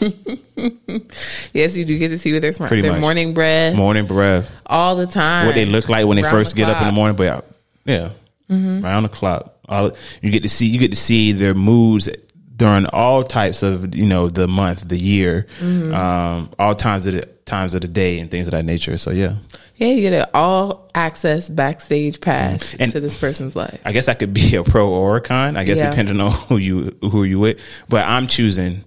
Yes, 1.52 1.76
you 1.76 1.84
do 1.84 1.98
get 1.98 2.08
to 2.08 2.18
see 2.18 2.32
what 2.32 2.42
their 2.42 2.52
smart, 2.52 2.68
Pretty 2.68 2.82
their 2.82 2.92
much. 2.92 3.00
morning 3.00 3.34
breath 3.34 3.74
morning 3.76 4.06
breath 4.06 4.50
all 4.66 4.96
the 4.96 5.06
time. 5.06 5.46
what 5.46 5.54
they 5.54 5.64
look 5.66 5.88
like 5.88 6.06
when 6.06 6.16
they 6.16 6.22
Round 6.22 6.34
first 6.36 6.54
the 6.54 6.58
get 6.58 6.68
up 6.68 6.80
in 6.82 6.88
the 6.88 6.92
morning. 6.92 7.16
But 7.16 7.44
yeah, 7.84 8.10
round 8.48 9.04
the 9.04 9.08
clock. 9.08 9.54
All 9.68 9.92
you 10.22 10.30
get 10.30 10.42
to 10.42 10.48
see, 10.48 10.66
you 10.66 10.78
get 10.78 10.90
to 10.90 10.96
see 10.96 11.32
their 11.32 11.54
moods 11.54 12.08
during 12.56 12.86
all 12.86 13.22
types 13.22 13.62
of 13.62 13.94
you 13.94 14.06
know 14.06 14.28
the 14.28 14.48
month, 14.48 14.88
the 14.88 14.98
year, 14.98 15.46
Mm-hmm. 15.60 15.94
um, 15.94 16.50
all 16.58 16.74
times 16.74 17.06
of 17.06 17.14
the 17.14 17.22
times 17.44 17.74
of 17.74 17.80
the 17.82 17.88
day, 17.88 18.18
and 18.18 18.30
things 18.30 18.46
of 18.46 18.52
that 18.52 18.64
nature. 18.64 18.98
So 18.98 19.10
yeah, 19.10 19.36
Yeah, 19.76 19.88
you 19.88 20.00
get 20.02 20.12
an 20.12 20.26
all 20.34 20.90
access 20.94 21.48
backstage 21.48 22.20
pass 22.20 22.74
And- 22.78 22.90
to 22.92 23.00
this 23.00 23.16
person's 23.16 23.54
life. 23.54 23.80
I 23.84 23.92
guess 23.92 24.08
I 24.08 24.14
could 24.14 24.34
be 24.34 24.54
a 24.56 24.64
pro 24.64 24.88
or 24.90 25.16
a 25.16 25.20
con. 25.20 25.56
I 25.56 25.64
guess 25.64 25.78
Yeah. 25.78 25.90
depending 25.90 26.20
on 26.20 26.32
who 26.32 26.56
you 26.56 26.90
who 27.02 27.24
you 27.24 27.38
with. 27.38 27.58
But 27.88 28.06
I'm 28.06 28.26
choosing 28.26 28.84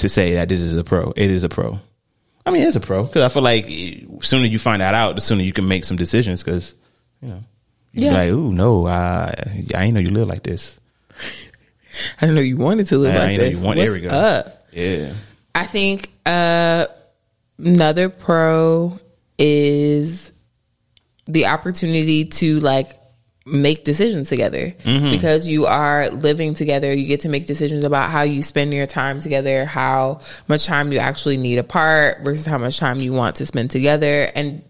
to 0.00 0.08
say 0.08 0.34
that 0.34 0.48
this 0.48 0.60
is 0.60 0.74
a 0.76 0.84
pro. 0.84 1.12
It 1.16 1.30
is 1.30 1.44
a 1.44 1.48
pro. 1.48 1.78
I 2.46 2.50
mean, 2.50 2.62
it's 2.62 2.76
a 2.76 2.80
pro 2.80 3.04
because 3.04 3.22
I 3.22 3.28
feel 3.28 3.42
like 3.42 3.66
eh, 3.68 4.00
sooner 4.22 4.46
you 4.46 4.58
find 4.58 4.80
that 4.82 4.94
out, 4.94 5.14
the 5.14 5.20
sooner 5.20 5.42
you 5.42 5.52
can 5.52 5.68
make 5.68 5.84
some 5.84 5.96
decisions. 5.96 6.42
Because 6.42 6.74
you 7.22 7.28
know, 7.28 7.44
you 7.92 8.06
Yeah. 8.06 8.12
like, 8.12 8.30
"Ooh, 8.30 8.52
no, 8.52 8.86
I 8.86 9.34
I 9.74 9.84
ain't 9.84 9.94
know 9.94 10.00
you 10.00 10.10
live 10.10 10.28
like 10.28 10.42
this." 10.42 10.78
I 12.18 12.20
didn't 12.26 12.36
know 12.36 12.40
you 12.40 12.56
wanted 12.56 12.86
to 12.88 12.98
live 12.98 13.14
I 13.14 13.18
like 13.18 13.38
know 13.38 13.44
this. 13.44 13.58
you 13.60 13.66
want. 13.66 13.78
What's 13.78 13.90
There 13.90 14.00
we 14.00 14.06
go. 14.06 14.10
up? 14.10 14.66
Yeah, 14.72 15.12
I 15.54 15.66
think 15.66 16.08
uh, 16.24 16.86
another 17.58 18.08
pro 18.08 18.98
is 19.38 20.30
the 21.26 21.46
opportunity 21.46 22.24
to 22.24 22.60
like 22.60 22.90
make 23.46 23.84
decisions 23.84 24.28
together 24.28 24.74
Mm-hmm. 24.84 25.10
because 25.10 25.48
you 25.48 25.66
are 25.66 26.10
living 26.10 26.54
together. 26.54 26.92
You 26.92 27.06
get 27.06 27.20
to 27.20 27.28
make 27.28 27.46
decisions 27.46 27.84
about 27.84 28.10
how 28.10 28.22
you 28.22 28.42
spend 28.42 28.72
your 28.74 28.86
time 28.86 29.20
together, 29.20 29.64
how 29.64 30.20
much 30.46 30.66
time 30.66 30.92
you 30.92 30.98
actually 30.98 31.36
need 31.36 31.58
apart 31.58 32.22
versus 32.22 32.44
how 32.46 32.58
much 32.58 32.78
time 32.78 33.00
you 33.00 33.12
want 33.12 33.36
to 33.36 33.46
spend 33.46 33.70
together, 33.70 34.30
and 34.34 34.62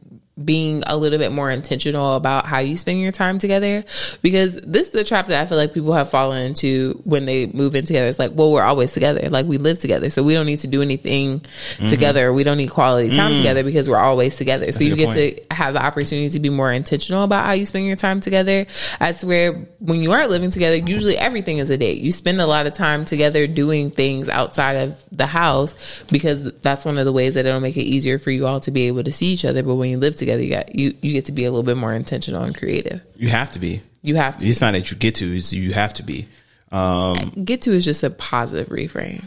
being 0.44 0.82
a 0.86 0.96
little 0.96 1.18
bit 1.18 1.32
more 1.32 1.50
intentional 1.50 2.14
about 2.14 2.46
how 2.46 2.58
you 2.58 2.76
spend 2.76 3.00
your 3.00 3.12
time 3.12 3.38
together 3.38 3.84
because 4.22 4.56
this 4.56 4.88
is 4.88 4.92
the 4.92 5.04
trap 5.04 5.26
that 5.26 5.42
I 5.42 5.46
feel 5.46 5.58
like 5.58 5.74
people 5.74 5.92
have 5.92 6.10
fallen 6.10 6.46
into 6.46 7.00
when 7.04 7.24
they 7.24 7.46
move 7.46 7.74
in 7.74 7.84
together. 7.84 8.08
It's 8.08 8.18
like, 8.18 8.32
well, 8.34 8.52
we're 8.52 8.62
always 8.62 8.92
together. 8.92 9.28
Like 9.28 9.46
we 9.46 9.58
live 9.58 9.78
together. 9.78 10.10
So 10.10 10.22
we 10.22 10.34
don't 10.34 10.46
need 10.46 10.60
to 10.60 10.66
do 10.66 10.82
anything 10.82 11.44
together. 11.88 12.32
We 12.32 12.44
don't 12.44 12.56
need 12.56 12.70
quality 12.70 13.14
time 13.14 13.34
together 13.34 13.62
because 13.64 13.88
we're 13.88 13.98
always 13.98 14.36
together. 14.36 14.72
so 14.72 14.84
you 14.84 14.96
get 14.96 15.12
to 15.14 15.54
have 15.54 15.74
the 15.74 15.84
opportunity 15.84 16.28
to 16.30 16.40
be 16.40 16.48
more 16.48 16.72
intentional 16.72 17.24
about 17.24 17.46
how 17.46 17.52
you 17.52 17.66
spend 17.66 17.86
your 17.86 17.96
time 17.96 18.20
together. 18.20 18.66
As 18.98 19.24
where 19.24 19.52
when 19.80 20.02
you 20.02 20.12
aren't 20.12 20.30
living 20.30 20.50
together, 20.50 20.76
usually 20.76 21.16
everything 21.16 21.58
is 21.58 21.70
a 21.70 21.76
date. 21.76 22.00
You 22.00 22.12
spend 22.12 22.40
a 22.40 22.46
lot 22.46 22.66
of 22.66 22.74
time 22.74 23.04
together 23.04 23.46
doing 23.46 23.90
things 23.90 24.28
outside 24.28 24.74
of 24.76 24.96
the 25.12 25.26
house 25.26 25.74
because 26.10 26.52
that's 26.60 26.84
one 26.84 26.98
of 26.98 27.04
the 27.04 27.12
ways 27.12 27.34
that 27.34 27.46
it'll 27.46 27.60
make 27.60 27.76
it 27.76 27.82
easier 27.82 28.18
for 28.18 28.30
you 28.30 28.46
all 28.46 28.60
to 28.60 28.70
be 28.70 28.82
able 28.86 29.02
to 29.04 29.12
see 29.12 29.26
each 29.26 29.44
other. 29.44 29.62
But 29.62 29.74
when 29.74 29.90
you 29.90 29.98
live 29.98 30.16
together, 30.16 30.29
you 30.38 30.50
got 30.50 30.74
you 30.74 30.94
you 31.00 31.12
get 31.12 31.26
to 31.26 31.32
be 31.32 31.44
a 31.44 31.50
little 31.50 31.64
bit 31.64 31.76
more 31.76 31.92
intentional 31.92 32.42
and 32.42 32.56
creative. 32.56 33.00
You 33.16 33.28
have 33.28 33.50
to 33.52 33.58
be. 33.58 33.82
You 34.02 34.16
have 34.16 34.38
to 34.38 34.46
It's 34.46 34.60
not 34.60 34.72
that 34.72 34.90
you 34.90 34.96
get 34.96 35.16
to. 35.16 35.36
Is 35.36 35.52
you 35.52 35.72
have 35.72 35.94
to 35.94 36.02
be. 36.02 36.26
Um, 36.72 37.16
get 37.44 37.62
to 37.62 37.72
is 37.72 37.84
just 37.84 38.02
a 38.02 38.10
positive 38.10 38.68
reframe. 38.68 39.24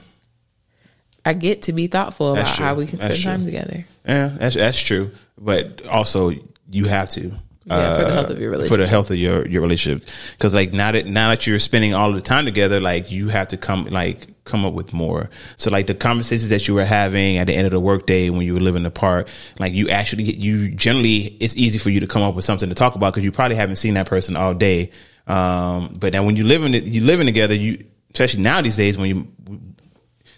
I 1.26 1.34
get 1.34 1.64
to 1.64 1.74
be 1.74 1.88
thoughtful 1.88 2.34
about 2.34 2.56
true. 2.56 2.66
how 2.66 2.76
we 2.76 2.86
can 2.86 3.00
spend 3.00 3.22
time 3.22 3.46
together. 3.46 3.86
yeah, 4.06 4.30
that's 4.30 4.56
that's 4.56 4.82
true. 4.82 5.12
But 5.38 5.86
also, 5.86 6.32
you 6.70 6.86
have 6.86 7.10
to. 7.12 7.34
Yeah, 7.66 7.98
for 7.98 8.04
the 8.04 8.12
health 8.12 8.30
of 8.30 8.40
your 8.40 8.52
relationship. 8.52 8.78
For 8.78 8.84
the 8.84 8.90
health 8.90 9.12
of 9.12 9.18
your 9.18 9.48
your 9.48 9.62
relationship, 9.62 10.08
because 10.34 10.54
like 10.54 10.74
now 10.74 10.92
that 10.92 11.06
now 11.06 11.30
that 11.30 11.48
you're 11.48 11.60
spending 11.60 11.94
all 11.94 12.12
the 12.12 12.22
time 12.22 12.46
together, 12.46 12.80
like 12.80 13.10
you 13.10 13.30
have 13.30 13.50
to 13.50 13.58
come 13.58 13.86
like 13.86 14.28
come 14.46 14.66
up 14.66 14.74
with 14.74 14.94
more. 14.94 15.30
So 15.58 15.72
like 15.72 15.88
the 15.88 15.96
conversations 15.96 16.50
that 16.50 16.68
you 16.68 16.74
were 16.74 16.86
having 16.86 17.38
at 17.38 17.48
the 17.48 17.54
end 17.56 17.66
of 17.66 17.72
the 17.72 17.80
workday 17.80 18.30
when 18.30 18.42
you 18.42 18.54
were 18.54 18.60
living 18.60 18.86
apart, 18.86 19.28
like 19.60 19.74
you 19.74 19.90
actually 19.90 20.24
get 20.24 20.36
you 20.36 20.72
generally 20.72 21.38
it's 21.40 21.56
easy 21.56 21.78
for 21.78 21.90
you 21.90 22.00
to 22.02 22.08
come 22.08 22.22
up 22.22 22.36
with 22.36 22.46
something 22.46 22.70
to 22.70 22.76
talk 22.76 22.96
about 22.96 23.14
because 23.14 23.24
you 23.24 23.32
probably 23.32 23.56
haven't 23.56 23.78
seen 23.78 23.94
that 23.94 24.08
person 24.08 24.36
all 24.36 24.54
day. 24.54 24.92
Um, 25.28 25.96
but 26.00 26.14
now 26.14 26.24
when 26.24 26.36
you 26.36 26.44
living 26.44 26.74
you 26.74 27.02
living 27.02 27.26
together, 27.26 27.56
you 27.56 27.86
especially 28.14 28.42
now 28.42 28.62
these 28.62 28.78
days 28.78 28.98
when 28.98 29.10
you 29.10 29.62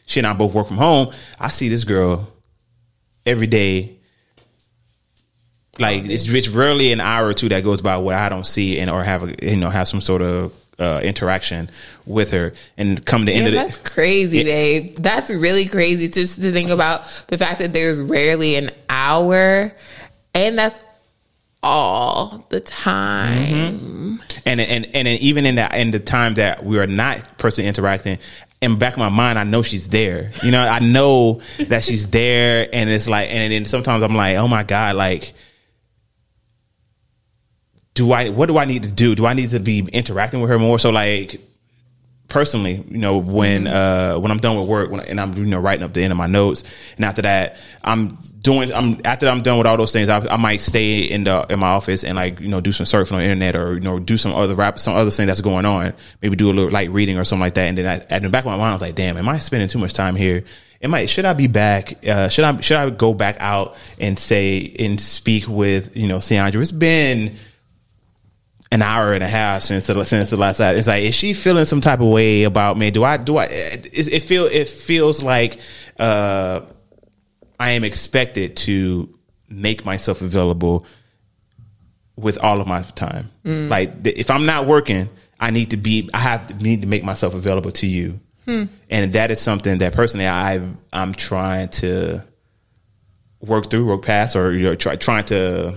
she 0.05 0.19
and 0.19 0.27
I 0.27 0.33
both 0.33 0.53
work 0.53 0.67
from 0.67 0.77
home, 0.77 1.13
I 1.39 1.49
see 1.49 1.69
this 1.69 1.83
girl 1.83 2.27
every 3.25 3.47
day. 3.47 3.99
Like 5.79 6.05
it's 6.05 6.29
it's 6.29 6.47
rarely 6.47 6.91
an 6.93 7.01
hour 7.01 7.27
or 7.27 7.33
two 7.33 7.49
that 7.49 7.63
goes 7.63 7.81
by 7.81 7.97
where 7.97 8.17
I 8.17 8.29
don't 8.29 8.45
see 8.45 8.79
and 8.79 8.89
or 8.89 9.03
have 9.03 9.23
a 9.23 9.51
you 9.51 9.57
know 9.57 9.69
have 9.69 9.87
some 9.87 9.99
sort 9.99 10.21
of 10.21 10.53
uh, 10.79 11.01
interaction 11.03 11.69
with 12.05 12.31
her 12.31 12.53
and 12.77 13.03
come 13.05 13.25
to 13.25 13.31
the 13.31 13.37
end 13.37 13.47
of 13.47 13.53
the 13.53 13.59
that's 13.59 13.77
crazy, 13.77 14.43
babe. 14.43 14.95
That's 14.97 15.29
really 15.29 15.67
crazy 15.67 16.09
just 16.09 16.41
to 16.41 16.51
think 16.51 16.69
about 16.69 17.03
the 17.27 17.37
fact 17.37 17.59
that 17.59 17.73
there's 17.73 18.01
rarely 18.01 18.55
an 18.55 18.71
hour, 18.89 19.71
and 20.33 20.57
that's 20.57 20.79
all 21.63 22.45
the 22.49 22.59
time. 22.59 24.19
and 24.45 24.61
and 24.61 24.87
and 24.93 25.07
even 25.07 25.45
in 25.45 25.55
that 25.55 25.75
in 25.75 25.91
the 25.91 25.99
time 25.99 26.35
that 26.35 26.63
we 26.63 26.77
are 26.77 26.87
not 26.87 27.37
personally 27.37 27.67
interacting 27.67 28.19
in 28.61 28.71
the 28.71 28.77
back 28.77 28.93
of 28.93 28.99
my 28.99 29.09
mind 29.09 29.37
i 29.37 29.43
know 29.43 29.61
she's 29.61 29.89
there 29.89 30.31
you 30.43 30.49
know 30.51 30.65
i 30.65 30.79
know 30.79 31.41
that 31.59 31.83
she's 31.83 32.07
there 32.09 32.67
and 32.71 32.89
it's 32.89 33.07
like 33.07 33.29
and 33.29 33.51
then 33.51 33.65
sometimes 33.65 34.01
i'm 34.01 34.15
like 34.15 34.37
oh 34.37 34.47
my 34.47 34.63
god 34.63 34.95
like 34.95 35.33
do 37.95 38.11
i 38.11 38.29
what 38.29 38.45
do 38.45 38.57
i 38.57 38.65
need 38.65 38.83
to 38.83 38.91
do 38.91 39.15
do 39.15 39.25
i 39.25 39.33
need 39.33 39.49
to 39.49 39.59
be 39.59 39.79
interacting 39.91 40.39
with 40.41 40.49
her 40.49 40.59
more 40.59 40.77
so 40.77 40.91
like 40.91 41.41
personally, 42.27 42.83
you 42.89 42.97
know, 42.97 43.17
when 43.17 43.67
uh 43.67 44.17
when 44.17 44.31
I'm 44.31 44.39
done 44.39 44.57
with 44.57 44.67
work 44.67 44.89
when, 44.91 45.01
and 45.01 45.19
I'm 45.19 45.33
you 45.35 45.45
know 45.45 45.59
writing 45.59 45.83
up 45.83 45.93
the 45.93 46.03
end 46.03 46.11
of 46.11 46.17
my 46.17 46.27
notes, 46.27 46.63
and 46.95 47.05
after 47.05 47.21
that, 47.21 47.57
I'm 47.83 48.17
doing 48.39 48.73
I'm 48.73 49.01
after 49.05 49.27
I'm 49.27 49.41
done 49.41 49.57
with 49.57 49.67
all 49.67 49.77
those 49.77 49.91
things, 49.91 50.09
I, 50.09 50.19
I 50.27 50.37
might 50.37 50.61
stay 50.61 50.99
in 51.03 51.23
the 51.25 51.45
in 51.49 51.59
my 51.59 51.67
office 51.67 52.03
and 52.03 52.15
like 52.15 52.39
you 52.39 52.47
know 52.47 52.61
do 52.61 52.71
some 52.71 52.85
surfing 52.85 53.13
on 53.13 53.19
the 53.19 53.25
internet 53.25 53.55
or 53.55 53.75
you 53.75 53.81
know 53.81 53.99
do 53.99 54.17
some 54.17 54.33
other 54.33 54.55
rap 54.55 54.79
some 54.79 54.95
other 54.95 55.11
thing 55.11 55.27
that's 55.27 55.41
going 55.41 55.65
on, 55.65 55.93
maybe 56.21 56.35
do 56.35 56.49
a 56.49 56.53
little 56.53 56.71
light 56.71 56.89
reading 56.91 57.17
or 57.17 57.23
something 57.23 57.41
like 57.41 57.55
that, 57.55 57.67
and 57.69 57.77
then 57.77 57.85
I, 57.85 58.13
at 58.13 58.21
the 58.21 58.29
back 58.29 58.41
of 58.41 58.47
my 58.47 58.57
mind, 58.57 58.69
I 58.69 58.73
was 58.73 58.81
like, 58.81 58.95
damn, 58.95 59.17
am 59.17 59.29
I 59.29 59.39
spending 59.39 59.69
too 59.69 59.79
much 59.79 59.93
time 59.93 60.15
here? 60.15 60.43
Am 60.81 60.93
I 60.93 61.05
should 61.05 61.25
I 61.25 61.33
be 61.33 61.47
back? 61.47 62.05
Uh, 62.05 62.29
should 62.29 62.45
I 62.45 62.59
should 62.61 62.77
I 62.77 62.89
go 62.89 63.13
back 63.13 63.37
out 63.39 63.75
and 63.99 64.19
say 64.19 64.75
and 64.77 64.99
speak 64.99 65.47
with 65.47 65.95
you 65.95 66.07
know 66.07 66.19
Sandra? 66.19 66.61
It's 66.61 66.71
been 66.71 67.37
an 68.71 68.81
hour 68.81 69.13
and 69.13 69.23
a 69.23 69.27
half 69.27 69.61
since 69.63 69.87
the, 69.87 70.03
since 70.03 70.29
the 70.29 70.37
last 70.37 70.57
time. 70.57 70.75
It's 70.77 70.87
like, 70.87 71.03
is 71.03 71.15
she 71.15 71.33
feeling 71.33 71.65
some 71.65 71.81
type 71.81 71.99
of 71.99 72.07
way 72.07 72.43
about 72.43 72.77
me? 72.77 72.91
Do 72.91 73.03
I 73.03 73.17
do 73.17 73.37
I? 73.37 73.45
It, 73.45 74.07
it 74.07 74.23
feel 74.23 74.45
it 74.45 74.67
feels 74.67 75.21
like 75.23 75.59
uh, 75.99 76.61
I 77.59 77.71
am 77.71 77.83
expected 77.83 78.57
to 78.57 79.09
make 79.49 79.85
myself 79.85 80.21
available 80.21 80.85
with 82.15 82.37
all 82.39 82.61
of 82.61 82.67
my 82.67 82.81
time. 82.81 83.29
Like 83.69 84.03
th- 84.03 84.17
if 84.17 84.29
I'm 84.29 84.45
not 84.45 84.65
working, 84.65 85.09
I 85.39 85.51
need 85.51 85.71
to 85.71 85.77
be. 85.77 86.09
I 86.13 86.17
have 86.19 86.47
to 86.47 86.53
need 86.55 86.81
to 86.81 86.87
make 86.87 87.03
myself 87.03 87.33
available 87.35 87.71
to 87.73 87.87
you, 87.87 88.19
and 88.89 89.13
that 89.13 89.31
is 89.31 89.39
something 89.39 89.77
that 89.79 89.93
personally 89.93 90.27
I 90.27 90.61
I'm 90.91 91.13
trying 91.13 91.69
to 91.69 92.23
work 93.41 93.69
through, 93.69 93.85
work 93.85 94.01
past, 94.03 94.35
or 94.35 94.51
you 94.53 94.63
know, 94.63 94.75
try, 94.75 94.95
trying 94.95 95.25
to 95.25 95.75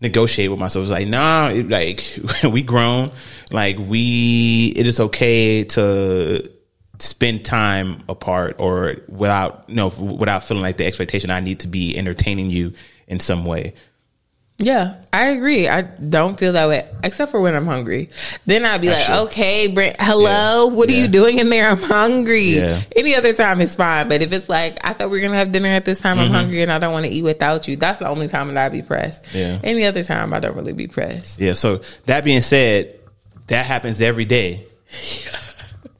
negotiate 0.00 0.50
with 0.50 0.58
myself. 0.58 0.84
It's 0.84 0.92
like, 0.92 1.08
nah, 1.08 1.48
it- 1.48 1.68
like 1.68 2.18
we 2.44 2.62
grown. 2.62 3.10
Like 3.52 3.76
we, 3.78 4.72
it 4.76 4.86
is 4.86 5.00
okay 5.00 5.64
to 5.64 6.50
spend 6.98 7.44
time 7.44 8.02
apart 8.08 8.56
or 8.58 8.96
without, 9.08 9.68
no, 9.68 9.88
without 9.88 10.44
feeling 10.44 10.62
like 10.62 10.76
the 10.76 10.86
expectation 10.86 11.30
I 11.30 11.40
need 11.40 11.60
to 11.60 11.68
be 11.68 11.96
entertaining 11.96 12.50
you 12.50 12.72
in 13.08 13.20
some 13.20 13.44
way. 13.44 13.74
Yeah, 14.56 14.94
I 15.12 15.30
agree. 15.30 15.68
I 15.68 15.82
don't 15.82 16.38
feel 16.38 16.52
that 16.52 16.68
way, 16.68 16.88
except 17.02 17.32
for 17.32 17.40
when 17.40 17.56
I'm 17.56 17.66
hungry. 17.66 18.10
Then 18.46 18.64
I'd 18.64 18.80
be 18.80 18.86
That's 18.86 19.08
like, 19.08 19.18
true. 19.18 19.26
okay, 19.26 19.66
Brent, 19.66 19.96
hello, 19.98 20.68
Yeah. 20.68 20.74
what 20.76 20.88
are 20.88 20.92
Yeah. 20.92 21.02
you 21.02 21.08
doing 21.08 21.40
in 21.40 21.48
there? 21.50 21.68
I'm 21.68 21.82
hungry. 21.82 22.50
Yeah. 22.56 22.80
Any 22.94 23.16
other 23.16 23.32
time 23.32 23.60
is 23.60 23.74
fine. 23.74 24.08
But 24.08 24.22
if 24.22 24.32
it's 24.32 24.48
like, 24.48 24.78
I 24.86 24.92
thought 24.92 25.10
we 25.10 25.16
were 25.18 25.22
going 25.22 25.32
to 25.32 25.38
have 25.38 25.50
dinner 25.50 25.70
at 25.70 25.84
this 25.84 26.00
time, 26.00 26.18
Mm-hmm. 26.18 26.26
I'm 26.26 26.30
hungry 26.32 26.62
and 26.62 26.70
I 26.70 26.78
don't 26.78 26.92
want 26.92 27.04
to 27.04 27.10
eat 27.10 27.22
without 27.22 27.66
you, 27.66 27.74
that's 27.74 27.98
the 27.98 28.08
only 28.08 28.28
time 28.28 28.46
that 28.54 28.56
I'd 28.66 28.70
be 28.72 28.82
pressed. 28.82 29.24
Yeah. 29.34 29.58
Any 29.64 29.86
other 29.86 30.04
time, 30.04 30.32
I 30.32 30.38
don't 30.38 30.54
really 30.54 30.72
be 30.72 30.86
pressed. 30.86 31.40
Yeah. 31.40 31.54
So 31.54 31.80
that 32.06 32.22
being 32.24 32.40
said, 32.40 32.94
that 33.48 33.66
happens 33.66 34.00
every 34.00 34.24
day. 34.24 34.64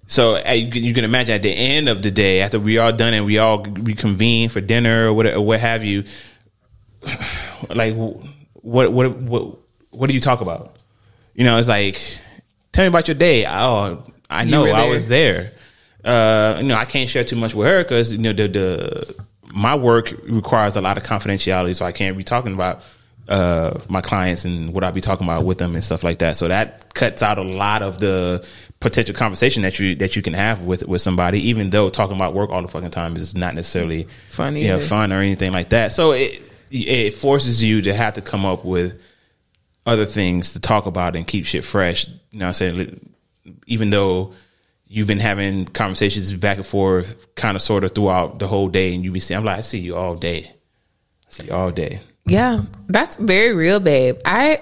So 0.07 0.37
uh, 0.37 0.53
you 0.53 0.71
can, 0.71 0.85
you 0.85 0.95
can 0.95 1.05
imagine 1.05 1.35
at 1.35 1.43
the 1.43 1.51
end 1.51 1.89
of 1.89 2.03
the 2.03 2.11
day, 2.11 2.43
after 2.43 2.61
we 2.61 2.79
all 2.79 2.93
done 2.93 3.15
and 3.15 3.25
we 3.25 3.39
all 3.39 3.65
reconvene 3.65 4.49
for 4.51 4.61
dinner 4.61 5.09
or 5.09 5.13
what, 5.15 5.27
or 5.27 5.41
what 5.41 5.59
have 5.59 5.83
you, 5.83 6.05
like 7.71 7.95
what 8.65 8.93
what 8.93 9.17
what 9.17 9.59
what 9.91 10.09
do 10.09 10.15
you 10.15 10.21
talk 10.21 10.41
about? 10.41 10.77
You 11.35 11.45
know, 11.45 11.59
it's 11.59 11.69
like 11.69 12.01
tell 12.73 12.85
me 12.85 12.89
about 12.89 13.07
your 13.07 13.15
day. 13.15 13.45
Oh, 13.47 14.05
I 14.29 14.45
know 14.45 14.67
I 14.67 14.89
was 14.89 15.07
there. 15.07 15.53
Uh, 16.03 16.59
you 16.61 16.67
know, 16.67 16.75
I 16.75 16.85
can't 16.85 17.09
share 17.09 17.25
too 17.25 17.37
much 17.37 17.55
with 17.55 17.69
her 17.69 17.83
because 17.83 18.13
you 18.13 18.19
know 18.19 18.33
the 18.33 18.49
the 18.49 19.25
my 19.53 19.77
work 19.77 20.15
requires 20.25 20.77
a 20.77 20.81
lot 20.81 20.97
of 20.97 21.03
confidentiality, 21.03 21.77
so 21.77 21.85
I 21.85 21.93
can't 21.93 22.17
be 22.17 22.25
talking 22.25 22.55
about 22.55 22.83
uh 23.27 23.81
my 23.89 24.03
clients 24.03 24.45
and 24.45 24.75
what 24.75 24.85
I'll 24.85 24.93
be 24.93 25.01
talking 25.01 25.27
about 25.27 25.45
with 25.45 25.57
them 25.59 25.75
and 25.75 25.85
stuff 25.85 26.03
like 26.03 26.19
that. 26.19 26.37
So 26.37 26.49
that 26.49 26.93
cuts 26.95 27.23
out 27.23 27.39
a 27.39 27.43
lot 27.43 27.83
of 27.83 27.99
the 27.99 28.47
potential 28.81 29.15
conversation 29.15 29.63
that 29.63 29.79
you 29.79 29.95
that 29.97 30.17
you 30.17 30.23
can 30.23 30.35
have 30.35 30.63
with 30.63 30.87
with 30.87 31.03
somebody, 31.03 31.49
even 31.49 31.71
though 31.71 31.91
talking 31.91 32.17
about 32.17 32.35
work 32.35 32.51
all 32.51 32.63
the 32.63 32.69
fucking 32.69 32.91
time 32.91 33.17
is 33.17 33.35
not 33.35 33.55
necessarily 33.55 34.09
funny, 34.29 34.63
you 34.63 34.69
know, 34.69 34.81
fun 34.81 35.13
or 35.13 35.21
anything 35.21 35.53
like 35.53 35.71
that. 35.71 35.93
So 35.93 36.13
it 36.13 36.54
it 36.75 37.15
forces 37.15 37.63
you 37.63 37.83
to 37.83 37.95
have 37.95 38.15
to 38.15 38.21
come 38.21 38.45
up 38.45 38.65
with 38.65 39.01
other 39.87 40.05
things 40.05 40.55
to 40.55 40.61
talk 40.61 40.87
about 40.87 41.15
and 41.15 41.27
keep 41.27 41.47
shit 41.47 41.65
fresh. 41.65 42.07
You 42.07 42.41
know 42.41 42.47
what 42.47 42.61
I'm 42.61 42.77
saying? 42.77 43.15
Even 43.67 43.91
though 43.91 44.35
you've 44.87 45.07
been 45.07 45.21
having 45.21 45.67
conversations 45.67 46.33
back 46.35 46.57
and 46.57 46.67
forth 46.67 47.35
kind 47.37 47.57
of 47.57 47.63
sort 47.63 47.85
of 47.85 47.95
throughout 47.95 48.39
the 48.39 48.49
whole 48.49 48.69
day 48.69 48.95
and 48.95 49.05
you 49.05 49.13
be 49.13 49.21
saying, 49.21 49.39
I'm 49.39 49.45
like, 49.45 49.59
I 49.59 49.63
see 49.63 49.79
you 49.79 49.97
all 49.97 50.17
day. 50.17 50.51
I 50.51 51.31
see 51.31 51.47
you 51.47 51.53
all 51.53 51.71
day. 51.71 52.01
Yeah, 52.27 52.63
that's 52.89 53.17
very 53.17 53.55
real, 53.55 53.81
babe. 53.81 54.19
I 54.25 54.61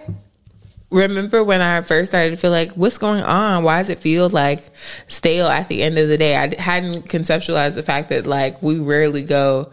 remember 0.91 1.45
when 1.45 1.61
I 1.61 1.81
first 1.83 2.11
started 2.11 2.31
to 2.31 2.37
feel 2.37 2.51
like, 2.51 2.73
what's 2.73 2.99
going 2.99 3.23
on? 3.23 3.63
Why 3.63 3.79
does 3.79 3.89
it 3.89 4.01
feel 4.01 4.29
like 4.29 4.63
stale 5.07 5.47
at 5.47 5.69
the 5.69 5.83
end 5.83 5.99
of 5.99 6.09
the 6.09 6.19
day? 6.19 6.37
I 6.37 6.61
hadn't 6.61 7.07
conceptualized 7.07 7.77
the 7.77 7.83
fact 7.83 8.11
that 8.11 8.27
like 8.27 8.61
we 8.63 8.79
rarely 8.79 9.23
go. 9.23 9.71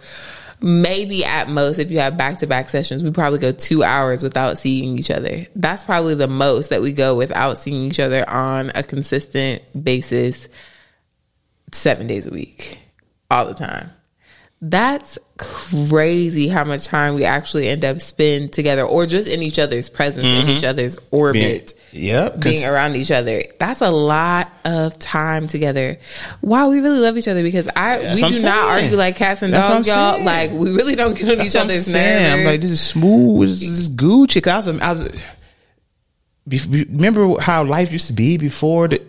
Maybe 0.61 1.23
at 1.23 1.47
most, 1.47 1.79
if 1.79 1.89
you 1.89 1.99
have 1.99 2.17
back 2.17 2.39
to 2.39 2.47
back 2.47 2.67
sessions, 2.67 3.01
we 3.01 3.11
probably 3.11 3.39
go 3.39 3.53
two 3.53 3.81
hours 3.83 4.21
without 4.21 4.57
seeing 4.57 4.99
each 4.99 5.09
other. 5.09 5.47
That's 5.55 5.83
probably 5.83 6.15
the 6.15 6.27
most 6.27 6.69
that 6.69 6.81
we 6.81 6.91
go 6.91 7.15
without 7.15 7.57
seeing 7.57 7.83
each 7.83 7.99
other 7.99 8.29
on 8.29 8.71
a 8.75 8.83
consistent 8.83 9.61
basis, 9.81 10.49
seven 11.71 12.07
days 12.07 12.27
a 12.27 12.31
week, 12.31 12.77
all 13.31 13.45
the 13.45 13.53
time. 13.53 13.91
That's 14.61 15.17
crazy 15.37 16.49
how 16.49 16.65
much 16.65 16.85
time 16.85 17.15
we 17.15 17.23
actually 17.23 17.69
end 17.69 17.85
up 17.85 18.01
spend 18.01 18.51
together 18.51 18.83
or 18.83 19.05
just 19.05 19.29
in 19.29 19.41
each 19.41 19.59
other's 19.59 19.87
presence, 19.87 20.25
in 20.25 20.41
mm-hmm. 20.41 20.49
each 20.49 20.65
other's 20.65 20.97
orbit. 21.11 21.73
Yep, 21.91 22.39
being 22.41 22.65
around 22.65 22.95
each 22.95 23.09
other. 23.11 23.43
That's 23.59 23.81
a 23.81 23.89
lot 23.91 24.51
of 24.65 24.99
time 24.99 25.47
together. 25.47 25.97
Wow, 26.41 26.69
we 26.69 26.79
really 26.81 26.99
love 26.99 27.17
each 27.17 27.27
other 27.27 27.41
because 27.43 27.67
I 27.75 27.97
That's 27.97 28.21
we 28.21 28.29
do 28.29 28.35
I'm 28.37 28.41
not 28.43 28.69
argue 28.69 28.95
like 28.97 29.15
cats 29.15 29.41
and 29.41 29.53
That's 29.53 29.73
dogs, 29.73 29.87
y'all. 29.87 30.13
saying. 30.13 30.25
Like 30.25 30.51
we 30.51 30.71
really 30.71 30.95
don't 30.95 31.17
get 31.17 31.29
on 31.29 31.37
That's 31.39 31.49
each 31.49 31.59
I'm 31.59 31.65
other's 31.65 31.85
saying. 31.87 32.23
nerves. 32.31 32.39
I'm 32.41 32.45
like, 32.53 32.61
this 32.61 32.71
is 32.71 32.81
smooth. 32.81 33.49
This 33.49 33.63
is 33.63 33.89
Gucci. 33.89 34.41
'Cause 34.43 34.67
I 34.67 34.71
was, 34.71 34.81
I 34.81 34.91
was. 34.93 35.21
be- 36.47 36.83
Remember 36.85 37.39
how 37.39 37.63
life 37.63 37.91
used 37.91 38.07
to 38.07 38.13
be 38.13 38.37
before 38.37 38.87
the, 38.87 39.01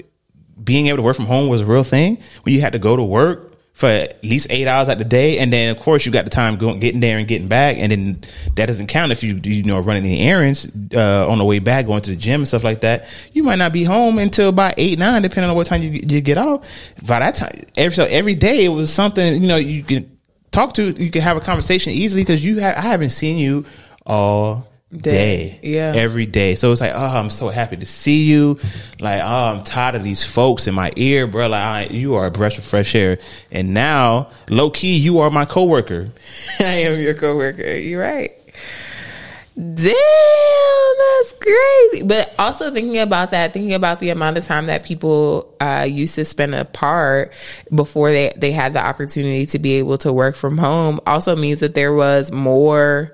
being 0.63 0.87
able 0.89 0.97
to 0.99 1.03
work 1.03 1.17
from 1.17 1.27
home 1.27 1.49
was 1.49 1.61
a 1.63 1.67
real 1.67 1.85
thing. 1.85 2.19
When 2.43 2.55
you 2.55 2.61
had 2.61 2.73
to 2.73 2.79
go 2.79 2.97
to 2.97 3.03
work 3.03 3.50
for 3.73 3.87
at 3.87 4.23
least 4.23 4.49
eight 4.51 4.67
hours 4.67 4.89
out 4.89 4.99
the 4.99 5.05
day, 5.05 5.39
and 5.39 5.53
then 5.53 5.75
of 5.75 5.83
course 5.83 6.05
you 6.05 6.13
got 6.13 6.25
the 6.25 6.31
time 6.31 6.59
going, 6.59 6.81
getting 6.81 7.01
there 7.01 7.19
and 7.19 7.27
getting 7.27 7.49
back, 7.49 7.77
and 7.79 7.91
then 7.91 8.21
that 8.57 8.67
doesn't 8.67 8.89
count 8.89 9.13
if 9.13 9.23
you 9.23 9.41
you 9.43 9.63
know 9.63 9.81
running 9.81 10.05
any 10.05 10.21
errands 10.21 10.71
uh, 10.95 11.27
on 11.29 11.39
the 11.39 11.45
way 11.45 11.59
back, 11.59 11.87
going 11.87 12.03
to 12.03 12.11
the 12.11 12.17
gym 12.17 12.43
and 12.43 12.49
stuff 12.49 12.65
like 12.65 12.83
that. 12.83 13.07
You 13.33 13.43
might 13.43 13.57
not 13.57 13.73
be 13.73 13.85
home 13.85 14.19
until 14.19 14.51
about 14.51 14.75
eight 14.77 14.99
nine, 14.99 15.23
depending 15.23 15.51
on 15.51 15.57
what 15.57 15.67
time 15.67 15.83
you 15.83 15.91
you 15.91 16.21
get 16.21 16.37
off. 16.39 16.67
By 17.07 17.21
that 17.21 17.37
time, 17.37 17.65
every 17.77 17.95
so 17.95 18.05
every 18.05 18.35
day 18.35 18.65
it 18.65 18.71
was 18.71 18.93
something 18.93 19.41
you 19.41 19.49
know 19.49 19.57
you 19.57 19.83
can 19.83 20.19
talk 20.51 20.75
to, 20.75 20.91
you 20.91 21.11
can 21.11 21.23
have 21.23 21.37
a 21.37 21.41
conversation 21.41 21.93
easily 21.93 22.23
because 22.23 22.45
you 22.45 22.59
have 22.59 22.77
I 22.77 22.83
haven't 22.83 23.11
seen 23.11 23.39
you 23.39 23.65
all 24.05 24.70
day, 24.97 25.61
yeah. 25.63 25.93
every 25.95 26.27
day. 26.27 26.55
So 26.55 26.73
it's 26.73 26.81
like, 26.81 26.93
oh, 26.95 27.19
I'm 27.19 27.31
so 27.31 27.49
happy 27.49 27.77
to 27.77 27.87
see 27.87 28.25
you. 28.25 28.59
Like, 28.99 29.23
oh, 29.23 29.53
I'm 29.53 29.63
tired 29.63 29.95
of 29.95 30.05
these 30.05 30.25
folks 30.25 30.67
in 30.67 30.75
my 30.75 30.93
ear, 30.97 31.27
bro. 31.27 31.49
Like, 31.49 31.63
I, 31.63 31.83
you 31.93 32.17
are 32.17 32.27
a 32.27 32.31
breath 32.31 32.59
of 32.59 32.65
fresh 32.65 32.95
air. 32.95 33.19
And 33.51 33.73
now, 33.73 34.31
low 34.49 34.71
key, 34.71 34.97
you 34.97 35.21
are 35.21 35.31
my 35.31 35.45
coworker. 35.45 36.09
I 36.61 36.65
am 36.65 37.01
your 37.01 37.15
coworker. 37.15 37.77
You're 37.77 38.01
right. 38.01 38.33
Damn, 39.57 39.75
that's 39.75 41.33
great. 41.39 42.09
But 42.09 42.35
also 42.39 42.71
thinking 42.71 42.99
about 42.99 43.33
that, 43.33 43.53
thinking 43.53 43.75
about 43.75 44.01
the 44.01 44.09
amount 44.09 44.39
of 44.39 44.45
time 44.45 44.67
that 44.67 44.85
people 44.85 45.55
uh, 45.61 45.87
used 45.89 46.15
to 46.15 46.25
spend 46.25 46.55
apart 46.55 47.33
before 47.75 48.11
they, 48.11 48.33
they 48.37 48.53
had 48.53 48.73
the 48.73 48.83
opportunity 48.83 49.47
to 49.47 49.59
be 49.59 49.75
able 49.75 49.99
to 49.99 50.13
work 50.13 50.35
from 50.35 50.57
home 50.57 50.99
also 51.07 51.37
means 51.37 51.61
that 51.61 51.75
there 51.75 51.93
was 51.93 52.33
more 52.33 53.13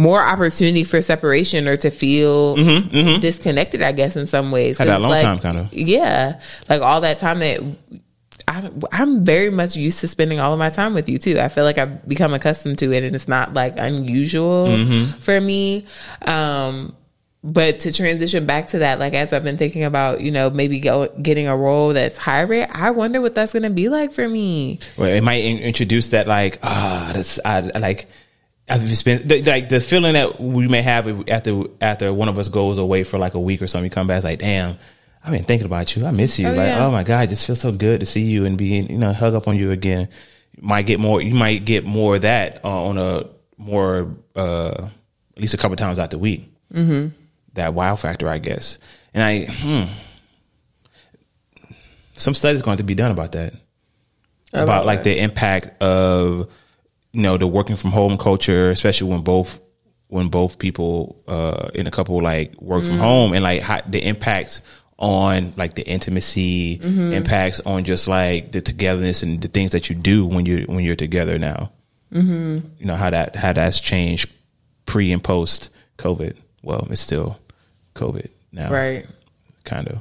more 0.00 0.22
opportunity 0.22 0.84
for 0.84 1.00
separation 1.02 1.68
or 1.68 1.76
to 1.76 1.90
feel 1.90 2.56
disconnected, 3.20 3.82
I 3.82 3.92
guess, 3.92 4.16
in 4.16 4.26
some 4.26 4.50
ways. 4.50 4.78
Mm-hmm, 4.78 4.88
Had 4.88 4.94
that 4.96 5.00
long 5.00 5.10
like, 5.10 5.22
time, 5.22 5.38
kinda. 5.38 5.68
Yeah. 5.72 6.40
Like 6.68 6.82
all 6.82 7.00
that 7.02 7.18
time 7.18 7.40
that 7.40 7.60
I, 8.48 8.70
I'm 8.92 9.24
very 9.24 9.50
much 9.50 9.76
used 9.76 10.00
to 10.00 10.08
spending 10.08 10.40
all 10.40 10.52
of 10.52 10.58
my 10.58 10.70
time 10.70 10.94
with 10.94 11.08
you 11.08 11.18
too. 11.18 11.38
I 11.38 11.48
feel 11.48 11.64
like 11.64 11.78
I've 11.78 12.06
become 12.08 12.34
accustomed 12.34 12.78
to 12.78 12.92
it 12.92 13.04
and 13.04 13.14
it's 13.14 13.28
not 13.28 13.54
like 13.54 13.74
unusual 13.76 14.66
Mm-hmm. 14.68 15.18
for 15.20 15.40
me. 15.40 15.86
Um, 16.22 16.96
but 17.42 17.80
to 17.80 17.92
transition 17.92 18.44
back 18.44 18.68
to 18.68 18.80
that, 18.80 18.98
like 18.98 19.14
as 19.14 19.32
I've 19.32 19.44
been 19.44 19.56
thinking 19.56 19.84
about, 19.84 20.20
you 20.20 20.30
know, 20.30 20.50
maybe 20.50 20.78
go, 20.80 21.08
getting 21.22 21.46
a 21.46 21.56
role 21.56 21.94
that's 21.94 22.18
hybrid, 22.18 22.68
I 22.72 22.90
wonder 22.90 23.20
what 23.20 23.34
that's 23.34 23.52
going 23.52 23.62
to 23.62 23.70
be 23.70 23.88
like 23.88 24.12
for 24.12 24.28
me. 24.28 24.78
Well, 24.98 25.08
it 25.08 25.22
might 25.22 25.44
in- 25.44 25.58
introduce 25.58 26.10
that, 26.10 26.26
like, 26.26 26.58
ah, 26.62 27.12
that's, 27.14 27.40
I, 27.44 27.70
I 27.74 27.78
like, 27.78 28.08
I've 28.70 28.96
spent, 28.96 29.28
the- 29.28 29.42
like, 29.42 29.68
the 29.68 29.80
feeling 29.80 30.14
that 30.14 30.40
we 30.40 30.68
may 30.68 30.82
have 30.82 31.28
after, 31.28 31.64
after 31.80 32.12
one 32.12 32.28
of 32.28 32.38
us 32.38 32.48
goes 32.48 32.78
away 32.78 33.04
for 33.04 33.18
like 33.18 33.34
a 33.34 33.40
week 33.40 33.60
or 33.62 33.66
something, 33.66 33.84
you 33.86 33.90
come 33.90 34.06
back, 34.06 34.16
it's 34.18 34.24
like, 34.24 34.38
damn, 34.38 34.78
I've 35.24 35.32
been 35.32 35.44
thinking 35.44 35.66
about 35.66 35.94
you. 35.96 36.06
I 36.06 36.10
miss 36.12 36.38
you. 36.38 36.46
Oh, 36.48 36.52
like, 36.52 36.68
yeah. 36.68 36.86
oh 36.86 36.90
my 36.90 37.02
God, 37.04 37.24
it 37.24 37.28
just 37.28 37.46
feels 37.46 37.60
so 37.60 37.72
good 37.72 38.00
to 38.00 38.06
see 38.06 38.22
you 38.22 38.46
and 38.46 38.56
be, 38.56 38.78
you 38.80 38.96
know, 38.98 39.12
hug 39.12 39.34
up 39.34 39.48
on 39.48 39.56
you 39.56 39.70
again. 39.70 40.08
You 40.56 40.62
might 40.62 40.86
get 40.86 41.00
more, 41.00 41.20
you 41.20 41.34
might 41.34 41.64
get 41.64 41.84
more 41.84 42.14
of 42.16 42.22
that 42.22 42.64
uh, 42.64 42.84
on 42.86 42.96
a 42.98 43.26
more, 43.58 44.14
uh, 44.34 44.88
at 45.36 45.40
least 45.42 45.54
a 45.54 45.56
couple 45.58 45.72
of 45.74 45.78
times 45.78 45.98
out 45.98 46.10
the 46.10 46.18
week. 46.18 46.50
Mm-hmm. 46.72 47.08
That 47.54 47.74
wow 47.74 47.96
factor, 47.96 48.28
I 48.28 48.38
guess. 48.38 48.78
And 49.12 49.22
I, 49.22 49.46
hmm, 49.46 49.84
some 52.14 52.34
studies 52.34 52.62
going 52.62 52.76
to 52.78 52.84
be 52.84 52.94
done 52.94 53.10
about 53.10 53.32
that 53.32 53.54
about, 54.52 54.62
About 54.64 54.86
like 54.86 54.98
what? 54.98 55.04
the 55.04 55.18
impact 55.20 55.82
of 55.82 56.50
you 57.12 57.22
know 57.22 57.36
the 57.36 57.46
working 57.46 57.76
from 57.76 57.90
home 57.90 58.16
culture, 58.18 58.70
especially 58.70 59.10
when 59.10 59.22
both 59.22 59.60
when 60.08 60.28
both 60.28 60.58
people 60.58 61.22
uh 61.28 61.70
in 61.74 61.86
a 61.86 61.90
couple 61.90 62.20
like 62.22 62.54
work 62.60 62.82
Mm. 62.82 62.86
from 62.88 62.98
home 62.98 63.32
and 63.32 63.42
like 63.42 63.62
how, 63.62 63.80
the 63.86 64.04
impacts 64.04 64.62
on 64.98 65.52
like 65.56 65.74
the 65.74 65.86
intimacy 65.86 66.78
Mm-hmm. 66.78 67.12
impacts 67.12 67.60
on 67.60 67.84
just 67.84 68.06
like 68.08 68.52
the 68.52 68.60
togetherness 68.60 69.22
and 69.22 69.40
the 69.40 69.48
things 69.48 69.72
that 69.72 69.88
you 69.88 69.96
do 69.96 70.26
when 70.26 70.44
you 70.46 70.64
when 70.68 70.84
you're 70.84 70.96
together 70.96 71.38
now 71.38 71.70
mm-hmm. 72.12 72.58
you 72.78 72.86
know 72.86 72.96
how 72.96 73.08
that 73.10 73.34
how 73.36 73.52
that's 73.52 73.80
changed 73.80 74.30
pre 74.86 75.10
and 75.12 75.22
post 75.22 75.70
covid 75.96 76.36
well 76.62 76.86
it's 76.90 77.00
still 77.00 77.38
covid 77.94 78.28
now 78.52 78.70
Right. 78.70 79.06
kind 79.64 79.88
of. 79.88 80.00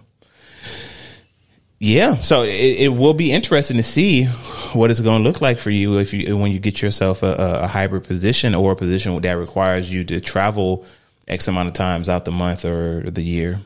Yeah, 1.80 2.20
so 2.20 2.44
it, 2.44 2.50
it 2.50 2.90
will 2.90 3.14
be 3.14 3.32
interesting 3.32 3.78
to 3.78 3.84
see 3.84 4.26
what 4.74 4.92
it's 4.92 5.00
going 5.00 5.24
to 5.24 5.30
look 5.30 5.40
like 5.40 5.60
for 5.60 5.70
you 5.70 5.98
if 5.98 6.14
you 6.14 6.36
when 6.36 6.52
you 6.52 6.60
get 6.60 6.82
yourself 6.82 7.24
a, 7.24 7.62
a, 7.64 7.68
hybrid 7.68 8.04
position 8.04 8.54
or 8.54 8.74
a 8.74 8.76
position 8.76 9.20
that 9.22 9.32
requires 9.34 9.90
you 9.90 10.04
to 10.04 10.20
travel 10.20 10.86
x 11.30 11.48
amount 11.48 11.70
of 11.70 11.74
times 11.74 12.10
out 12.10 12.26
the 12.26 12.32
month 12.32 12.66
or 12.66 13.10
the 13.10 13.22
year. 13.22 13.62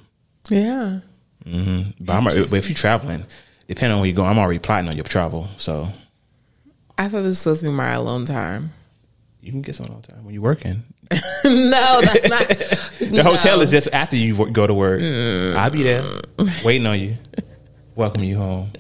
Yeah. 0.47 0.99
Mm-hmm. 1.43 2.03
But, 2.05 2.13
I'm, 2.13 2.23
but 2.25 2.53
if 2.53 2.69
you're 2.69 2.75
traveling, 2.75 3.25
depending 3.67 3.95
on 3.95 4.01
where 4.01 4.07
you 4.07 4.15
go, 4.15 4.25
I'm 4.25 4.37
already 4.37 4.59
plotting 4.59 4.89
on 4.89 4.95
your 4.95 5.05
travel, 5.05 5.47
so 5.57 5.89
I 6.97 7.09
thought 7.09 7.21
this 7.21 7.29
was 7.29 7.39
supposed 7.39 7.61
to 7.61 7.67
be 7.67 7.71
my 7.71 7.93
alone 7.93 8.25
time. 8.25 8.73
you 9.41 9.51
can 9.51 9.63
get 9.63 9.73
some 9.73 9.87
all 9.87 10.01
the 10.01 10.11
time 10.11 10.23
when 10.23 10.35
you're 10.35 10.43
working. 10.43 10.83
no, 11.45 12.01
that's 12.01 12.29
not. 12.29 12.47
The 13.13 13.23
hotel 13.23 13.61
is 13.61 13.69
just 13.69 13.89
after 13.93 14.15
you 14.15 14.49
go 14.51 14.65
to 14.65 14.73
work. 14.73 15.01
Mm. 15.01 15.55
I'll 15.55 15.69
be 15.69 15.83
there 15.83 16.03
waiting 16.65 16.87
on 16.87 16.99
you, 16.99 17.15
welcome 17.95 18.23
you 18.23 18.37
home. 18.37 18.71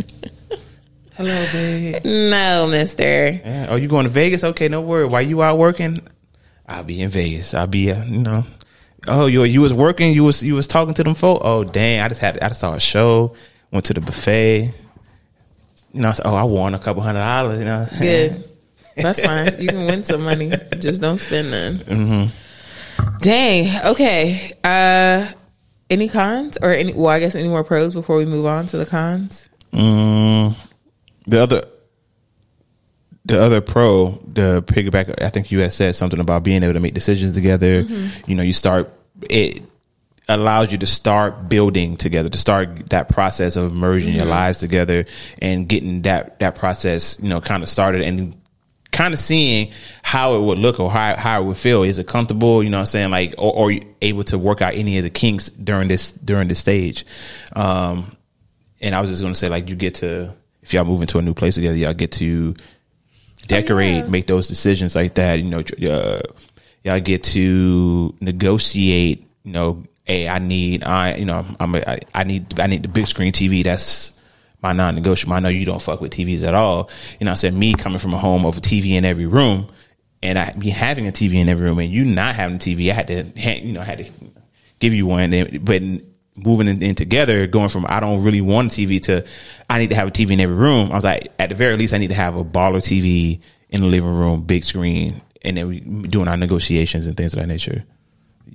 Hello, 1.15 1.45
babe. 1.51 2.03
No, 2.05 2.67
mister. 2.69 3.31
Yeah. 3.31 3.67
Oh, 3.69 3.75
you 3.75 3.87
going 3.87 4.05
to 4.05 4.09
Vegas? 4.09 4.43
Okay, 4.43 4.67
no 4.67 4.81
worry. 4.81 5.05
While 5.05 5.21
you 5.21 5.43
out 5.43 5.59
working, 5.59 5.99
I'll 6.67 6.83
be 6.83 7.01
in 7.01 7.09
Vegas. 7.09 7.53
I'll 7.53 7.67
be, 7.67 7.91
uh, 7.91 8.03
you 8.05 8.19
know. 8.19 8.43
Oh, 9.07 9.25
you 9.25 9.43
you 9.43 9.61
was 9.61 9.73
working. 9.73 10.13
You 10.13 10.23
was 10.23 10.41
you 10.41 10.55
was 10.55 10.65
talking 10.65 10.93
to 10.95 11.03
them 11.03 11.13
folk. 11.13 11.41
Oh, 11.43 11.63
dang! 11.63 11.99
I 11.99 12.07
just 12.07 12.21
had 12.21 12.41
I 12.41 12.47
just 12.47 12.61
saw 12.61 12.73
a 12.73 12.79
show. 12.79 13.35
Went 13.71 13.85
to 13.85 13.93
the 13.93 14.01
buffet. 14.01 14.73
You 15.93 16.01
know, 16.01 16.09
I 16.09 16.13
said, 16.13 16.25
oh, 16.25 16.33
I 16.33 16.43
won 16.43 16.73
a 16.73 16.79
couple 16.79 17.03
hundred 17.03 17.19
dollars. 17.19 17.59
You 17.59 17.65
know, 17.65 17.85
Good. 17.99 18.49
That's 18.95 19.23
fine. 19.23 19.59
You 19.61 19.67
can 19.67 19.85
win 19.85 20.03
some 20.03 20.23
money. 20.23 20.53
Just 20.79 21.01
don't 21.01 21.19
spend 21.19 21.51
none. 21.51 21.77
Mm-hmm. 21.79 23.17
Dang. 23.19 23.85
Okay. 23.87 24.53
Uh 24.63 25.31
any 25.89 26.09
cons 26.09 26.57
or 26.61 26.71
any 26.71 26.93
well, 26.93 27.07
I 27.07 27.19
guess 27.19 27.35
any 27.35 27.47
more 27.47 27.63
pros 27.63 27.93
before 27.93 28.17
we 28.17 28.25
move 28.25 28.45
on 28.45 28.67
to 28.67 28.77
the 28.77 28.85
cons? 28.85 29.49
Mm, 29.71 30.55
the 31.27 31.41
other, 31.41 31.63
the 33.25 33.41
other 33.41 33.61
pro, 33.61 34.11
the 34.25 34.63
piggyback. 34.63 35.21
I 35.21 35.29
think 35.29 35.51
you 35.51 35.59
had 35.59 35.73
said 35.73 35.95
something 35.95 36.19
about 36.19 36.43
being 36.43 36.63
able 36.63 36.73
to 36.73 36.79
make 36.79 36.93
decisions 36.93 37.35
together. 37.35 37.81
You 38.27 38.35
know, 38.35 38.43
you 38.43 38.53
start 38.53 38.89
it 39.29 39.63
allows 40.29 40.71
you 40.71 40.77
to 40.77 40.85
start 40.85 41.49
building 41.49 41.97
together, 41.97 42.29
to 42.29 42.37
start 42.37 42.89
that 42.89 43.09
process 43.09 43.55
of 43.57 43.73
merging 43.73 44.15
your 44.15 44.25
lives 44.25 44.59
together 44.59 45.05
and 45.41 45.67
getting 45.67 46.03
that 46.03 46.39
that 46.39 46.55
process, 46.55 47.21
you 47.21 47.29
know, 47.29 47.41
kind 47.41 47.63
of 47.63 47.69
started 47.69 48.01
and 48.01 48.39
kind 48.93 49.13
of 49.13 49.19
seeing 49.19 49.71
how 50.03 50.35
it 50.35 50.41
would 50.41 50.59
look 50.59 50.79
or 50.79 50.89
how, 50.89 51.17
how 51.17 51.41
it 51.41 51.45
would 51.45 51.57
feel. 51.57 51.83
Is 51.83 51.99
it 51.99 52.07
comfortable? 52.07 52.63
You 52.63 52.69
know 52.69 52.77
what 52.77 52.81
I'm 52.81 52.85
saying? 52.85 53.11
Like, 53.11 53.35
or, 53.37 53.53
or 53.53 53.71
you 53.71 53.81
able 54.01 54.23
to 54.25 54.37
work 54.37 54.61
out 54.61 54.75
any 54.75 54.97
of 54.99 55.03
the 55.03 55.09
kinks 55.09 55.49
during 55.49 55.89
this, 55.89 56.11
during 56.11 56.47
this 56.47 56.59
stage. 56.59 57.05
Um, 57.53 58.15
and 58.79 58.95
I 58.95 59.01
was 59.01 59.09
just 59.09 59.21
going 59.21 59.33
to 59.33 59.39
say, 59.39 59.49
like, 59.49 59.67
you 59.67 59.75
get 59.75 59.95
to, 59.95 60.33
if 60.61 60.73
y'all 60.73 60.85
move 60.85 61.01
into 61.01 61.17
a 61.17 61.21
new 61.21 61.33
place 61.33 61.55
together, 61.55 61.75
y'all 61.75 61.93
get 61.93 62.11
to 62.13 62.55
decorate, 63.47 63.95
yeah. 63.95 64.07
make 64.07 64.27
those 64.27 64.47
decisions 64.47 64.95
like 64.95 65.15
that. 65.15 65.39
You 65.39 65.49
know, 65.49 65.91
uh, 65.91 66.21
y'all 66.83 66.99
get 66.99 67.23
to 67.23 68.15
negotiate, 68.21 69.27
you 69.43 69.51
know, 69.51 69.83
hey, 70.05 70.29
I 70.29 70.39
need, 70.39 70.83
I, 70.83 71.15
you 71.15 71.25
know, 71.25 71.45
I'm, 71.59 71.75
a, 71.75 71.83
I, 71.87 71.99
I 72.13 72.23
need, 72.23 72.59
I 72.59 72.67
need 72.67 72.83
the 72.83 72.89
big 72.89 73.07
screen 73.07 73.33
TV. 73.33 73.63
That's, 73.63 74.11
my 74.63 74.73
non-negotiable. 74.73 75.33
I 75.33 75.39
know 75.41 75.49
you 75.49 75.65
don't 75.65 75.81
fuck 75.81 76.01
with 76.01 76.13
TVs 76.13 76.43
at 76.43 76.55
all. 76.55 76.89
You 77.19 77.25
know, 77.25 77.33
I 77.33 77.35
said 77.35 77.53
me 77.53 77.73
coming 77.73 77.99
from 77.99 78.13
a 78.13 78.17
home 78.17 78.45
of 78.45 78.57
a 78.57 78.61
TV 78.61 78.91
in 78.91 79.05
every 79.05 79.27
room, 79.27 79.67
and 80.23 80.39
I 80.39 80.53
be 80.53 80.69
having 80.69 81.07
a 81.07 81.11
TV 81.11 81.35
in 81.35 81.49
every 81.49 81.67
room, 81.67 81.79
and 81.79 81.91
you 81.91 82.05
not 82.05 82.35
having 82.35 82.55
a 82.55 82.59
TV. 82.59 82.89
I 82.89 82.93
had 82.93 83.07
to, 83.07 83.23
you 83.61 83.73
know, 83.73 83.81
I 83.81 83.83
had 83.83 83.99
to 83.99 84.11
give 84.79 84.93
you 84.93 85.05
one. 85.05 85.59
But 85.61 85.83
moving 86.37 86.67
in, 86.67 86.81
in 86.81 86.95
together, 86.95 87.45
going 87.45 87.69
from 87.69 87.85
I 87.87 87.99
don't 87.99 88.23
really 88.23 88.41
want 88.41 88.77
a 88.77 88.81
TV 88.81 89.01
to 89.03 89.25
I 89.69 89.77
need 89.79 89.89
to 89.89 89.95
have 89.95 90.07
a 90.07 90.11
TV 90.11 90.31
in 90.31 90.39
every 90.39 90.55
room. 90.55 90.91
I 90.91 90.95
was 90.95 91.03
like, 91.03 91.31
at 91.37 91.49
the 91.49 91.55
very 91.55 91.75
least, 91.75 91.93
I 91.93 91.97
need 91.97 92.09
to 92.09 92.15
have 92.15 92.35
a 92.35 92.43
baller 92.43 92.77
TV 92.77 93.41
in 93.69 93.81
the 93.81 93.87
living 93.87 94.13
room, 94.13 94.41
big 94.41 94.63
screen, 94.63 95.21
and 95.41 95.57
then 95.57 95.67
we 95.67 95.79
doing 95.79 96.27
our 96.27 96.37
negotiations 96.37 97.07
and 97.07 97.17
things 97.17 97.33
of 97.33 97.39
that 97.41 97.47
nature. 97.47 97.83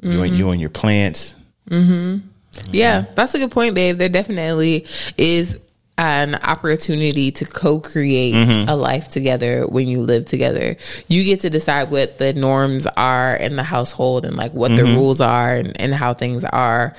You 0.00 0.22
and 0.22 0.30
mm-hmm. 0.30 0.34
you 0.34 0.50
and 0.50 0.60
your 0.60 0.70
plants. 0.70 1.34
Mm-hmm. 1.68 2.28
Yeah, 2.70 3.02
that's 3.14 3.34
a 3.34 3.38
good 3.38 3.50
point, 3.50 3.74
babe. 3.74 3.96
There 3.98 4.08
definitely 4.08 4.86
is 5.16 5.58
an 5.98 6.36
opportunity 6.36 7.30
to 7.32 7.44
co-create 7.44 8.34
Mm-hmm. 8.34 8.68
a 8.68 8.76
life 8.76 9.08
together 9.08 9.66
when 9.66 9.88
you 9.88 10.00
live 10.02 10.24
together. 10.26 10.76
You 11.08 11.24
get 11.24 11.40
to 11.40 11.50
decide 11.50 11.90
what 11.90 12.18
the 12.18 12.32
norms 12.32 12.86
are 12.86 13.34
in 13.34 13.56
the 13.56 13.62
household 13.64 14.24
and 14.24 14.36
like 14.36 14.52
what 14.54 14.68
the 14.70 14.82
Mm-hmm. 14.82 14.94
rules 14.96 15.20
are 15.20 15.54
and, 15.54 15.78
and 15.80 15.92
how 15.92 16.14
things 16.14 16.44
are 16.44 16.94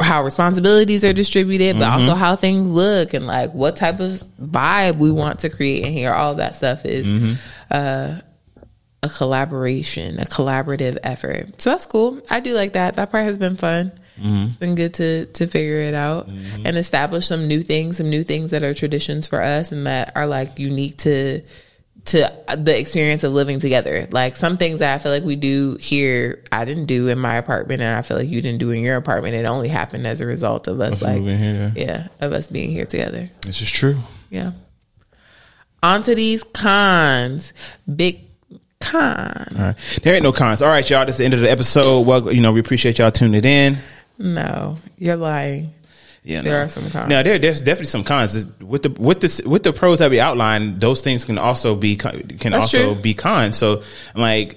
how 0.00 0.24
responsibilities 0.24 1.04
are 1.04 1.12
distributed, 1.12 1.78
but 1.78 1.84
Mm-hmm. 1.88 2.02
also 2.02 2.14
how 2.14 2.36
things 2.36 2.68
look 2.68 3.14
and 3.14 3.26
like 3.26 3.52
what 3.54 3.76
type 3.76 4.00
of 4.00 4.22
vibe 4.42 4.98
we 4.98 5.10
want 5.10 5.40
to 5.40 5.48
create 5.48 5.84
in 5.84 5.92
here. 5.92 6.12
All 6.12 6.34
that 6.36 6.54
stuff 6.54 6.84
is 6.84 7.06
Mm-hmm. 7.06 7.32
uh, 7.70 8.18
a 9.02 9.08
collaboration, 9.08 10.18
a 10.18 10.24
collaborative 10.24 10.98
effort. 11.02 11.60
So 11.60 11.70
that's 11.70 11.86
cool. 11.86 12.20
I 12.30 12.40
do 12.40 12.54
like 12.54 12.72
that. 12.72 12.96
That 12.96 13.10
part 13.10 13.24
has 13.24 13.36
been 13.38 13.56
fun. 13.56 13.92
Mm-hmm. 14.18 14.46
It's 14.46 14.56
been 14.56 14.74
good 14.74 14.94
to 14.94 15.26
to 15.26 15.46
figure 15.46 15.80
it 15.80 15.94
out 15.94 16.28
and 16.28 16.76
establish 16.76 17.26
some 17.26 17.48
new 17.48 17.62
things, 17.62 17.96
some 17.96 18.10
new 18.10 18.22
things 18.22 18.50
that 18.52 18.62
are 18.62 18.74
traditions 18.74 19.26
for 19.26 19.42
us 19.42 19.72
and 19.72 19.86
that 19.86 20.12
are 20.14 20.26
like 20.26 20.58
unique 20.58 20.98
to 20.98 21.42
to 22.06 22.30
the 22.56 22.78
experience 22.78 23.24
of 23.24 23.32
living 23.32 23.60
together. 23.60 24.06
Like 24.10 24.36
some 24.36 24.56
things 24.56 24.80
that 24.80 24.94
I 24.94 24.98
feel 24.98 25.10
like 25.10 25.22
we 25.24 25.36
do 25.36 25.76
here, 25.80 26.42
I 26.52 26.64
didn't 26.64 26.86
do 26.86 27.08
in 27.08 27.18
my 27.18 27.36
apartment, 27.36 27.80
and 27.80 27.96
I 27.96 28.02
feel 28.02 28.16
like 28.18 28.28
you 28.28 28.42
didn't 28.42 28.58
do 28.58 28.70
in 28.70 28.82
your 28.82 28.96
apartment. 28.96 29.34
It 29.34 29.46
only 29.46 29.68
happened 29.68 30.06
as 30.06 30.20
a 30.20 30.26
result 30.26 30.68
of 30.68 30.80
us, 30.80 31.00
like, 31.00 31.20
moving 31.20 31.38
here. 31.38 31.72
yeah, 31.74 32.08
of 32.20 32.32
us 32.32 32.48
being 32.48 32.70
here 32.70 32.86
together. 32.86 33.30
This 33.40 33.62
is 33.62 33.70
true. 33.70 34.00
Yeah. 34.30 34.52
On 35.82 36.02
to 36.02 36.14
these 36.14 36.42
cons. 36.42 37.52
Big 37.94 38.20
con. 38.80 39.54
All 39.56 39.64
right. 39.64 39.76
There 40.02 40.14
ain't 40.14 40.22
no 40.22 40.32
cons. 40.32 40.62
All 40.62 40.68
right, 40.68 40.88
y'all. 40.88 41.06
This 41.06 41.14
is 41.14 41.18
the 41.18 41.24
end 41.24 41.34
of 41.34 41.40
the 41.40 41.50
episode. 41.50 42.06
Well, 42.06 42.32
you 42.32 42.42
know, 42.42 42.52
we 42.52 42.60
appreciate 42.60 42.98
y'all 42.98 43.10
tuning 43.10 43.44
in. 43.44 43.78
No, 44.18 44.76
you're 44.98 45.16
lying. 45.16 45.70
Yeah, 46.22 46.40
There 46.40 46.54
no. 46.58 46.64
are 46.64 46.68
some 46.68 46.88
cons. 46.90 47.08
No, 47.08 47.22
there, 47.22 47.38
there's 47.38 47.60
definitely 47.60 47.86
some 47.86 48.02
cons 48.04 48.46
with 48.60 48.82
the 48.82 48.90
with 48.90 49.20
the 49.20 49.42
with 49.48 49.62
the 49.62 49.72
pros 49.74 49.98
that 49.98 50.10
we 50.10 50.20
outlined. 50.20 50.80
Those 50.80 51.02
things 51.02 51.24
can 51.24 51.36
also 51.36 51.74
be 51.76 51.96
can 51.96 52.24
That's 52.40 52.54
also 52.54 52.94
true. 52.94 53.02
be 53.02 53.12
cons. 53.12 53.58
So, 53.58 53.82
like 54.14 54.56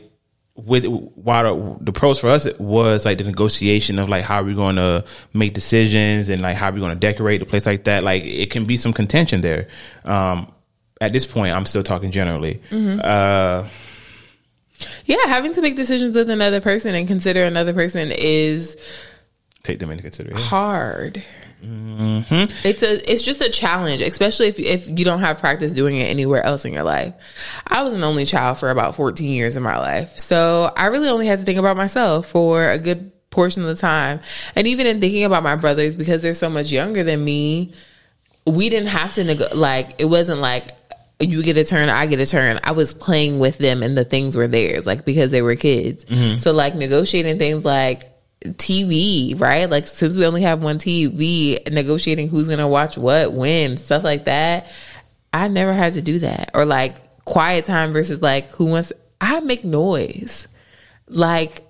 with 0.55 0.85
while 0.85 1.77
the, 1.77 1.85
the 1.85 1.91
pros 1.91 2.19
for 2.19 2.29
us 2.29 2.47
was 2.57 3.05
like 3.05 3.17
the 3.17 3.25
negotiation 3.25 3.99
of 3.99 4.07
like 4.07 4.23
how 4.23 4.43
we're 4.43 4.55
going 4.55 4.77
to 4.77 5.03
make 5.33 5.53
decisions 5.53 6.29
and 6.29 6.41
like 6.41 6.55
how 6.55 6.71
we're 6.71 6.79
going 6.79 6.93
to 6.93 6.99
decorate 6.99 7.41
the 7.41 7.45
place 7.45 7.65
like 7.65 7.83
that. 7.83 8.01
Like 8.03 8.23
it 8.23 8.49
can 8.49 8.63
be 8.65 8.77
some 8.77 8.93
contention 8.93 9.41
there. 9.41 9.67
Um, 10.05 10.49
at 11.01 11.11
this 11.13 11.25
point, 11.25 11.53
I'm 11.53 11.65
still 11.65 11.83
talking 11.83 12.11
generally. 12.11 12.61
Mm-hmm. 12.71 13.01
Uh, 13.03 13.67
Yeah, 15.05 15.17
having 15.27 15.53
to 15.53 15.61
make 15.61 15.75
decisions 15.75 16.15
with 16.15 16.29
another 16.29 16.61
person 16.61 16.93
and 16.95 17.07
consider 17.07 17.43
another 17.43 17.73
person 17.73 18.11
is 18.15 18.77
take 19.67 19.79
them 19.79 19.91
into 19.91 20.03
consideration. 20.03 20.47
hard. 20.47 21.23
Mm-hmm. 21.63 22.67
It's 22.67 22.83
a 22.83 23.11
it's 23.11 23.23
just 23.23 23.41
a 23.41 23.49
challenge, 23.49 24.01
especially 24.01 24.47
if 24.47 24.59
if 24.59 24.87
you 24.87 25.03
don't 25.03 25.19
have 25.19 25.39
practice 25.39 25.73
doing 25.73 25.97
it 25.97 26.05
anywhere 26.05 26.43
else 26.43 26.65
in 26.65 26.73
your 26.73 26.83
life. 26.83 27.13
I 27.67 27.83
was 27.83 27.93
an 27.93 28.03
only 28.03 28.25
child 28.25 28.59
for 28.59 28.69
about 28.69 28.95
14 28.95 29.29
years 29.31 29.57
in 29.57 29.63
my 29.63 29.77
life. 29.77 30.19
So, 30.19 30.71
I 30.77 30.87
really 30.87 31.09
only 31.09 31.25
had 31.25 31.39
to 31.39 31.45
think 31.45 31.57
about 31.57 31.75
myself 31.75 32.27
for 32.27 32.63
a 32.63 32.77
good 32.77 33.11
portion 33.31 33.63
of 33.63 33.67
the 33.69 33.75
time. 33.75 34.19
And 34.55 34.67
even 34.67 34.85
in 34.85 35.01
thinking 35.01 35.23
about 35.23 35.43
my 35.43 35.55
brothers 35.55 35.95
because 35.95 36.21
they're 36.21 36.35
so 36.35 36.49
much 36.49 36.71
younger 36.71 37.03
than 37.03 37.23
me, 37.23 37.73
we 38.45 38.69
didn't 38.69 38.89
have 38.89 39.15
to 39.15 39.23
neg- 39.23 39.55
like 39.55 39.99
it 39.99 40.05
wasn't 40.05 40.39
like 40.39 40.63
you 41.19 41.41
get 41.41 41.57
a 41.57 41.63
turn, 41.65 41.89
I 41.89 42.05
get 42.05 42.19
a 42.19 42.27
turn. 42.27 42.59
I 42.63 42.73
was 42.73 42.93
playing 42.93 43.39
with 43.39 43.57
them 43.57 43.81
and 43.81 43.97
the 43.97 44.05
things 44.05 44.37
were 44.37 44.47
theirs, 44.47 44.85
like 44.85 45.05
because 45.05 45.31
they 45.31 45.41
were 45.41 45.55
kids. 45.55 46.05
So 46.41 46.51
like 46.51 46.75
negotiating 46.75 47.39
things 47.39 47.65
like 47.65 48.03
TV, 48.53 49.39
right? 49.39 49.69
Like 49.69 49.87
since 49.87 50.17
we 50.17 50.25
only 50.25 50.41
have 50.41 50.61
one 50.61 50.79
TV, 50.79 51.71
negotiating 51.71 52.29
who's 52.29 52.47
gonna 52.47 52.67
watch 52.67 52.97
what, 52.97 53.33
when, 53.33 53.77
stuff 53.77 54.03
like 54.03 54.25
that. 54.25 54.67
I 55.33 55.47
never 55.47 55.73
had 55.73 55.93
to 55.93 56.01
do 56.01 56.19
that. 56.19 56.51
Or 56.53 56.65
like 56.65 57.23
quiet 57.25 57.65
time 57.65 57.93
versus 57.93 58.21
like 58.21 58.49
who 58.51 58.65
wants 58.65 58.93
I 59.19 59.39
make 59.41 59.63
noise. 59.63 60.47
Like 61.07 61.63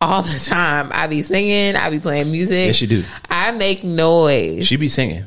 all 0.00 0.22
the 0.22 0.38
time. 0.38 0.90
I 0.92 1.06
be 1.06 1.22
singing, 1.22 1.76
I 1.76 1.90
be 1.90 2.00
playing 2.00 2.30
music. 2.30 2.66
Yes, 2.66 2.80
you 2.80 2.86
do. 2.86 3.04
I 3.28 3.52
make 3.52 3.84
noise. 3.84 4.66
She 4.66 4.76
be 4.76 4.88
singing. 4.88 5.24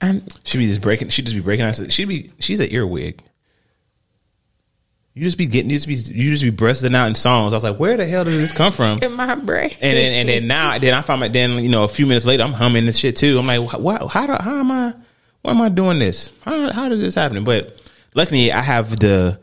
I'm, 0.00 0.22
She 0.44 0.58
be 0.58 0.66
just 0.66 0.82
breaking. 0.82 1.08
She 1.08 1.22
just 1.22 1.34
be 1.34 1.42
breaking 1.42 1.64
out. 1.64 1.92
She 1.92 2.04
be. 2.04 2.30
She's 2.38 2.60
an 2.60 2.70
earwig. 2.70 3.22
You 5.16 5.24
just 5.24 5.38
be 5.38 5.46
getting. 5.46 5.70
You 5.70 5.78
just 5.78 5.88
be. 5.88 5.94
You 5.94 6.30
just 6.30 6.42
be 6.42 6.50
bursting 6.50 6.94
out 6.94 7.06
in 7.06 7.14
songs. 7.14 7.54
I 7.54 7.56
was 7.56 7.64
like, 7.64 7.78
where 7.78 7.96
the 7.96 8.04
hell 8.04 8.24
did 8.24 8.34
this 8.34 8.54
come 8.54 8.70
from? 8.70 8.98
in 9.02 9.14
my 9.14 9.34
brain. 9.34 9.70
And 9.80 9.96
then 9.96 10.12
and 10.12 10.28
then 10.28 10.46
now 10.46 10.78
then 10.78 10.92
I 10.92 11.00
found 11.00 11.24
out. 11.24 11.32
Then 11.32 11.58
you 11.58 11.70
know 11.70 11.84
a 11.84 11.88
few 11.88 12.04
minutes 12.04 12.26
later 12.26 12.42
I'm 12.42 12.52
humming 12.52 12.84
this 12.84 12.98
shit 12.98 13.16
too. 13.16 13.38
I'm 13.38 13.46
like, 13.46 13.80
what? 13.80 14.08
How 14.08 14.26
do? 14.26 14.34
How 14.34 14.60
am 14.60 14.70
I? 14.70 14.94
Why 15.40 15.52
am 15.52 15.62
I 15.62 15.70
doing 15.70 16.00
this? 16.00 16.30
How 16.42 16.70
how 16.70 16.90
did 16.90 17.00
this 17.00 17.14
happen? 17.14 17.44
But 17.44 17.82
luckily 18.14 18.52
I 18.52 18.60
have 18.60 18.98
the 18.98 19.40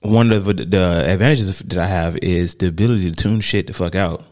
one 0.00 0.32
of 0.32 0.46
the, 0.46 0.54
the 0.54 1.04
advantages 1.08 1.58
that 1.58 1.78
I 1.78 1.86
have 1.86 2.16
is 2.16 2.54
the 2.54 2.68
ability 2.68 3.10
to 3.10 3.14
tune 3.14 3.42
shit 3.42 3.66
the 3.66 3.74
fuck 3.74 3.94
out. 3.94 4.24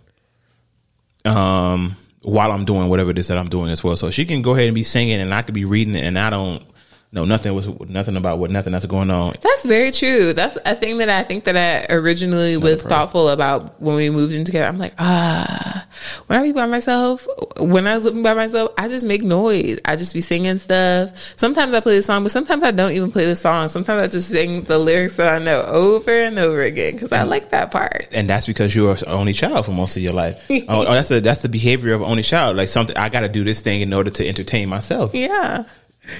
Um, 1.26 1.94
while 2.22 2.52
I'm 2.52 2.64
doing 2.64 2.88
whatever 2.88 3.10
it 3.10 3.18
is 3.18 3.28
that 3.28 3.36
I'm 3.36 3.50
doing 3.50 3.68
as 3.68 3.84
well. 3.84 3.96
So 3.96 4.10
she 4.10 4.24
can 4.24 4.40
go 4.40 4.54
ahead 4.54 4.68
and 4.68 4.74
be 4.74 4.82
singing, 4.82 5.20
and 5.20 5.34
I 5.34 5.42
could 5.42 5.54
be 5.54 5.66
reading 5.66 5.94
it, 5.94 6.04
and 6.04 6.18
I 6.18 6.30
don't 6.30 6.64
know 7.10 7.24
nothing 7.24 7.54
was 7.54 7.68
nothing 7.88 8.16
about 8.16 8.38
what 8.38 8.50
nothing 8.50 8.72
that's 8.72 8.84
going 8.86 9.10
on. 9.10 9.34
That's 9.40 9.64
very 9.64 9.90
true. 9.90 10.32
That's 10.34 10.58
a 10.66 10.74
thing 10.74 10.98
that 10.98 11.08
I 11.08 11.22
think 11.22 11.44
that 11.44 11.56
I 11.56 11.94
originally 11.94 12.56
was 12.56 12.82
thoughtful 12.82 13.30
about 13.30 13.80
when 13.80 13.96
we 13.96 14.10
moved 14.10 14.34
in 14.34 14.44
together. 14.44 14.66
I'm 14.66 14.78
like, 14.78 14.94
ah, 14.98 15.86
when 16.26 16.38
I 16.38 16.42
be 16.42 16.52
by 16.52 16.66
myself, 16.66 17.26
when 17.58 17.86
I 17.86 17.94
was 17.94 18.04
living 18.04 18.22
by 18.22 18.34
myself, 18.34 18.72
I 18.76 18.88
just 18.88 19.06
make 19.06 19.22
noise. 19.22 19.78
I 19.86 19.96
just 19.96 20.12
be 20.12 20.20
singing 20.20 20.58
stuff. 20.58 21.34
Sometimes 21.36 21.72
I 21.72 21.80
play 21.80 21.96
the 21.96 22.02
song, 22.02 22.24
but 22.24 22.32
sometimes 22.32 22.62
I 22.62 22.72
don't 22.72 22.92
even 22.92 23.10
play 23.10 23.24
the 23.24 23.36
song. 23.36 23.68
Sometimes 23.68 24.02
I 24.02 24.08
just 24.08 24.30
sing 24.30 24.64
the 24.64 24.78
lyrics 24.78 25.16
that 25.16 25.40
I 25.40 25.42
know 25.42 25.62
over 25.62 26.10
and 26.10 26.38
over 26.38 26.60
again 26.60 26.92
because 26.92 27.12
I 27.12 27.22
like 27.22 27.50
that 27.50 27.70
part. 27.70 28.08
and 28.12 28.28
that's 28.28 28.46
because 28.46 28.74
you're 28.74 28.92
an 28.92 29.08
only 29.08 29.32
child 29.32 29.64
for 29.64 29.72
most 29.72 29.96
of 29.96 30.02
your 30.02 30.12
life. 30.12 30.44
oh, 30.50 30.62
oh, 30.68 30.92
that's 30.92 31.08
the 31.08 31.20
that's 31.20 31.40
the 31.40 31.48
behavior 31.48 31.94
of 31.94 32.02
only 32.02 32.22
child. 32.22 32.56
Like 32.56 32.68
something 32.68 32.96
I 32.96 33.08
got 33.08 33.20
to 33.20 33.28
do 33.28 33.44
this 33.44 33.62
thing 33.62 33.80
in 33.80 33.94
order 33.94 34.10
to 34.10 34.28
entertain 34.28 34.68
myself. 34.68 35.14
Yeah. 35.14 35.64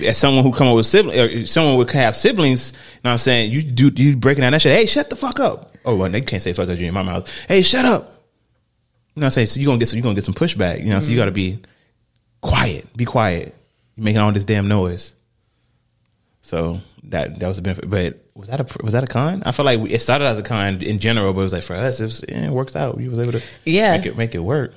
As 0.05 0.19
someone 0.19 0.45
who 0.45 0.53
come 0.53 0.69
up 0.69 0.77
with 0.77 0.87
siblings, 0.87 1.19
or 1.19 1.43
uh, 1.43 1.47
someone 1.47 1.77
would 1.77 1.91
have 1.93 2.17
siblings, 2.17 2.73
you 2.73 2.79
know 3.05 3.09
what 3.09 3.13
I'm 3.13 3.19
saying 3.19 3.53
you 3.53 3.63
do 3.63 3.91
you 4.03 4.17
breaking 4.17 4.43
down 4.43 4.53
that 4.53 4.63
shit. 4.63 4.75
Hey, 4.75 4.87
shut 4.87 5.11
the 5.11 5.17
fuck 5.17 5.41
up. 5.41 5.75
Oh, 5.85 5.97
well, 5.97 6.11
they 6.11 6.21
can't 6.21 6.43
say 6.43 6.53
fuck 6.53 6.67
because 6.67 6.79
you're 6.79 6.89
in 6.89 6.95
my 6.95 7.03
mouth. 7.03 7.31
Hey, 7.49 7.63
shut 7.63 7.85
up. 7.85 8.03
You 9.15 9.21
know 9.21 9.25
what 9.25 9.27
I'm 9.27 9.31
saying? 9.31 9.47
So 9.49 9.61
you're 9.61 9.67
gonna 9.67 9.79
get 9.79 9.89
some, 9.89 9.97
you 9.97 10.03
gonna 10.03 10.15
get 10.15 10.25
some 10.25 10.35
pushback. 10.35 10.81
You 10.81 10.91
know, 10.91 11.01
so 11.01 11.11
you 11.11 11.17
mm. 11.17 11.21
got 11.21 11.25
to 11.25 11.33
be 11.33 11.59
quiet. 12.41 12.95
Be 12.97 13.05
quiet. 13.05 13.55
You're 13.97 14.05
making 14.05 14.21
all 14.21 14.31
this 14.31 14.45
damn 14.45 14.69
noise. 14.69 15.13
So 16.43 16.81
that 17.05 17.39
that 17.41 17.49
was 17.49 17.59
a 17.59 17.63
benefit. 17.63 17.91
But 17.91 18.21
was 18.35 18.49
that 18.49 18.61
a 18.61 18.85
was 18.85 18.93
that 18.93 19.05
a 19.05 19.07
con? 19.07 19.43
I 19.45 19.53
feel 19.53 19.65
like 19.65 19.81
we, 19.81 19.91
it 19.91 20.01
started 20.01 20.27
as 20.27 20.39
a 20.39 20.43
con 20.43 20.83
in 20.83 20.99
general, 20.99 21.33
but 21.33 21.41
it 21.41 21.45
was 21.45 21.53
like 21.53 21.63
for 21.63 21.75
us, 21.75 22.01
it, 22.01 22.05
was, 22.05 22.23
it 22.23 22.51
works 22.51 22.77
out. 22.77 23.01
You 23.01 23.11
was 23.11 23.19
able 23.19 23.33
to 23.33 23.43
Yeah. 23.65 23.97
make 23.97 24.07
it 24.07 24.17
make 24.17 24.35
it 24.35 24.41
work. 24.41 24.73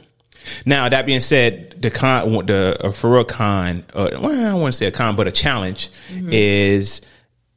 Now 0.66 0.90
that 0.90 1.06
being 1.06 1.20
said, 1.20 1.82
the 1.82 1.90
con 1.92 2.46
the 2.46 2.78
uh, 2.84 2.92
for 2.92 3.12
real 3.12 3.24
con, 3.24 3.84
uh, 3.94 4.10
well, 4.14 4.32
I 4.32 4.52
don't 4.52 4.62
want 4.62 4.74
to 4.74 4.78
say 4.78 4.88
a 4.88 4.92
con, 4.92 5.16
but 5.16 5.28
a 5.28 5.32
challenge 5.32 5.90
is 6.32 7.02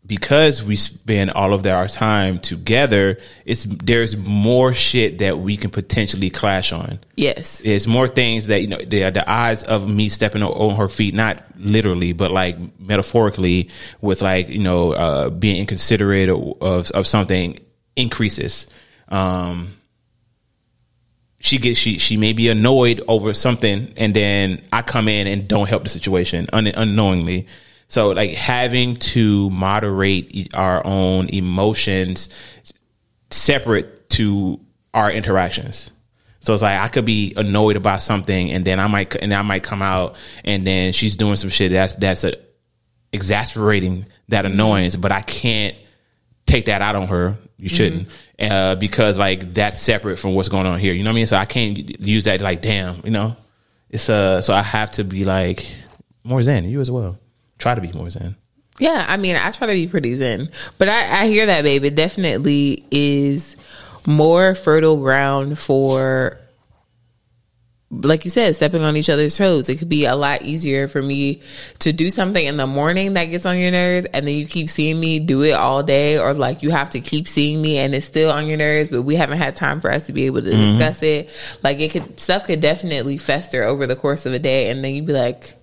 because 0.06 0.62
we 0.62 0.76
spend 0.76 1.30
all 1.30 1.54
of 1.54 1.62
the, 1.62 1.72
our 1.72 1.88
time 1.88 2.38
together. 2.38 3.18
It's 3.46 3.64
there's 3.64 4.16
more 4.18 4.74
shit 4.74 5.18
that 5.20 5.38
we 5.38 5.56
can 5.56 5.70
potentially 5.70 6.28
clash 6.28 6.72
on 6.72 6.98
Yes. 7.16 7.62
there's 7.64 7.86
more 7.86 8.06
things 8.06 8.48
that 8.48 8.60
you 8.60 8.66
know 8.66 8.76
the 8.76 9.08
the 9.10 9.24
eyes 9.30 9.62
of 9.62 9.88
me 9.88 10.08
stepping 10.10 10.42
on, 10.42 10.52
on 10.52 10.76
her 10.76 10.88
feet 10.90 11.14
not 11.14 11.42
literally 11.56 12.12
but 12.12 12.30
like 12.30 12.56
metaphorically 12.78 13.70
with 14.02 14.20
like 14.20 14.48
you 14.48 14.58
know 14.62 14.92
uh 14.92 15.30
being 15.30 15.56
inconsiderate 15.56 16.28
of 16.28 16.90
of 16.90 17.06
something 17.06 17.58
increases 17.96 18.66
um 19.08 19.72
she 21.44 21.58
gets 21.58 21.78
she 21.78 21.98
she 21.98 22.16
may 22.16 22.32
be 22.32 22.48
annoyed 22.48 23.02
over 23.06 23.34
something 23.34 23.92
and 23.96 24.14
then 24.14 24.62
I 24.72 24.82
come 24.82 25.08
in 25.08 25.26
and 25.26 25.46
don't 25.46 25.68
help 25.68 25.84
the 25.84 25.90
situation 25.90 26.48
un, 26.52 26.66
unknowingly 26.66 27.46
so 27.88 28.10
like 28.10 28.30
having 28.30 28.96
to 28.96 29.50
moderate 29.50 30.52
our 30.54 30.84
own 30.86 31.28
emotions 31.28 32.30
separate 33.30 34.08
to 34.10 34.60
our 34.92 35.10
interactions. 35.10 35.90
So 36.40 36.52
it's 36.54 36.62
like 36.62 36.78
I 36.78 36.88
could 36.88 37.04
be 37.04 37.34
annoyed 37.36 37.76
about 37.76 38.02
something, 38.02 38.52
and 38.52 38.64
then 38.64 38.78
I 38.78 38.86
might 38.86 39.14
and 39.16 39.32
I 39.32 39.42
might 39.42 39.62
come 39.62 39.82
out, 39.82 40.16
and 40.44 40.66
then 40.66 40.92
she's 40.92 41.16
doing 41.16 41.36
some 41.36 41.50
shit 41.50 41.72
that's 41.72 41.96
that's 41.96 42.24
a, 42.24 42.34
exasperating 43.12 44.06
that 44.28 44.44
annoyance, 44.44 44.96
but 44.96 45.10
I 45.10 45.22
can't 45.22 45.76
take 46.46 46.66
that 46.66 46.82
out 46.82 46.96
on 46.96 47.08
her. 47.08 47.36
You 47.56 47.68
shouldn't, 47.68 48.08
uh, 48.40 48.74
because 48.74 49.18
like 49.18 49.54
that's 49.54 49.80
separate 49.80 50.18
from 50.18 50.34
what's 50.34 50.48
going 50.48 50.66
on 50.66 50.78
here. 50.78 50.92
You 50.92 51.04
know 51.04 51.10
what 51.10 51.14
I 51.14 51.16
mean? 51.16 51.26
So 51.26 51.36
I 51.36 51.44
can't 51.44 52.00
use 52.00 52.24
that 52.24 52.40
like, 52.40 52.60
damn, 52.62 53.00
you 53.04 53.10
know. 53.10 53.36
It's 53.90 54.08
uh, 54.10 54.40
so 54.40 54.52
I 54.52 54.62
have 54.62 54.90
to 54.92 55.04
be 55.04 55.24
like 55.24 55.72
more 56.24 56.42
zen. 56.42 56.68
You 56.68 56.80
as 56.80 56.90
well. 56.90 57.18
Try 57.58 57.76
to 57.76 57.80
be 57.80 57.92
more 57.92 58.10
zen. 58.10 58.34
Yeah, 58.80 59.06
I 59.08 59.16
mean, 59.18 59.36
I 59.36 59.52
try 59.52 59.68
to 59.68 59.72
be 59.72 59.86
pretty 59.86 60.16
zen, 60.16 60.48
but 60.78 60.88
I, 60.88 61.22
I 61.22 61.26
hear 61.28 61.46
that, 61.46 61.62
babe. 61.62 61.84
It 61.84 61.94
definitely 61.94 62.84
is 62.90 63.56
more 64.04 64.56
fertile 64.56 64.98
ground 64.98 65.58
for 65.58 66.38
like 68.02 68.24
you 68.24 68.30
said, 68.30 68.54
stepping 68.56 68.82
on 68.82 68.96
each 68.96 69.08
other's 69.08 69.36
toes. 69.36 69.68
It 69.68 69.78
could 69.78 69.88
be 69.88 70.04
a 70.04 70.16
lot 70.16 70.42
easier 70.42 70.88
for 70.88 71.02
me 71.02 71.40
to 71.80 71.92
do 71.92 72.10
something 72.10 72.44
in 72.44 72.56
the 72.56 72.66
morning 72.66 73.14
that 73.14 73.26
gets 73.26 73.46
on 73.46 73.58
your 73.58 73.70
nerves, 73.70 74.06
and 74.12 74.26
then 74.26 74.34
you 74.34 74.46
keep 74.46 74.68
seeing 74.68 74.98
me 74.98 75.18
do 75.18 75.42
it 75.42 75.52
all 75.52 75.82
day, 75.82 76.18
or 76.18 76.34
like 76.34 76.62
you 76.62 76.70
have 76.70 76.90
to 76.90 77.00
keep 77.00 77.28
seeing 77.28 77.60
me 77.60 77.78
and 77.78 77.94
it's 77.94 78.06
still 78.06 78.30
on 78.30 78.46
your 78.46 78.58
nerves, 78.58 78.90
but 78.90 79.02
we 79.02 79.16
haven't 79.16 79.38
had 79.38 79.56
time 79.56 79.80
for 79.80 79.90
us 79.90 80.06
to 80.06 80.12
be 80.12 80.26
able 80.26 80.42
to 80.42 80.50
mm-hmm. 80.50 80.78
discuss 80.78 81.02
it. 81.02 81.30
Like 81.62 81.80
it 81.80 81.90
could 81.90 82.18
stuff 82.18 82.46
could 82.46 82.60
definitely 82.60 83.18
fester 83.18 83.62
over 83.62 83.86
the 83.86 83.96
course 83.96 84.26
of 84.26 84.32
a 84.32 84.38
day, 84.38 84.70
and 84.70 84.84
then 84.84 84.94
you'd 84.94 85.06
be 85.06 85.12
like, 85.12 85.54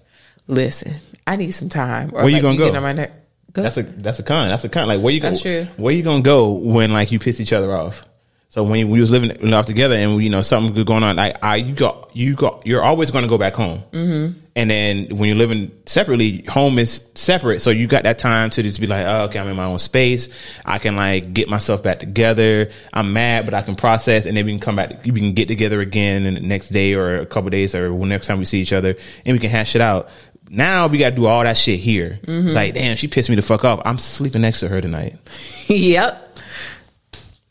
"Listen, 0.47 0.93
I 1.27 1.35
need 1.35 1.51
some 1.51 1.69
time." 1.69 2.11
Or 2.13 2.23
Where 2.23 2.29
you 2.29 2.35
like, 2.35 2.43
gonna 2.43 2.57
go? 2.57 2.75
on 2.75 2.83
my 2.83 2.93
ner- 2.93 3.11
go. 3.53 3.63
That's 3.63 3.77
a 3.77 3.83
that's 3.83 4.19
a 4.19 4.23
con. 4.23 4.49
That's 4.49 4.63
a 4.63 4.69
con. 4.69 4.87
Like 4.87 5.01
where 5.01 5.13
you 5.13 5.19
go? 5.19 5.29
That's 5.29 5.41
true. 5.41 5.67
Where 5.77 5.93
you 5.93 6.03
gonna 6.03 6.23
go 6.23 6.51
when 6.51 6.91
like 6.91 7.11
you 7.11 7.19
piss 7.19 7.39
each 7.39 7.53
other 7.53 7.71
off? 7.71 8.05
So 8.51 8.63
when 8.63 8.89
we 8.89 8.99
was 8.99 9.09
living 9.09 9.53
off 9.53 9.65
together 9.65 9.95
and 9.95 10.21
you 10.21 10.29
know 10.29 10.41
something 10.41 10.73
good 10.75 10.85
going 10.85 11.03
on, 11.03 11.15
like 11.15 11.37
I 11.41 11.55
you 11.55 11.73
got 11.73 12.13
you 12.13 12.35
got 12.35 12.67
you're 12.67 12.83
always 12.83 13.09
gonna 13.09 13.29
go 13.29 13.37
back 13.37 13.53
home. 13.53 13.81
Mm-hmm. 13.93 14.39
And 14.57 14.69
then 14.69 15.15
when 15.15 15.29
you're 15.29 15.37
living 15.37 15.71
separately, 15.85 16.43
home 16.49 16.77
is 16.77 17.09
separate. 17.15 17.61
So 17.61 17.69
you 17.69 17.87
got 17.87 18.03
that 18.03 18.19
time 18.19 18.49
to 18.49 18.61
just 18.61 18.81
be 18.81 18.87
like, 18.87 19.05
oh, 19.07 19.23
okay, 19.23 19.39
I'm 19.39 19.47
in 19.47 19.55
my 19.55 19.63
own 19.63 19.79
space. 19.79 20.27
I 20.65 20.79
can 20.79 20.97
like 20.97 21.33
get 21.33 21.47
myself 21.47 21.81
back 21.81 21.99
together. 21.99 22.71
I'm 22.91 23.13
mad, 23.13 23.45
but 23.45 23.53
I 23.53 23.61
can 23.61 23.77
process, 23.77 24.25
and 24.25 24.35
then 24.35 24.45
we 24.45 24.51
can 24.51 24.59
come 24.59 24.75
back. 24.75 25.05
We 25.05 25.13
can 25.13 25.31
get 25.31 25.47
together 25.47 25.79
again 25.79 26.25
in 26.25 26.33
the 26.33 26.41
next 26.41 26.71
day 26.71 26.93
or 26.93 27.19
a 27.19 27.25
couple 27.25 27.49
days 27.51 27.73
or 27.73 27.89
next 28.05 28.27
time 28.27 28.37
we 28.37 28.43
see 28.43 28.59
each 28.59 28.73
other, 28.73 28.97
and 29.25 29.33
we 29.33 29.39
can 29.39 29.49
hash 29.49 29.75
it 29.75 29.81
out. 29.81 30.09
Now 30.49 30.87
we 30.87 30.97
got 30.97 31.11
to 31.11 31.15
do 31.15 31.25
all 31.25 31.41
that 31.43 31.55
shit 31.55 31.79
here. 31.79 32.19
It's 32.23 32.53
like, 32.53 32.73
damn, 32.73 32.97
she 32.97 33.07
pissed 33.07 33.29
me 33.29 33.37
the 33.37 33.41
fuck 33.41 33.63
off. 33.63 33.81
I'm 33.85 33.97
sleeping 33.97 34.41
next 34.41 34.59
to 34.59 34.67
her 34.67 34.81
tonight. 34.81 35.15
yep. 35.67 36.30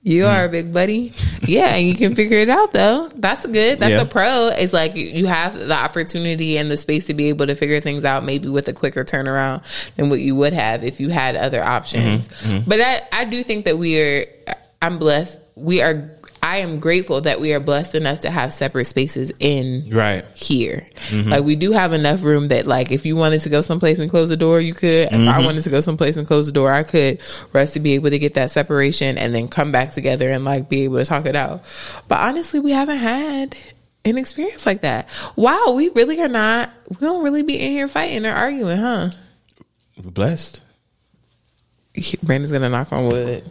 You 0.03 0.23
Mm. 0.25 0.33
are 0.35 0.45
a 0.47 0.49
big 0.49 0.73
buddy. 0.73 1.13
Yeah, 1.43 1.75
and 1.75 1.87
you 1.87 1.95
can 1.95 2.15
figure 2.15 2.39
it 2.39 2.49
out 2.49 2.73
though. 2.73 3.11
That's 3.17 3.47
good. 3.47 3.81
That's 3.81 3.93
Yeah. 3.93 4.01
a 4.03 4.05
pro. 4.07 4.49
It's 4.49 4.73
like 4.73 4.97
you- 4.97 5.27
have 5.27 5.59
the 5.59 5.75
opportunity 5.75 6.57
and 6.57 6.71
the 6.71 6.77
space 6.79 7.07
to 7.07 7.15
be 7.15 7.29
able 7.29 7.47
to 7.47 7.55
figure 7.55 7.81
things 7.81 8.05
out 8.05 8.25
maybe 8.25 8.49
with 8.49 8.67
a 8.69 8.73
quicker 8.73 9.05
turnaround 9.05 9.63
than 9.97 10.09
what 10.09 10.21
you 10.21 10.35
would 10.37 10.53
have 10.55 10.83
if 10.85 11.01
you 11.01 11.11
had 11.11 11.37
other 11.37 11.63
options. 11.63 12.29
Mm-hmm, 12.45 12.69
But 12.69 12.81
I, 12.81 13.01
I 13.13 13.25
do 13.27 13.43
think 13.43 13.67
that 13.67 13.77
we 13.79 14.01
are 14.01 14.25
I'm 14.83 14.97
blessed. 14.99 15.39
We 15.57 15.83
are 15.83 16.11
I 16.51 16.57
am 16.57 16.81
grateful 16.81 17.21
that 17.21 17.41
we 17.41 17.55
are 17.55 17.61
blessed 17.61 17.95
enough 17.95 18.19
to 18.21 18.31
have 18.31 18.53
separate 18.53 18.87
spaces 18.87 19.31
in 19.39 19.89
Right. 19.89 20.25
here. 20.35 20.85
Mm-hmm. 21.11 21.31
Like 21.31 21.45
we 21.45 21.55
do 21.55 21.71
have 21.71 21.93
enough 21.93 22.25
room 22.25 22.49
that 22.49 22.67
like 22.67 22.91
if 22.91 23.07
you 23.07 23.15
wanted 23.15 23.43
to 23.43 23.49
go 23.49 23.61
someplace 23.61 24.01
and 24.01 24.11
close 24.11 24.31
the 24.31 24.37
door, 24.37 24.61
you 24.61 24.75
could. 24.75 25.07
If 25.07 25.13
I 25.13 25.17
mm-hmm. 25.17 25.45
wanted 25.45 25.63
to 25.63 25.71
go 25.71 25.81
someplace 25.81 26.17
and 26.17 26.27
close 26.27 26.47
the 26.47 26.53
door, 26.53 26.73
I 26.73 26.83
could. 26.83 27.23
For 27.23 27.59
us 27.59 27.73
to 27.75 27.81
be 27.81 27.93
able 27.93 28.11
to 28.11 28.19
get 28.19 28.35
that 28.35 28.51
separation 28.51 29.17
and 29.17 29.33
then 29.33 29.47
come 29.47 29.71
back 29.71 29.93
together 29.93 30.29
and 30.29 30.45
like 30.45 30.69
be 30.69 30.83
able 30.83 30.99
to 30.99 31.05
talk 31.05 31.25
it 31.25 31.37
out. 31.37 31.63
But 32.09 32.19
honestly, 32.19 32.59
we 32.59 32.73
haven't 32.73 32.99
had 32.99 33.57
an 34.05 34.19
experience 34.19 34.67
like 34.67 34.81
that. 34.81 35.09
Wow, 35.37 35.75
we 35.77 35.91
really 35.91 36.21
are 36.21 36.27
not. 36.27 36.73
We 36.89 36.97
don't 36.97 37.23
really 37.23 37.43
be 37.43 37.61
in 37.61 37.71
here 37.71 37.87
fighting 37.87 38.27
or 38.27 38.33
arguing, 38.33 38.79
huh? 38.79 39.11
Blessed. 40.03 40.63
Brandon's 42.25 42.51
gonna 42.51 42.71
knock 42.71 42.93
on 42.93 43.07
wood. 43.07 43.45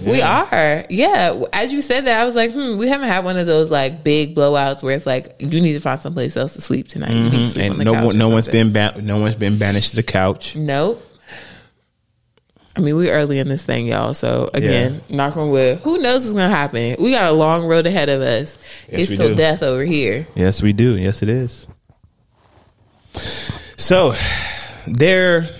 We 0.00 0.22
are, 0.22 0.84
yeah. 0.90 1.42
As 1.52 1.72
you 1.72 1.82
said 1.82 2.06
that, 2.06 2.20
I 2.20 2.24
was 2.24 2.34
like, 2.34 2.52
hmm, 2.52 2.78
we 2.78 2.88
haven't 2.88 3.08
had 3.08 3.24
one 3.24 3.36
of 3.36 3.46
those 3.46 3.70
like 3.70 4.04
big 4.04 4.34
blowouts 4.34 4.82
where 4.82 4.94
it's 4.96 5.06
like 5.06 5.34
you 5.40 5.60
need 5.60 5.74
to 5.74 5.80
find 5.80 5.98
someplace 5.98 6.36
else 6.36 6.54
to 6.54 6.60
sleep 6.60 6.88
tonight. 6.88 7.30
To 7.30 7.48
sleep 7.50 7.72
And 7.72 7.78
no 7.84 7.92
one, 7.92 8.18
no 8.18 8.28
one's 8.28 8.48
been 8.48 8.72
ba- 8.72 9.00
no 9.00 9.18
one's 9.18 9.34
been 9.36 9.58
banished 9.58 9.90
to 9.90 9.96
the 9.96 10.02
couch. 10.02 10.54
Nope. 10.56 11.04
I 12.76 12.80
mean, 12.80 12.94
we're 12.94 13.12
early 13.12 13.40
in 13.40 13.48
this 13.48 13.64
thing, 13.64 13.86
y'all. 13.86 14.14
So 14.14 14.50
again, 14.54 15.00
knock 15.08 15.36
on 15.36 15.50
wood. 15.50 15.78
Who 15.78 15.98
knows 15.98 16.24
what's 16.24 16.32
gonna 16.32 16.48
happen? 16.48 16.94
We 17.00 17.10
got 17.10 17.24
a 17.24 17.32
long 17.32 17.66
road 17.66 17.86
ahead 17.88 18.08
of 18.08 18.20
us. 18.20 18.56
Yes, 18.88 19.00
it's 19.02 19.14
still 19.14 19.30
do. 19.30 19.34
death 19.34 19.64
over 19.64 19.84
here. 19.84 20.28
Yes, 20.36 20.62
we 20.62 20.72
do. 20.72 20.96
Yes, 20.96 21.22
it 21.22 21.28
is. 21.28 21.66
So, 23.76 24.14
there. 24.86 25.50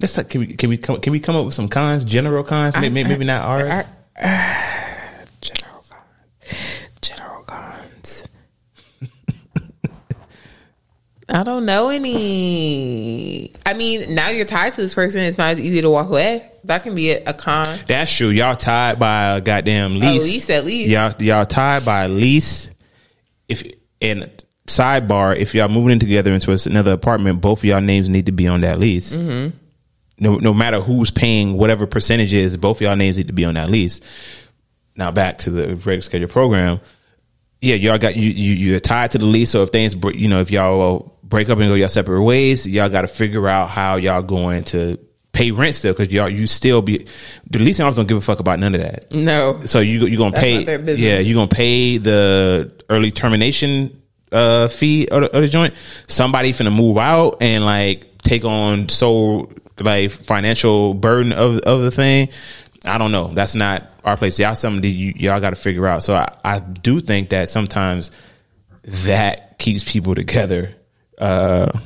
Let's 0.00 0.16
like, 0.16 0.28
can 0.28 0.40
we 0.40 0.46
can 0.54 0.70
we 0.70 0.76
come 0.76 1.00
can 1.00 1.12
we 1.12 1.18
come 1.18 1.34
up 1.34 1.44
with 1.44 1.54
some 1.54 1.68
cons, 1.68 2.04
general 2.04 2.44
cons? 2.44 2.76
Maybe, 2.76 3.02
maybe 3.02 3.24
not 3.24 3.44
ours. 3.44 3.84
General 5.40 5.84
cons. 5.88 6.88
General 7.00 7.42
cons. 7.42 8.24
I 11.28 11.42
don't 11.42 11.66
know 11.66 11.88
any. 11.88 13.52
I 13.66 13.74
mean, 13.74 14.14
now 14.14 14.28
you're 14.28 14.44
tied 14.44 14.72
to 14.74 14.80
this 14.80 14.94
person. 14.94 15.20
It's 15.20 15.36
not 15.36 15.50
as 15.50 15.60
easy 15.60 15.82
to 15.82 15.90
walk 15.90 16.08
away. 16.08 16.48
That 16.64 16.84
can 16.84 16.94
be 16.94 17.10
a, 17.10 17.24
a 17.26 17.34
con. 17.34 17.78
That's 17.88 18.12
true. 18.12 18.28
Y'all 18.28 18.56
tied 18.56 19.00
by 19.00 19.36
a 19.36 19.40
goddamn 19.40 19.98
lease. 19.98 20.22
lease 20.22 20.50
at 20.50 20.64
least. 20.64 20.90
Y'all 20.90 21.12
y'all 21.18 21.46
tied 21.46 21.84
by 21.84 22.04
a 22.04 22.08
lease. 22.08 22.70
If 23.48 23.64
and 24.00 24.44
sidebar, 24.66 25.36
if 25.36 25.54
y'all 25.54 25.68
moving 25.68 25.92
in 25.92 25.98
together 25.98 26.32
into 26.32 26.56
another 26.66 26.92
apartment, 26.92 27.40
both 27.40 27.60
of 27.60 27.64
y'all 27.64 27.80
names 27.80 28.08
need 28.08 28.26
to 28.26 28.32
be 28.32 28.46
on 28.46 28.60
that 28.60 28.78
lease. 28.78 29.14
Mm-hmm. 29.14 29.56
No, 30.18 30.36
no 30.36 30.52
matter 30.52 30.80
who's 30.80 31.10
paying 31.10 31.56
whatever 31.56 31.86
percentage 31.86 32.34
is, 32.34 32.56
both 32.56 32.78
of 32.78 32.82
y'all 32.82 32.96
names 32.96 33.16
need 33.16 33.28
to 33.28 33.32
be 33.32 33.44
on 33.44 33.54
that 33.54 33.70
lease. 33.70 34.00
Now 34.96 35.10
back 35.10 35.38
to 35.38 35.50
the 35.50 35.68
regular 35.76 36.00
schedule 36.00 36.28
program. 36.28 36.80
Yeah, 37.60 37.76
y'all 37.76 37.98
got 37.98 38.16
you. 38.16 38.30
You 38.30 38.54
you're 38.54 38.80
tied 38.80 39.12
to 39.12 39.18
the 39.18 39.24
lease. 39.26 39.50
So 39.50 39.62
if 39.62 39.70
things, 39.70 39.96
you 40.14 40.28
know, 40.28 40.40
if 40.40 40.50
y'all 40.50 41.16
break 41.22 41.48
up 41.50 41.58
and 41.58 41.68
go 41.68 41.74
your 41.74 41.88
separate 41.88 42.22
ways, 42.22 42.66
y'all 42.66 42.88
got 42.88 43.02
to 43.02 43.08
figure 43.08 43.48
out 43.48 43.68
how 43.68 43.96
y'all 43.96 44.22
going 44.22 44.64
to 44.64 44.98
pay 45.32 45.50
rent 45.50 45.74
still 45.74 45.92
because 45.92 46.12
y'all 46.12 46.28
you 46.28 46.46
still 46.46 46.82
be 46.82 47.06
the 47.48 47.58
leasing 47.58 47.84
office 47.84 47.96
don't 47.96 48.08
give 48.08 48.16
a 48.16 48.20
fuck 48.20 48.40
about 48.40 48.58
none 48.58 48.74
of 48.74 48.80
that. 48.80 49.12
No. 49.12 49.60
So 49.66 49.80
you 49.80 50.06
you 50.06 50.18
gonna 50.18 50.32
That's 50.32 50.42
pay? 50.42 50.56
not 50.56 50.66
their 50.66 50.78
business. 50.78 51.00
Yeah, 51.00 51.18
you 51.18 51.34
gonna 51.34 51.48
pay 51.48 51.98
the 51.98 52.72
early 52.88 53.10
termination 53.10 54.02
uh, 54.32 54.68
fee 54.68 55.06
of 55.08 55.22
the, 55.22 55.36
of 55.36 55.42
the 55.42 55.48
joint. 55.48 55.74
Somebody 56.08 56.52
finna 56.52 56.74
move 56.74 56.98
out 56.98 57.36
and 57.40 57.64
like 57.64 58.18
take 58.22 58.44
on 58.44 58.88
so 58.88 59.50
like 59.80 60.10
financial 60.10 60.94
burden 60.94 61.32
of 61.32 61.58
of 61.60 61.82
the 61.82 61.90
thing. 61.90 62.28
I 62.84 62.98
don't 62.98 63.12
know. 63.12 63.28
That's 63.34 63.54
not 63.54 63.90
our 64.04 64.16
place. 64.16 64.38
Y'all 64.38 64.54
something 64.54 64.82
that 64.82 64.88
you, 64.88 65.12
y'all 65.16 65.40
got 65.40 65.50
to 65.50 65.56
figure 65.56 65.86
out. 65.86 66.04
So 66.04 66.14
I, 66.14 66.32
I 66.44 66.60
do 66.60 67.00
think 67.00 67.30
that 67.30 67.48
sometimes 67.48 68.10
that 68.84 69.58
keeps 69.58 69.90
people 69.90 70.14
together. 70.14 70.74
Uh, 71.18 71.78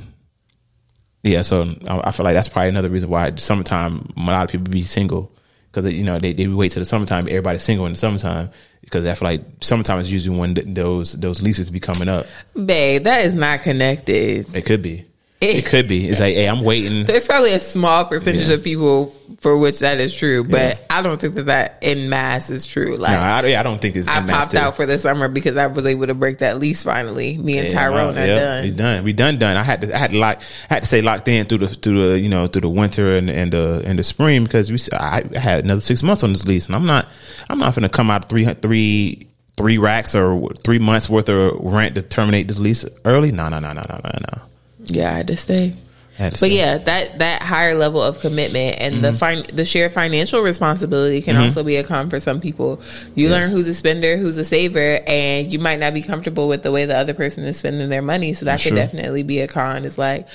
yeah, 1.23 1.43
so 1.43 1.75
I, 1.87 2.09
I 2.09 2.11
feel 2.11 2.25
like 2.25 2.35
that's 2.35 2.49
probably 2.49 2.69
another 2.69 2.91
reason 2.91 3.09
why 3.09 3.35
summertime 3.37 4.13
a 4.17 4.21
lot 4.21 4.45
of 4.45 4.51
people 4.51 4.71
be 4.71 4.83
single 4.83 5.33
because 5.71 5.93
you 5.93 6.05
know 6.05 6.19
they, 6.19 6.33
they 6.33 6.47
wait 6.47 6.73
till 6.73 6.81
the 6.81 6.87
summertime. 6.87 7.27
Everybody's 7.29 7.63
single 7.63 7.87
in 7.87 7.93
the 7.93 7.99
summertime 7.99 8.51
because 8.83 9.07
I 9.07 9.15
feel 9.15 9.29
like 9.29 9.43
summertime 9.61 10.01
is 10.01 10.13
usually 10.13 10.37
when 10.37 10.55
th- 10.55 10.67
those 10.71 11.13
those 11.15 11.41
leases 11.41 11.71
be 11.71 11.81
coming 11.81 12.09
up. 12.09 12.27
Babe, 12.55 13.05
that 13.05 13.25
is 13.25 13.35
not 13.35 13.63
connected. 13.63 14.55
It 14.55 14.67
could 14.67 14.83
be. 14.83 15.07
It 15.43 15.67
could 15.67 15.89
be. 15.89 16.09
It's 16.09 16.21
like, 16.21 16.35
hey, 16.35 16.47
I'm 16.49 16.63
waiting. 16.63 17.05
There's 17.05 17.27
probably 17.27 17.53
a 17.53 17.59
small 17.59 18.05
percentage 18.05 18.49
Yeah. 18.49 18.55
of 18.55 18.63
people 18.63 19.15
for 19.41 19.57
which 19.57 19.81
that 19.81 19.99
is 19.99 20.15
true, 20.15 20.45
but 20.45 20.87
I 20.89 21.03
don't 21.03 21.21
think 21.21 21.35
that 21.35 21.47
that 21.47 21.79
in 21.83 22.09
mass 22.09 22.49
is 22.49 22.65
true. 22.65 22.97
Like 22.97 23.11
No, 23.13 23.19
I, 23.19 23.47
yeah, 23.47 23.59
I 23.61 23.65
don't 23.65 23.81
think 23.81 23.97
it's. 23.97 24.07
I 24.07 24.25
popped 24.25 24.53
too. 24.53 24.59
out 24.59 24.77
for 24.77 24.87
the 24.87 24.99
summer 24.99 25.27
because 25.29 25.57
I 25.57 25.67
was 25.67 25.85
able 25.85 26.07
to 26.07 26.15
break 26.15 26.39
that 26.39 26.61
lease 26.61 26.85
finally. 26.85 27.37
Me 27.39 27.59
and 27.59 27.73
Yeah, 27.73 27.77
uh, 27.77 27.81
Tyrone 27.83 28.15
wow, 28.15 28.23
are 28.23 28.27
yeah, 28.27 28.63
We 28.63 28.69
done. 28.71 28.77
done. 28.77 29.05
We 29.05 29.13
done. 29.13 29.39
Done. 29.41 29.57
I 29.57 29.65
had 29.65 29.81
to. 29.83 29.93
I 29.93 29.99
had 29.99 30.11
to 30.13 30.19
lock. 30.19 30.41
I 30.71 30.75
had 30.75 30.83
to 30.85 30.89
say 30.89 31.03
locked 31.03 31.27
in 31.27 31.47
through 31.47 31.59
the 31.59 31.69
through 31.69 32.11
the 32.11 32.19
you 32.21 32.29
know 32.29 32.47
through 32.47 32.61
the 32.63 32.69
winter 32.69 33.17
and 33.17 33.29
and 33.29 33.53
the 33.53 33.83
and 33.85 33.99
the 33.99 34.05
spring 34.05 34.45
because 34.45 34.71
we. 34.71 34.79
I 34.97 35.25
I 35.35 35.39
had 35.41 35.65
another 35.65 35.81
six 35.81 36.05
months 36.05 36.23
on 36.23 36.33
this 36.33 36.47
lease, 36.47 36.67
and 36.67 36.77
I'm 36.77 36.87
not. 36.87 37.09
I'm 37.51 37.59
not 37.59 37.75
going 37.75 37.83
to 37.83 37.89
come 37.89 38.11
out 38.11 38.29
three 38.29 38.45
three 38.45 39.27
three 39.57 39.79
racks 39.79 40.15
or 40.15 40.51
three 40.63 40.79
months 40.79 41.11
worth 41.11 41.29
of 41.29 41.57
rent 41.61 41.97
to 41.97 42.03
terminate 42.03 42.47
this 42.47 42.61
lease 42.61 42.85
early. 43.05 43.33
No, 43.33 43.49
no, 43.49 43.59
no, 43.59 43.73
no, 43.73 43.83
no, 43.89 44.01
no, 44.05 44.11
no. 44.37 44.43
Yeah, 44.85 45.11
I 45.11 45.19
had 45.19 45.29
to 45.29 45.37
stay. 45.37 45.75
Had 46.17 46.35
to 46.35 46.41
But 46.41 46.47
stay. 46.47 46.57
yeah, 46.57 46.79
that 46.79 47.19
that 47.21 47.43
higher 47.43 47.75
level 47.75 48.03
of 48.03 48.21
commitment 48.21 48.77
and 48.79 49.03
the 49.03 49.09
mm-hmm. 49.09 49.43
fin- 49.43 49.57
the 49.57 49.65
shared 49.65 49.93
financial 49.93 50.43
responsibility 50.43 51.23
can 51.23 51.37
mm-hmm. 51.37 51.45
also 51.45 51.63
be 51.63 51.77
a 51.77 51.85
con 51.85 52.11
for 52.11 52.21
some 52.21 52.41
people. 52.41 52.81
You 53.15 53.31
learn 53.31 53.51
who's 53.51 53.69
a 53.69 53.75
spender, 53.75 54.17
who's 54.17 54.37
a 54.37 54.45
saver, 54.45 55.01
and 55.07 55.53
you 55.53 55.59
might 55.59 55.81
not 55.81 55.95
be 55.95 56.03
comfortable 56.03 56.49
with 56.49 56.63
the 56.63 56.73
way 56.73 56.85
the 56.85 56.97
other 56.97 57.15
person 57.15 57.45
is 57.45 57.57
spending 57.57 57.89
their 57.89 58.03
money. 58.03 58.35
So 58.35 58.45
that 58.45 58.61
could 58.61 58.71
true. 58.71 58.77
definitely 58.77 59.23
be 59.23 59.41
a 59.41 59.49
con. 59.49 59.85
It's 59.85 59.99
like 59.99 60.29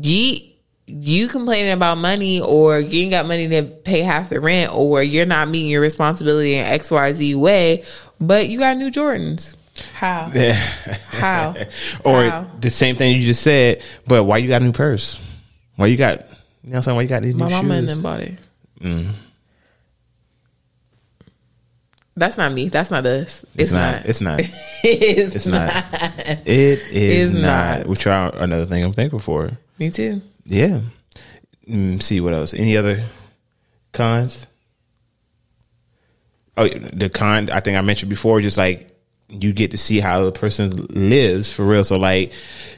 you 0.00 0.38
you 0.86 1.28
complaining 1.28 1.72
about 1.72 1.98
money 1.98 2.40
or 2.40 2.78
you 2.78 3.02
ain't 3.02 3.10
got 3.10 3.26
money 3.26 3.48
to 3.48 3.62
pay 3.62 4.02
half 4.02 4.28
the 4.28 4.38
rent 4.38 4.72
or 4.72 5.02
you're 5.02 5.26
not 5.26 5.48
meeting 5.48 5.68
your 5.68 5.80
responsibility 5.80 6.54
in 6.54 6.64
XYZ 6.64 7.34
way, 7.34 7.84
but 8.20 8.48
you 8.48 8.58
got 8.58 8.76
new 8.76 8.90
Jordans. 8.90 9.56
How? 9.94 10.30
How? 11.10 11.54
or 12.04 12.22
How? 12.24 12.46
the 12.60 12.70
same 12.70 12.96
thing 12.96 13.16
you 13.16 13.22
just 13.26 13.42
said, 13.42 13.82
but 14.06 14.24
why 14.24 14.38
you 14.38 14.48
got 14.48 14.62
a 14.62 14.64
new 14.64 14.72
purse? 14.72 15.18
Why 15.76 15.86
you 15.86 15.96
got? 15.96 16.20
You 16.20 16.24
know 16.24 16.28
what 16.70 16.76
I'm 16.76 16.82
saying? 16.82 16.96
Why 16.96 17.02
you 17.02 17.08
got 17.08 17.22
these 17.22 17.34
My 17.34 17.48
new 17.48 17.54
mama 17.54 17.74
and 17.74 17.88
shoes? 17.88 17.96
them 17.96 18.02
bought 18.02 18.20
it. 18.20 18.34
That's 22.18 22.38
not 22.38 22.52
me. 22.52 22.68
That's 22.70 22.90
not 22.90 23.04
us. 23.04 23.44
It's, 23.54 23.56
It's 23.56 23.72
not. 23.72 23.96
not. 23.96 24.06
It's 24.06 24.20
not. 24.22 24.40
it's, 24.82 25.34
It's 25.34 25.46
not. 25.46 25.66
not. 25.68 25.84
It 26.46 26.80
is 26.90 27.30
It's 27.30 27.34
not. 27.34 27.78
not. 27.80 27.86
Which 27.88 28.06
are 28.06 28.34
another 28.36 28.64
thing 28.64 28.82
I'm 28.82 28.94
thankful 28.94 29.18
for. 29.20 29.50
Me 29.78 29.90
too. 29.90 30.22
Yeah. 30.46 30.80
Mm, 31.68 32.02
see 32.02 32.20
what 32.22 32.32
else? 32.32 32.54
Any 32.54 32.76
other 32.78 33.04
cons? 33.92 34.46
Oh, 36.56 36.66
the 36.68 37.10
con 37.10 37.50
I 37.50 37.60
think 37.60 37.76
I 37.76 37.82
mentioned 37.82 38.08
before, 38.08 38.40
just 38.40 38.56
like 38.56 38.88
you 39.28 39.52
get 39.52 39.72
to 39.72 39.76
see 39.76 39.98
how 40.00 40.24
the 40.24 40.32
person 40.32 40.70
lives 40.90 41.52
for 41.52 41.64
real. 41.64 41.84
So 41.84 41.98
like, 41.98 42.32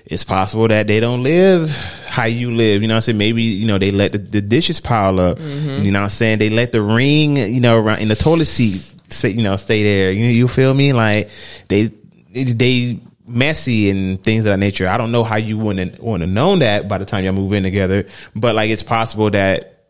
it's 0.07 0.25
possible 0.25 0.69
that 0.69 0.87
they 0.87 1.01
don't 1.01 1.23
live 1.23 1.71
how 2.09 2.25
you 2.25 2.53
live. 2.53 2.83
You 2.83 2.89
know 2.89 2.95
what 2.95 2.99
I'm 2.99 3.03
saying? 3.03 3.19
Maybe, 3.19 3.43
you 3.43 3.67
know, 3.67 3.79
they 3.79 3.91
let 3.91 4.13
the, 4.13 4.19
the 4.19 4.41
dishes 4.41 4.81
pile 4.81 5.21
up. 5.21 5.39
You 5.41 5.93
know 5.93 6.01
what 6.01 6.05
I'm 6.05 6.09
saying? 6.11 6.39
They 6.39 6.51
let 6.51 6.73
the 6.73 6.83
ring, 6.83 7.37
you 7.37 7.61
know, 7.61 7.79
around 7.79 8.01
in 8.01 8.09
the 8.09 8.17
toilet 8.17 8.47
seat, 8.47 8.95
say, 9.11 9.31
you 9.31 9.43
know, 9.43 9.57
stay 9.57 9.83
there. 9.83 10.13
You, 10.13 10.27
you 10.27 10.49
feel 10.49 10.73
me? 10.73 10.93
Like 10.93 11.29
they, 11.69 11.93
they 12.33 13.01
messy 13.29 13.91
and 13.91 14.23
things 14.23 14.45
of 14.47 14.51
that 14.51 14.59
nature. 14.59 14.89
I 14.89 14.97
don't 14.97 15.13
know 15.13 15.23
how 15.23 15.37
you 15.37 15.59
wouldn't 15.59 16.03
wouldn't 16.03 16.23
have 16.23 16.35
known 16.35 16.61
that 16.61 16.89
by 16.89 16.99
the 16.99 17.05
time 17.05 17.25
y'all 17.25 17.35
move 17.35 17.53
in 17.53 17.63
together, 17.63 18.07
but 18.35 18.55
like 18.55 18.71
it's 18.71 18.83
possible 18.83 19.31
that 19.31 19.85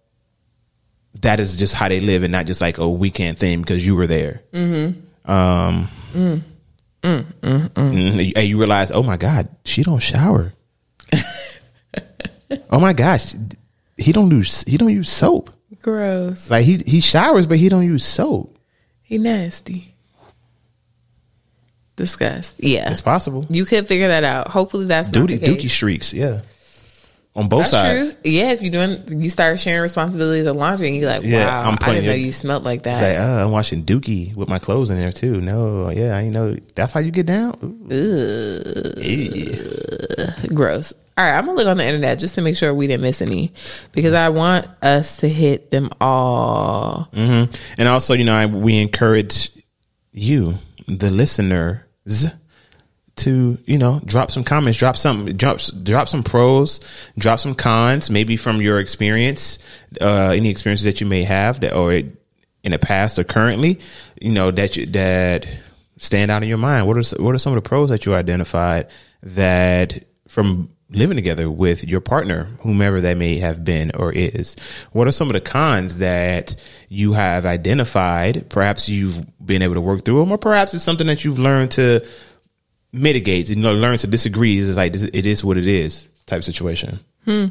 that 1.22 1.40
is 1.40 1.56
just 1.56 1.74
how 1.74 1.88
they 1.88 2.00
live 2.00 2.22
and 2.22 2.32
not 2.32 2.46
just 2.46 2.61
like 2.61 2.78
a 2.78 2.88
weekend 2.88 3.38
thing 3.38 3.61
because 3.61 3.84
you 3.84 3.96
were 3.96 4.06
there. 4.06 4.42
Mm-hmm. 4.52 5.30
Um, 5.30 5.88
mm, 6.12 6.42
Mm, 7.03 7.24
mm, 7.40 7.68
mm. 7.68 8.32
and 8.36 8.49
you 8.49 8.59
realize, 8.59 8.90
oh 8.90 9.03
my 9.03 9.16
god, 9.16 9.49
she 9.64 9.82
don't 9.82 10.01
shower. 10.01 10.53
oh 12.70 12.80
my 12.80 12.92
gosh, 12.92 13.34
he 13.96 14.12
don't 14.12 14.30
use 14.30 14.62
he 14.64 14.76
don't 14.76 14.92
use 14.92 15.11
soap. 15.11 15.51
Gross. 15.80 16.51
Like 16.51 16.64
he 16.64 16.78
he 16.78 17.01
showers, 17.01 17.46
but 17.46 17.59
he 17.59 17.68
don't 17.68 17.84
use 17.84 18.05
soap. 18.05 18.57
He 19.03 19.16
nasty. 19.18 19.94
Disgust. 21.96 22.57
Yeah. 22.59 22.90
It's 22.92 23.01
possible. 23.01 23.44
You 23.51 23.64
could 23.64 23.88
figure 23.88 24.09
that 24.09 24.22
out. 24.22 24.49
Hopefully 24.49 24.86
that's 24.86 25.09
not 25.09 25.14
Duty 25.14 25.36
the 25.36 25.46
case. 25.46 25.64
dookie 25.64 25.70
streaks, 25.70 26.12
yeah, 26.12 26.42
on 27.37 27.49
both 27.49 27.70
That's 27.70 27.70
sides. 27.72 28.12
true. 28.14 28.31
Yeah, 28.33 28.51
if 28.53 28.62
you're 28.62 28.72
doing, 28.72 29.20
you 29.22 29.31
start 29.31 29.61
sharing 29.61 29.83
responsibilities 29.83 30.47
of 30.47 30.57
laundry, 30.57 30.89
and 30.89 30.97
you're 30.97 31.09
like, 31.09 31.22
Yeah, 31.22 31.45
wow, 31.47 31.68
I'm 31.70 31.79
I 31.81 31.93
didn't 31.95 32.07
know 32.07 32.14
you 32.14 32.33
smelled 32.33 32.64
like 32.64 32.79
It's 32.79 32.87
like, 32.87 33.01
that. 33.01 33.20
uh, 33.41 33.45
I'm 33.45 33.53
watching 33.53 33.85
Dookie 33.85 34.35
with 34.35 34.49
my 34.49 34.59
clothes 34.59 34.91
in 34.91 34.97
there 34.99 35.12
too. 35.12 35.41
No, 35.41 35.89
yeah, 35.91 36.16
I 36.16 36.29
know. 36.29 36.57
That's 36.74 36.93
how 36.93 37.01
you 37.01 37.11
get 37.12 37.26
down. 37.26 37.79
Yeah. 39.29 40.47
Gross. 40.55 40.93
All 41.16 41.24
right, 41.24 41.37
I'm 41.37 41.47
gonna 41.47 41.57
look 41.59 41.66
on 41.66 41.76
the 41.79 41.85
internet 41.87 42.18
just 42.20 42.37
to 42.37 42.43
make 42.43 42.57
sure 42.57 42.72
we 42.72 42.87
didn't 42.87 43.03
miss 43.03 43.20
any, 43.22 43.53
because 43.93 44.12
I 44.14 44.29
want 44.29 44.66
us 44.83 45.16
to 45.18 45.29
hit 45.29 45.70
them 45.72 45.91
all. 46.01 47.09
And 47.12 47.49
also, 47.89 48.14
you 48.14 48.24
know, 48.24 48.35
I, 48.35 48.47
we 48.47 48.79
encourage 48.81 49.51
you, 50.12 50.55
the 50.87 51.11
listeners, 51.11 51.81
to 53.19 53.59
you 53.64 53.79
know 53.79 54.01
drop 54.05 54.31
some 54.31 54.45
comments, 54.45 54.79
drop 54.79 54.97
some 54.97 55.27
drop 55.37 55.61
drop 55.83 56.09
some 56.09 56.23
pros, 56.23 56.81
drop 57.16 57.41
some 57.41 57.55
cons, 57.55 58.11
maybe 58.11 58.37
from 58.37 58.61
your 58.61 58.81
experience, 58.81 59.59
uh, 60.01 60.33
any 60.35 60.51
experiences 60.51 60.85
that 60.85 61.01
you 61.01 61.07
may 61.07 61.25
have 61.25 61.61
that 61.61 61.75
or 61.75 61.93
in 61.93 62.73
the 62.73 62.79
past 62.79 63.19
or 63.19 63.25
currently, 63.25 63.81
you 64.21 64.33
know 64.33 64.51
that 64.51 64.77
you, 64.77 64.87
that 64.87 65.47
stand 65.99 66.31
out 66.31 66.43
in 66.43 66.49
your 66.49 66.59
mind. 66.59 66.87
What 66.87 66.97
are 66.97 67.23
what 67.23 67.35
are 67.35 67.39
some 67.39 67.53
of 67.53 67.62
the 67.62 67.69
pros 67.69 67.91
that 67.91 68.07
you 68.07 68.14
identified 68.14 68.89
that 69.23 70.05
from 70.29 70.71
living 70.91 71.16
together 71.16 71.51
with 71.51 71.85
your 71.85 72.01
partner, 72.01 72.45
whomever 72.61 73.01
that 73.01 73.16
may 73.16 73.39
have 73.39 73.62
been 73.64 73.91
or 73.95 74.12
is. 74.12 74.57
What 74.93 75.07
are 75.07 75.12
some 75.12 75.29
of 75.29 75.35
the 75.35 75.41
cons 75.41 75.99
that 75.99 76.55
you 76.89 77.12
have 77.12 77.45
identified? 77.45 78.49
Perhaps 78.49 78.89
you've 78.89 79.25
been 79.45 79.62
able 79.62 79.75
to 79.75 79.81
work 79.81 80.05
through 80.05 80.21
them, 80.21 80.33
or 80.33 80.39
perhaps 80.39 80.73
it's 80.75 80.85
something 80.85 81.07
that 81.07 81.25
you've 81.25 81.39
learned 81.39 81.73
to 81.73 82.07
mitigate, 82.93 83.49
you 83.49 83.57
know, 83.57 83.74
learn 83.74 83.99
to 83.99 84.07
disagree. 84.07 84.59
It's 84.59 84.76
like, 84.76 84.95
it 84.95 85.26
is 85.26 85.45
what 85.45 85.57
it 85.57 85.66
is 85.66 86.09
type 86.26 86.45
situation. 86.45 87.01
Hmm. 87.24 87.47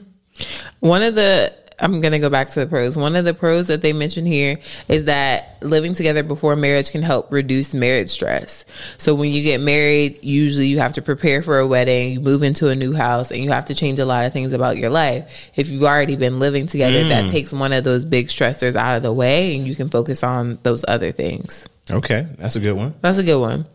One 0.80 1.02
of 1.02 1.16
the 1.16 1.54
I'm 1.80 2.02
gonna 2.02 2.20
go 2.20 2.30
back 2.30 2.50
to 2.50 2.60
the 2.60 2.66
pros. 2.66 2.98
One 2.98 3.16
of 3.16 3.24
the 3.24 3.36
pros 3.36 3.68
that 3.68 3.82
they 3.84 3.94
mentioned 3.94 4.28
here 4.28 4.58
is 4.88 5.06
that 5.06 5.58
living 5.62 5.94
together 5.94 6.24
before 6.24 6.56
marriage 6.56 6.90
can 6.90 7.04
help 7.04 7.32
reduce 7.32 7.74
marriage 7.74 8.10
stress. 8.10 8.66
So 8.98 9.14
when 9.14 9.32
you 9.32 9.44
get 9.44 9.62
married, 9.62 10.24
usually 10.24 10.68
you 10.68 10.80
have 10.80 10.94
to 10.94 11.04
prepare 11.04 11.44
for 11.44 11.60
a 11.60 11.68
wedding, 11.68 12.14
you 12.14 12.20
move 12.20 12.42
into 12.42 12.70
a 12.70 12.76
new 12.76 12.94
house, 12.94 13.30
and 13.30 13.44
you 13.44 13.52
have 13.52 13.66
to 13.66 13.76
change 13.76 14.00
a 14.00 14.06
lot 14.06 14.26
of 14.26 14.34
things 14.34 14.54
about 14.54 14.78
your 14.78 14.90
life. 14.90 15.52
If 15.56 15.70
you've 15.70 15.84
already 15.84 16.16
been 16.16 16.40
living 16.40 16.66
together, 16.66 17.10
that 17.10 17.26
hmm. 17.26 17.30
takes 17.30 17.54
one 17.54 17.74
of 17.74 17.84
those 17.84 18.06
big 18.06 18.30
stressors 18.30 18.76
out 18.76 18.98
of 18.98 19.04
the 19.04 19.14
way, 19.14 19.56
and 19.56 19.68
you 19.68 19.76
can 19.76 19.90
focus 19.90 20.24
on 20.24 20.58
those 20.64 20.84
other 20.88 21.12
things. 21.12 21.68
Okay. 21.90 22.28
That's 22.38 22.56
a 22.56 22.60
good 22.60 22.74
one. 22.74 22.94
That's 23.02 23.18
a 23.18 23.24
good 23.24 23.40
one. 23.40 23.66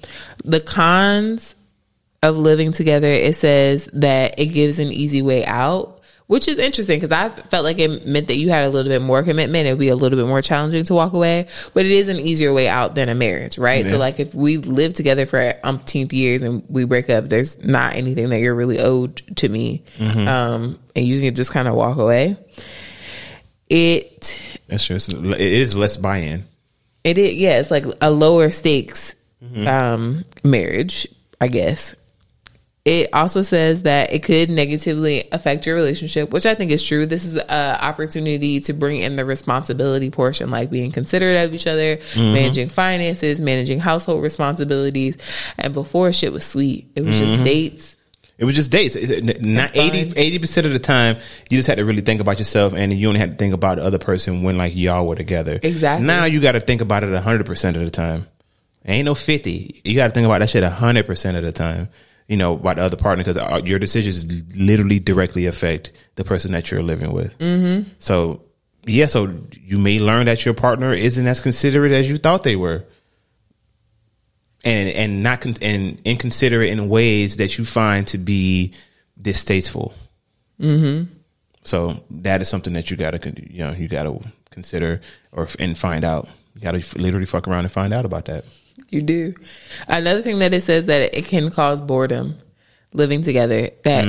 The 0.45 0.61
cons 0.61 1.55
of 2.23 2.37
living 2.37 2.73
together, 2.73 3.09
it 3.09 3.35
says 3.37 3.89
that 3.95 4.39
it 4.39 4.47
gives 4.47 4.79
an 4.79 4.93
easy 4.93 5.23
way 5.23 5.45
out, 5.45 6.01
which 6.29 6.47
is 6.47 6.59
interesting 6.59 7.01
because 7.01 7.11
I 7.11 7.29
felt 7.29 7.65
like 7.65 7.79
it 7.79 8.07
meant 8.07 8.29
that 8.29 8.39
you 8.39 8.49
had 8.49 8.65
a 8.65 8.69
little 8.69 8.91
bit 8.91 9.03
more 9.03 9.23
commitment. 9.23 9.67
It 9.67 9.73
would 9.73 9.81
be 9.81 9.89
a 9.89 9.97
little 9.97 10.17
bit 10.19 10.27
more 10.29 10.41
challenging 10.41 10.85
to 10.85 10.95
walk 10.95 11.15
away, 11.15 11.49
but 11.75 11.85
it 11.85 11.91
is 11.91 12.09
an 12.09 12.19
easier 12.19 12.53
way 12.53 12.69
out 12.69 12.95
than 12.95 13.09
a 13.09 13.15
marriage, 13.15 13.59
right? 13.59 13.85
So, 13.87 13.99
like, 13.99 14.21
if 14.21 14.35
we 14.35 14.57
live 14.59 14.95
together 14.95 15.27
for 15.27 15.55
umpteenth 15.65 16.13
years 16.13 16.43
and 16.43 16.63
we 16.69 16.85
break 16.85 17.11
up, 17.11 17.29
there's 17.29 17.63
not 17.65 17.97
anything 17.97 18.29
that 18.31 18.39
you're 18.39 18.55
really 18.55 18.79
owed 18.79 19.17
to 19.37 19.49
me. 19.49 19.83
Um, 20.29 20.79
and 20.95 21.05
you 21.05 21.21
can 21.21 21.35
just 21.35 21.51
kind 21.51 21.67
of 21.67 21.75
walk 21.75 21.99
away. 21.99 22.37
It 23.69 24.39
That's 24.69 24.85
true. 24.87 24.97
it 24.97 25.41
is 25.41 25.75
less 25.75 25.97
buy 25.97 26.19
in. 26.19 26.45
It 27.05 27.19
is, 27.19 27.35
yeah, 27.35 27.61
it's 27.61 27.71
like 27.71 27.85
a 28.01 28.11
lower 28.11 28.51
stakes 28.51 29.15
mm-hmm. 29.43 29.67
um, 29.67 30.25
marriage, 30.45 31.07
I 31.41 31.49
guess. 31.49 31.95
It 32.85 33.11
also 33.13 33.43
says 33.43 33.83
that 33.83 34.13
it 34.13 34.25
could 34.25 34.51
negatively 34.51 35.29
affect 35.31 35.67
your 35.67 35.77
relationship, 35.77 36.33
which 36.33 36.47
I 36.47 36.57
think 36.57 36.73
is 36.73 36.83
true. 36.83 37.07
This 37.07 37.25
is 37.25 37.39
an 37.39 37.79
opportunity 37.81 38.59
to 38.63 38.73
bring 38.73 38.99
in 39.01 39.15
the 39.15 39.25
responsibility 39.25 40.11
portion, 40.11 40.51
like 40.51 40.69
being 40.69 40.91
considerate 40.91 41.45
of 41.45 41.55
each 41.55 41.69
other, 41.69 41.99
mm-hmm. 41.99 42.35
managing 42.35 42.69
finances, 42.71 43.41
managing 43.41 43.79
household 43.79 44.21
responsibilities. 44.21 45.17
And 45.59 45.73
before, 45.73 46.13
shit 46.13 46.33
was 46.33 46.45
sweet. 46.45 46.91
It 46.97 47.03
was 47.03 47.17
just 47.17 47.35
mm-hmm. 47.35 47.45
dates. 47.45 47.97
It 48.43 48.45
was 48.45 48.57
just 48.57 48.73
dates. 48.73 48.97
Not 49.41 49.71
80 49.77 50.41
percent 50.41 50.67
of 50.67 50.73
the 50.73 50.81
time, 50.81 51.17
you 51.49 51.57
just 51.59 51.69
had 51.69 51.77
to 51.77 51.85
really 51.85 52.01
think 52.01 52.21
about 52.21 52.39
yourself, 52.39 52.73
and 52.73 52.93
you 52.93 53.07
only 53.07 53.21
had 53.21 53.31
to 53.31 53.37
think 53.37 53.55
about 53.55 53.77
the 53.77 53.85
other 53.85 54.01
person 54.01 54.43
when 54.43 54.59
like 54.59 54.75
y'all 54.75 55.07
were 55.07 55.15
together. 55.15 55.61
Exactly. 55.63 56.05
Now 56.05 56.25
you 56.25 56.41
got 56.41 56.53
to 56.53 56.61
think 56.61 56.81
about 56.81 57.05
it 57.05 57.15
hundred 57.23 57.47
percent 57.47 57.77
of 57.77 57.85
the 57.85 57.91
time. 57.91 58.27
Ain't 58.85 59.05
no 59.05 59.15
fifty. 59.15 59.81
You 59.85 59.95
got 59.95 60.09
to 60.09 60.13
think 60.13 60.25
about 60.27 60.41
that 60.41 60.51
shit 60.51 60.65
hundred 60.65 61.07
percent 61.07 61.37
of 61.37 61.45
the 61.45 61.53
time. 61.53 61.89
You 62.27 62.37
know 62.37 62.55
about 62.55 62.79
the 62.79 62.83
other 62.83 62.97
partner 62.97 63.23
because 63.23 63.65
your 63.65 63.79
decisions 63.79 64.25
literally 64.57 64.99
directly 64.99 65.47
affect 65.47 65.93
the 66.17 66.25
person 66.25 66.51
that 66.51 66.69
you're 66.73 66.83
living 66.83 67.13
with. 67.13 67.39
Mm-hmm. 67.39 67.91
So 68.01 68.43
yeah, 68.87 69.07
so 69.07 69.33
you 69.53 69.79
may 69.79 70.01
learn 70.01 70.27
that 70.27 70.45
your 70.45 70.55
partner 70.55 70.93
isn't 70.93 71.29
as 71.29 71.39
considerate 71.39 71.93
as 71.93 72.11
you 72.11 72.19
thought 72.19 72.43
they 72.43 72.57
were 72.57 72.87
and 74.65 74.89
and 74.89 75.23
not 75.23 75.41
con- 75.41 75.55
and 75.61 76.01
inconsiderate 76.05 76.71
in 76.71 76.89
ways 76.89 77.37
that 77.37 77.59
you 77.59 77.65
find 77.65 78.07
to 78.09 78.19
be 78.19 78.73
distasteful. 79.21 79.95
Mm-hmm. 80.61 81.13
So 81.65 82.03
that 82.11 82.41
is 82.41 82.49
something 82.49 82.73
that 82.75 82.91
you 82.91 82.97
gotta 82.97 83.33
you 83.49 83.59
know 83.59 83.73
you 83.73 83.89
gotta 83.89 84.19
consider 84.51 85.01
or 85.33 85.49
and 85.59 85.77
find 85.77 86.05
out. 86.05 86.29
You 86.55 86.61
gotta 86.61 86.79
f- 86.79 86.95
literally 86.95 87.27
fuck 87.27 87.49
around 87.49 87.65
and 87.65 87.73
find 87.73 87.93
out 87.93 88.05
about 88.05 88.27
that. 88.27 88.45
You 88.89 89.03
do. 89.03 89.35
Another 89.89 90.23
thing 90.23 90.39
that 90.41 90.53
it 90.53 90.63
says 90.63 90.87
that 90.87 91.17
it 91.17 91.25
can 91.27 91.51
cause 91.51 91.81
boredom 91.81 92.37
living 92.93 93.23
together. 93.23 93.71
That 93.85 94.05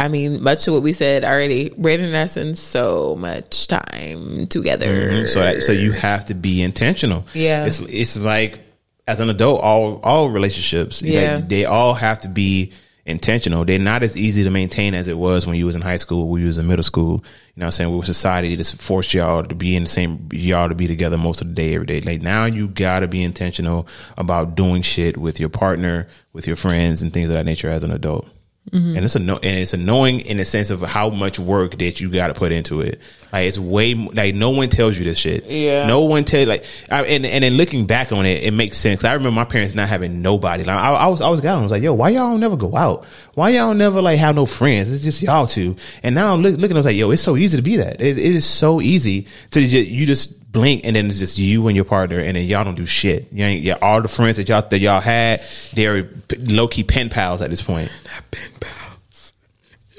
I 0.00 0.06
mean, 0.06 0.42
much 0.42 0.64
to 0.64 0.72
what 0.72 0.82
we 0.82 0.92
said 0.92 1.24
already. 1.24 1.70
Brandon 1.76 2.08
and 2.08 2.16
I 2.16 2.26
spend 2.26 2.56
so 2.56 3.16
much 3.16 3.66
time 3.66 4.46
together. 4.46 5.26
So 5.26 5.60
so 5.60 5.72
you 5.72 5.92
have 5.92 6.26
to 6.26 6.34
be 6.34 6.62
intentional. 6.62 7.24
Yeah. 7.34 7.66
it's 7.66 7.80
it's 7.80 8.16
like 8.16 8.60
as 9.08 9.20
an 9.20 9.30
adult, 9.30 9.62
all 9.62 10.00
all 10.04 10.28
relationships, 10.30 11.02
like, 11.02 11.48
they 11.48 11.64
all 11.64 11.94
have 11.94 12.20
to 12.20 12.28
be 12.28 12.72
intentional. 13.06 13.64
They're 13.64 13.78
not 13.78 14.02
as 14.02 14.18
easy 14.18 14.44
to 14.44 14.50
maintain 14.50 14.92
as 14.92 15.08
it 15.08 15.16
was 15.16 15.46
when 15.46 15.56
you 15.56 15.64
was 15.64 15.74
in 15.74 15.80
high 15.80 15.96
school, 15.96 16.28
when 16.28 16.42
you 16.42 16.46
was 16.46 16.58
in 16.58 16.66
middle 16.66 16.82
school. 16.82 17.24
You 17.54 17.60
know 17.60 17.64
what 17.64 17.64
I'm 17.64 17.70
saying? 17.70 17.96
With 17.96 18.06
society 18.06 18.54
just 18.54 18.80
forced 18.80 19.14
y'all 19.14 19.42
to 19.42 19.54
be 19.54 19.74
in 19.74 19.84
the 19.84 19.88
same 19.88 20.28
y'all 20.30 20.68
to 20.68 20.74
be 20.74 20.86
together 20.86 21.16
most 21.16 21.40
of 21.40 21.48
the 21.48 21.54
day 21.54 21.74
every 21.74 21.86
day. 21.86 22.02
Like 22.02 22.20
now 22.20 22.44
you 22.44 22.68
gotta 22.68 23.08
be 23.08 23.22
intentional 23.22 23.88
about 24.18 24.54
doing 24.54 24.82
shit 24.82 25.16
with 25.16 25.40
your 25.40 25.48
partner, 25.48 26.06
with 26.34 26.46
your 26.46 26.56
friends 26.56 27.00
and 27.00 27.10
things 27.10 27.30
of 27.30 27.34
that 27.34 27.46
nature 27.46 27.70
as 27.70 27.82
an 27.82 27.90
adult. 27.90 28.28
Mm-hmm. 28.70 28.96
And 28.96 29.04
it's 29.04 29.16
a 29.16 29.18
no, 29.18 29.36
and 29.36 29.58
it's 29.58 29.72
annoying 29.72 30.20
in 30.20 30.36
the 30.36 30.44
sense 30.44 30.70
of 30.70 30.82
how 30.82 31.10
much 31.10 31.38
work 31.38 31.78
that 31.78 32.00
you 32.00 32.10
got 32.10 32.28
to 32.28 32.34
put 32.34 32.52
into 32.52 32.80
it. 32.80 33.00
Like 33.32 33.46
it's 33.46 33.58
way 33.58 33.94
like 33.94 34.34
no 34.34 34.50
one 34.50 34.68
tells 34.68 34.98
you 34.98 35.04
this 35.04 35.18
shit. 35.18 35.44
Yeah. 35.44 35.86
no 35.86 36.02
one 36.02 36.24
tell 36.24 36.46
like, 36.46 36.64
I, 36.90 37.04
and 37.04 37.26
and 37.26 37.44
then 37.44 37.54
looking 37.54 37.86
back 37.86 38.12
on 38.12 38.26
it, 38.26 38.42
it 38.42 38.52
makes 38.52 38.76
sense. 38.78 39.04
I 39.04 39.12
remember 39.12 39.34
my 39.34 39.44
parents 39.44 39.74
not 39.74 39.88
having 39.88 40.22
nobody. 40.22 40.64
Like 40.64 40.76
I, 40.76 40.94
I 40.94 41.06
was, 41.08 41.20
I 41.20 41.28
was 41.28 41.40
got. 41.40 41.58
I 41.58 41.62
was 41.62 41.70
like, 41.70 41.82
yo, 41.82 41.94
why 41.94 42.10
y'all 42.10 42.38
never 42.38 42.56
go 42.56 42.76
out? 42.76 43.04
Why 43.34 43.50
y'all 43.50 43.74
never 43.74 44.00
like 44.02 44.18
have 44.18 44.34
no 44.34 44.46
friends? 44.46 44.92
It's 44.92 45.04
just 45.04 45.22
y'all 45.22 45.46
two. 45.46 45.76
And 46.02 46.14
now 46.14 46.34
I'm 46.34 46.42
look, 46.42 46.58
looking, 46.58 46.76
I 46.76 46.80
was 46.80 46.86
like, 46.86 46.96
yo, 46.96 47.10
it's 47.10 47.22
so 47.22 47.36
easy 47.36 47.56
to 47.56 47.62
be 47.62 47.76
that. 47.76 48.00
It, 48.00 48.18
it 48.18 48.34
is 48.34 48.46
so 48.46 48.80
easy 48.80 49.26
to 49.50 49.66
just 49.66 49.88
you 49.88 50.06
just 50.06 50.37
blink 50.50 50.82
and 50.84 50.96
then 50.96 51.06
it's 51.10 51.18
just 51.18 51.38
you 51.38 51.66
and 51.68 51.76
your 51.76 51.84
partner 51.84 52.18
and 52.18 52.36
then 52.36 52.44
y'all 52.46 52.64
don't 52.64 52.74
do 52.74 52.86
shit. 52.86 53.28
You 53.32 53.44
ain't, 53.44 53.62
yeah, 53.62 53.76
all 53.82 54.00
the 54.00 54.08
friends 54.08 54.38
that 54.38 54.48
y'all 54.48 54.62
that 54.62 54.78
y'all 54.78 55.00
had, 55.00 55.42
they're 55.74 56.08
low 56.38 56.68
key 56.68 56.84
pen 56.84 57.10
pals 57.10 57.42
at 57.42 57.50
this 57.50 57.62
point. 57.62 57.90
Not 58.12 58.30
pen 58.30 58.50
pals. 58.60 59.34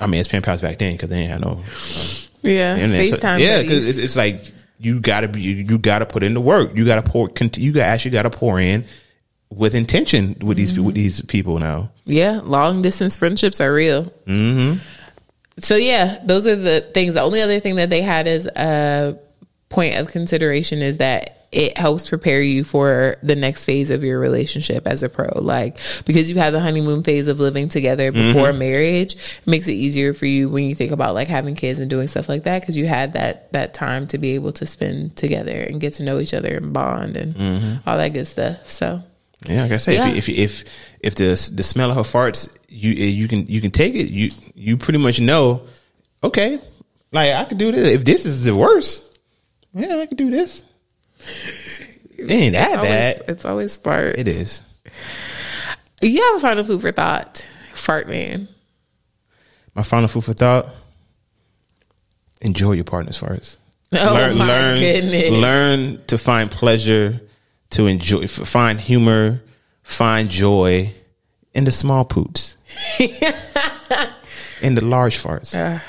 I 0.02 0.08
mean, 0.08 0.20
it's 0.20 0.28
pen 0.30 0.42
pals 0.42 0.62
back 0.62 0.78
then 0.80 0.94
because 0.94 1.10
they 1.10 1.18
ain't 1.18 1.30
had 1.32 1.42
no 1.42 1.64
Yeah, 2.42 2.76
internet. 2.78 3.10
So- 3.10 3.18
FaceTime. 3.18 3.40
yeah, 3.40 3.62
because 3.62 3.86
it's, 3.88 3.98
it's 3.98 4.16
like 4.16 4.42
you 4.80 5.00
gotta 5.00 5.28
be, 5.28 5.42
you, 5.42 5.56
you 5.56 5.78
gotta 5.78 6.06
put 6.06 6.24
in 6.24 6.34
the 6.34 6.42
work. 6.42 6.76
You 6.76 6.86
gotta 6.86 7.04
pour. 7.04 7.28
cont- 7.28 7.58
You 7.58 7.72
got 7.74 7.82
actually 7.84 8.12
gotta 8.12 8.30
pour 8.30 8.60
in 8.60 8.86
with 9.52 9.76
intention 9.76 10.36
with 10.42 10.58
these 10.58 10.80
with 10.80 10.96
these 10.96 11.22
people 11.22 11.60
now. 11.60 11.92
Yeah, 12.06 12.40
long 12.44 12.82
distance 12.82 13.18
friendships 13.18 13.60
are 13.60 13.74
real. 13.74 14.06
Mm-hmm. 14.26 14.78
So 15.58 15.76
yeah, 15.76 16.20
those 16.24 16.48
are 16.48 16.56
the 16.56 16.82
things. 16.94 17.14
The 17.16 17.22
only 17.22 17.42
other 17.42 17.60
thing 17.60 17.76
that 17.76 17.90
they 17.90 18.02
had 18.02 18.26
is 18.28 18.46
a 18.48 19.20
point 19.70 19.96
of 19.96 20.08
consideration 20.12 20.82
is 20.82 20.98
that 20.98 21.40
it 21.52 21.78
helps 21.78 22.08
prepare 22.08 22.42
you 22.42 22.64
for 22.64 23.18
the 23.24 23.36
next 23.36 23.66
phase 23.66 23.90
of 23.90 24.04
your 24.04 24.20
relationship 24.20 24.86
as 24.86 25.02
a 25.02 25.10
pro. 25.10 25.30
Like 25.42 25.78
because 26.06 26.30
you 26.30 26.38
have 26.38 26.54
the 26.54 26.60
honeymoon 26.60 27.04
phase 27.04 27.28
of 27.28 27.40
living 27.40 27.70
together 27.70 28.12
mm-hmm. 28.12 28.34
before 28.34 28.54
marriage, 28.54 29.16
it 29.16 29.48
makes 29.48 29.68
it 29.68 29.74
easier 29.74 30.14
for 30.14 30.26
you 30.26 30.50
when 30.50 30.66
you 30.66 30.76
think 30.76 30.92
about 30.92 31.16
like 31.16 31.28
having 31.28 31.56
kids 31.56 31.80
and 31.80 31.90
doing 31.90 32.08
stuff 32.08 32.30
like 32.30 32.44
that 32.44 32.62
because 32.62 32.78
you 32.78 32.88
had 32.88 33.14
that 33.14 33.52
that 33.54 33.74
time 33.74 34.06
to 34.08 34.18
be 34.18 34.36
able 34.36 34.52
to 34.54 34.66
spend 34.66 35.16
together 35.16 35.60
and 35.60 35.82
get 35.82 35.94
to 35.94 36.04
know 36.04 36.20
each 36.20 36.34
other 36.34 36.56
and 36.56 36.72
bond 36.72 37.18
and 37.18 37.36
mm-hmm. 37.36 37.90
all 37.90 37.98
that 37.98 38.14
good 38.14 38.28
stuff. 38.28 38.70
So 38.70 39.02
Yeah, 39.48 39.64
like 39.64 39.72
I 39.72 39.78
say, 39.78 39.96
Yeah. 39.96 40.10
if, 40.10 40.30
if 40.30 40.38
if 40.38 40.64
if 41.02 41.16
the 41.16 41.52
the 41.56 41.64
smell 41.64 41.90
of 41.90 41.96
her 41.96 42.04
farts, 42.04 42.56
you 42.68 42.92
eh, 42.92 43.10
you 43.10 43.28
can 43.28 43.48
you 43.48 43.60
can 43.60 43.72
take 43.72 43.96
it. 43.96 44.12
You 44.12 44.30
you 44.54 44.78
pretty 44.78 45.00
much 45.00 45.20
know. 45.20 45.62
Okay, 46.24 46.60
like 47.12 47.34
I 47.34 47.46
could 47.46 47.58
do 47.58 47.72
this. 47.72 47.88
If 47.88 48.06
this 48.06 48.26
is 48.26 48.44
the 48.44 48.56
worst, 48.56 49.09
yeah, 49.74 49.98
I 49.98 50.06
could 50.06 50.18
do 50.18 50.32
this. 50.32 50.64
It 52.18 52.30
ain't 52.30 52.54
that 52.54 52.72
it's 52.72 52.78
always, 52.78 52.90
bad. 52.90 53.24
it's 53.28 53.46
always 53.46 53.78
fart. 53.78 54.18
It 54.18 54.28
is. 54.28 54.62
You 56.02 56.22
have 56.22 56.36
a 56.36 56.40
final 56.40 56.64
food 56.64 56.82
for 56.82 56.92
thought, 56.92 57.48
fart 57.74 58.08
man. 58.08 58.48
My 59.76 59.84
final 59.84 60.08
food 60.08 60.26
for 60.26 60.34
thought: 60.34 60.70
enjoy 62.42 62.74
your 62.74 62.84
partner's 62.84 63.20
farts. 63.20 63.58
Oh 63.92 64.36
my 64.36 64.76
goodness. 64.78 65.30
learn 65.30 66.02
to 66.08 66.18
find 66.18 66.52
pleasure, 66.52 67.22
to 67.72 67.88
enjoy, 67.88 68.28
find 68.28 68.80
humor, 68.80 69.42
find 69.84 70.30
joy 70.30 70.94
in 71.54 71.64
the 71.64 71.72
small 71.72 72.06
poots, 72.06 72.56
in 73.00 74.76
the 74.76 74.84
large 74.84 75.22
farts, 75.22 75.56
uh. 75.56 75.80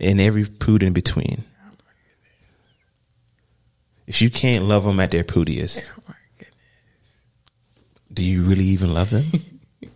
in 0.00 0.18
every 0.20 0.44
poot 0.44 0.82
in 0.82 0.92
between. 0.92 1.44
If 4.06 4.22
you 4.22 4.30
can't 4.30 4.64
love 4.64 4.84
them 4.84 5.00
at 5.00 5.10
their 5.10 5.24
pootiest, 5.24 5.88
Oh 6.08 6.14
do 8.12 8.24
you 8.24 8.42
really 8.42 8.64
even 8.64 8.94
love 8.94 9.10
them? 9.10 9.24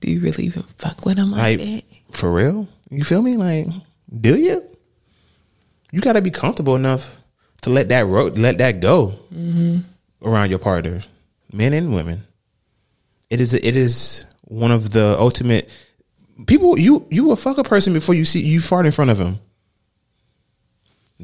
Do 0.00 0.10
you 0.10 0.20
really 0.20 0.46
even 0.46 0.62
fuck 0.78 1.04
with 1.04 1.18
them 1.18 1.30
like, 1.30 1.58
like 1.58 1.58
that? 1.58 1.84
for 2.10 2.32
real? 2.32 2.66
You 2.90 3.04
feel 3.04 3.22
me? 3.22 3.34
Like, 3.34 3.66
do 4.18 4.34
you? 4.34 4.64
You 5.92 6.00
got 6.00 6.14
to 6.14 6.22
be 6.22 6.30
comfortable 6.30 6.74
enough 6.74 7.18
to 7.62 7.70
let 7.70 7.90
that 7.90 8.06
ro- 8.06 8.28
let 8.28 8.58
that 8.58 8.80
go 8.80 9.18
mm-hmm. 9.32 9.80
around 10.22 10.50
your 10.50 10.58
partner, 10.58 11.02
men 11.52 11.72
and 11.74 11.94
women. 11.94 12.26
It 13.28 13.40
is 13.40 13.52
it 13.52 13.76
is 13.76 14.24
one 14.42 14.70
of 14.70 14.90
the 14.90 15.16
ultimate 15.18 15.68
people. 16.46 16.78
You 16.78 17.06
you 17.10 17.24
will 17.24 17.36
fuck 17.36 17.58
a 17.58 17.64
person 17.64 17.92
before 17.92 18.14
you 18.14 18.24
see 18.24 18.40
you 18.40 18.60
fart 18.60 18.86
in 18.86 18.92
front 18.92 19.10
of 19.10 19.20
him. 19.20 19.38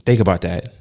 Think 0.04 0.20
about 0.20 0.42
that. 0.42 0.74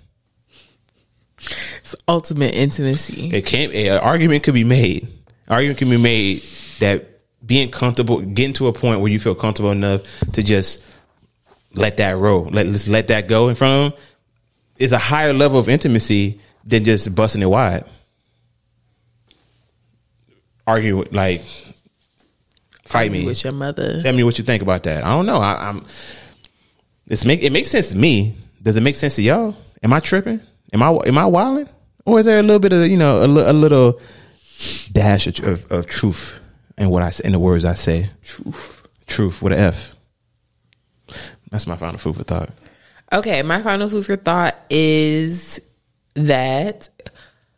It's 1.85 1.95
ultimate 2.07 2.55
intimacy. 2.55 3.29
It 3.31 3.45
can't. 3.45 3.71
An 3.71 3.99
argument 3.99 4.41
could 4.43 4.55
be 4.55 4.63
made. 4.63 5.07
Argument 5.47 5.77
can 5.77 5.87
be 5.91 5.97
made 5.97 6.41
that 6.79 7.21
being 7.45 7.69
comfortable, 7.69 8.21
getting 8.21 8.53
to 8.53 8.65
a 8.65 8.73
point 8.73 9.01
where 9.01 9.11
you 9.11 9.19
feel 9.19 9.35
comfortable 9.35 9.69
enough 9.69 10.01
to 10.33 10.41
just 10.41 10.83
let 11.75 11.97
that 11.97 12.17
roll, 12.17 12.45
let 12.45 12.65
just 12.65 12.87
let 12.87 13.09
that 13.09 13.27
go 13.27 13.49
in 13.49 13.55
front 13.55 13.73
of 13.85 13.91
them, 13.91 14.01
is 14.79 14.93
a 14.93 14.97
higher 14.97 15.31
level 15.31 15.59
of 15.59 15.69
intimacy 15.69 16.41
than 16.65 16.85
just 16.85 17.13
busting 17.13 17.43
it 17.43 17.45
wide. 17.45 17.83
Argue 20.65 20.97
with- 20.97 21.13
like, 21.13 21.43
fight 22.85 23.11
me. 23.11 23.25
with 23.25 23.43
your 23.43 23.53
mother. 23.53 24.01
Tell 24.01 24.15
me 24.15 24.23
what 24.23 24.39
you 24.39 24.43
think 24.43 24.63
about 24.63 24.81
that. 24.83 25.05
I 25.05 25.09
don't 25.09 25.27
know. 25.27 25.37
I, 25.37 25.69
I'm. 25.69 25.85
It's 27.07 27.25
make 27.25 27.43
it 27.43 27.51
makes 27.51 27.69
sense 27.69 27.89
to 27.89 27.95
me. 27.97 28.33
Does 28.63 28.75
it 28.75 28.81
make 28.81 28.95
sense 28.95 29.17
to 29.17 29.21
y'all? 29.21 29.55
Am 29.83 29.93
I 29.93 29.99
tripping? 29.99 30.41
Am 30.73 30.81
I 30.81 30.89
am 31.05 31.17
I 31.19 31.27
wilding? 31.27 31.69
Or 32.05 32.19
is 32.19 32.25
there 32.25 32.39
a 32.39 32.43
little 32.43 32.59
bit 32.59 32.73
of 32.73 32.87
you 32.87 32.97
know 32.97 33.21
a, 33.21 33.51
a 33.51 33.53
little 33.53 33.99
dash 34.91 35.27
of, 35.27 35.43
of, 35.43 35.71
of 35.71 35.85
truth 35.87 36.39
in 36.77 36.89
what 36.89 37.03
I 37.03 37.11
in 37.23 37.31
the 37.31 37.39
words 37.39 37.65
I 37.65 37.73
say? 37.73 38.11
Truth, 38.23 38.87
truth 39.07 39.41
with 39.41 39.53
an 39.53 39.59
F. 39.59 39.95
That's 41.51 41.67
my 41.67 41.75
final 41.75 41.97
food 41.97 42.15
for 42.15 42.23
thought. 42.23 42.49
Okay, 43.11 43.41
my 43.43 43.61
final 43.61 43.89
food 43.89 44.05
for 44.05 44.15
thought 44.15 44.55
is 44.69 45.59
that 46.15 46.89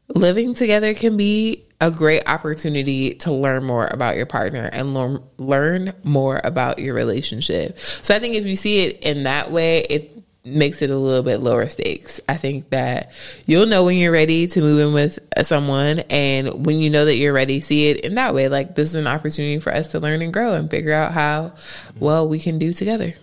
living 0.10 0.54
together 0.54 0.94
can 0.94 1.18
be 1.18 1.66
a 1.80 1.92
great 1.92 2.28
opportunity 2.28 3.14
to 3.14 3.32
learn 3.32 3.64
more 3.64 3.88
about 3.92 4.16
your 4.16 4.26
partner 4.26 4.70
and 4.74 4.94
learn 4.94 5.24
learn 5.38 5.94
more 6.04 6.42
about 6.44 6.80
your 6.80 6.96
relationship. 6.96 7.78
So 7.80 8.16
I 8.16 8.20
think 8.20 8.36
if 8.36 8.46
you 8.46 8.56
see 8.56 8.86
it 8.86 9.04
in 9.04 9.24
that 9.24 9.52
way, 9.52 9.82
it 9.82 10.17
makes 10.48 10.82
it 10.82 10.90
a 10.90 10.98
little 10.98 11.24
bit 11.24 11.42
lower 11.42 11.68
stakes. 11.68 12.20
I 12.28 12.38
think 12.38 12.70
that 12.72 13.12
you'll 13.46 13.66
know 13.66 13.86
when 13.86 13.98
you're 13.98 14.12
ready 14.12 14.48
to 14.48 14.62
move 14.62 14.80
in 14.80 14.94
with 14.94 15.20
someone 15.44 16.00
and 16.10 16.66
when 16.66 16.80
you 16.80 16.90
know 16.90 17.06
that 17.06 17.18
you're 17.18 17.34
ready, 17.34 17.62
see 17.62 17.90
it 17.90 18.06
in 18.06 18.16
that 18.16 18.34
way. 18.34 18.50
Like 18.50 18.76
this 18.76 18.90
is 18.90 18.96
an 18.96 19.08
opportunity 19.08 19.60
for 19.60 19.74
us 19.74 19.90
to 19.90 20.00
learn 20.00 20.22
and 20.22 20.34
grow 20.34 20.54
and 20.54 20.70
figure 20.70 20.94
out 20.94 21.12
how 21.12 21.54
well 22.00 22.28
we 22.28 22.40
can 22.40 22.58
do 22.58 22.74
together. 22.74 23.14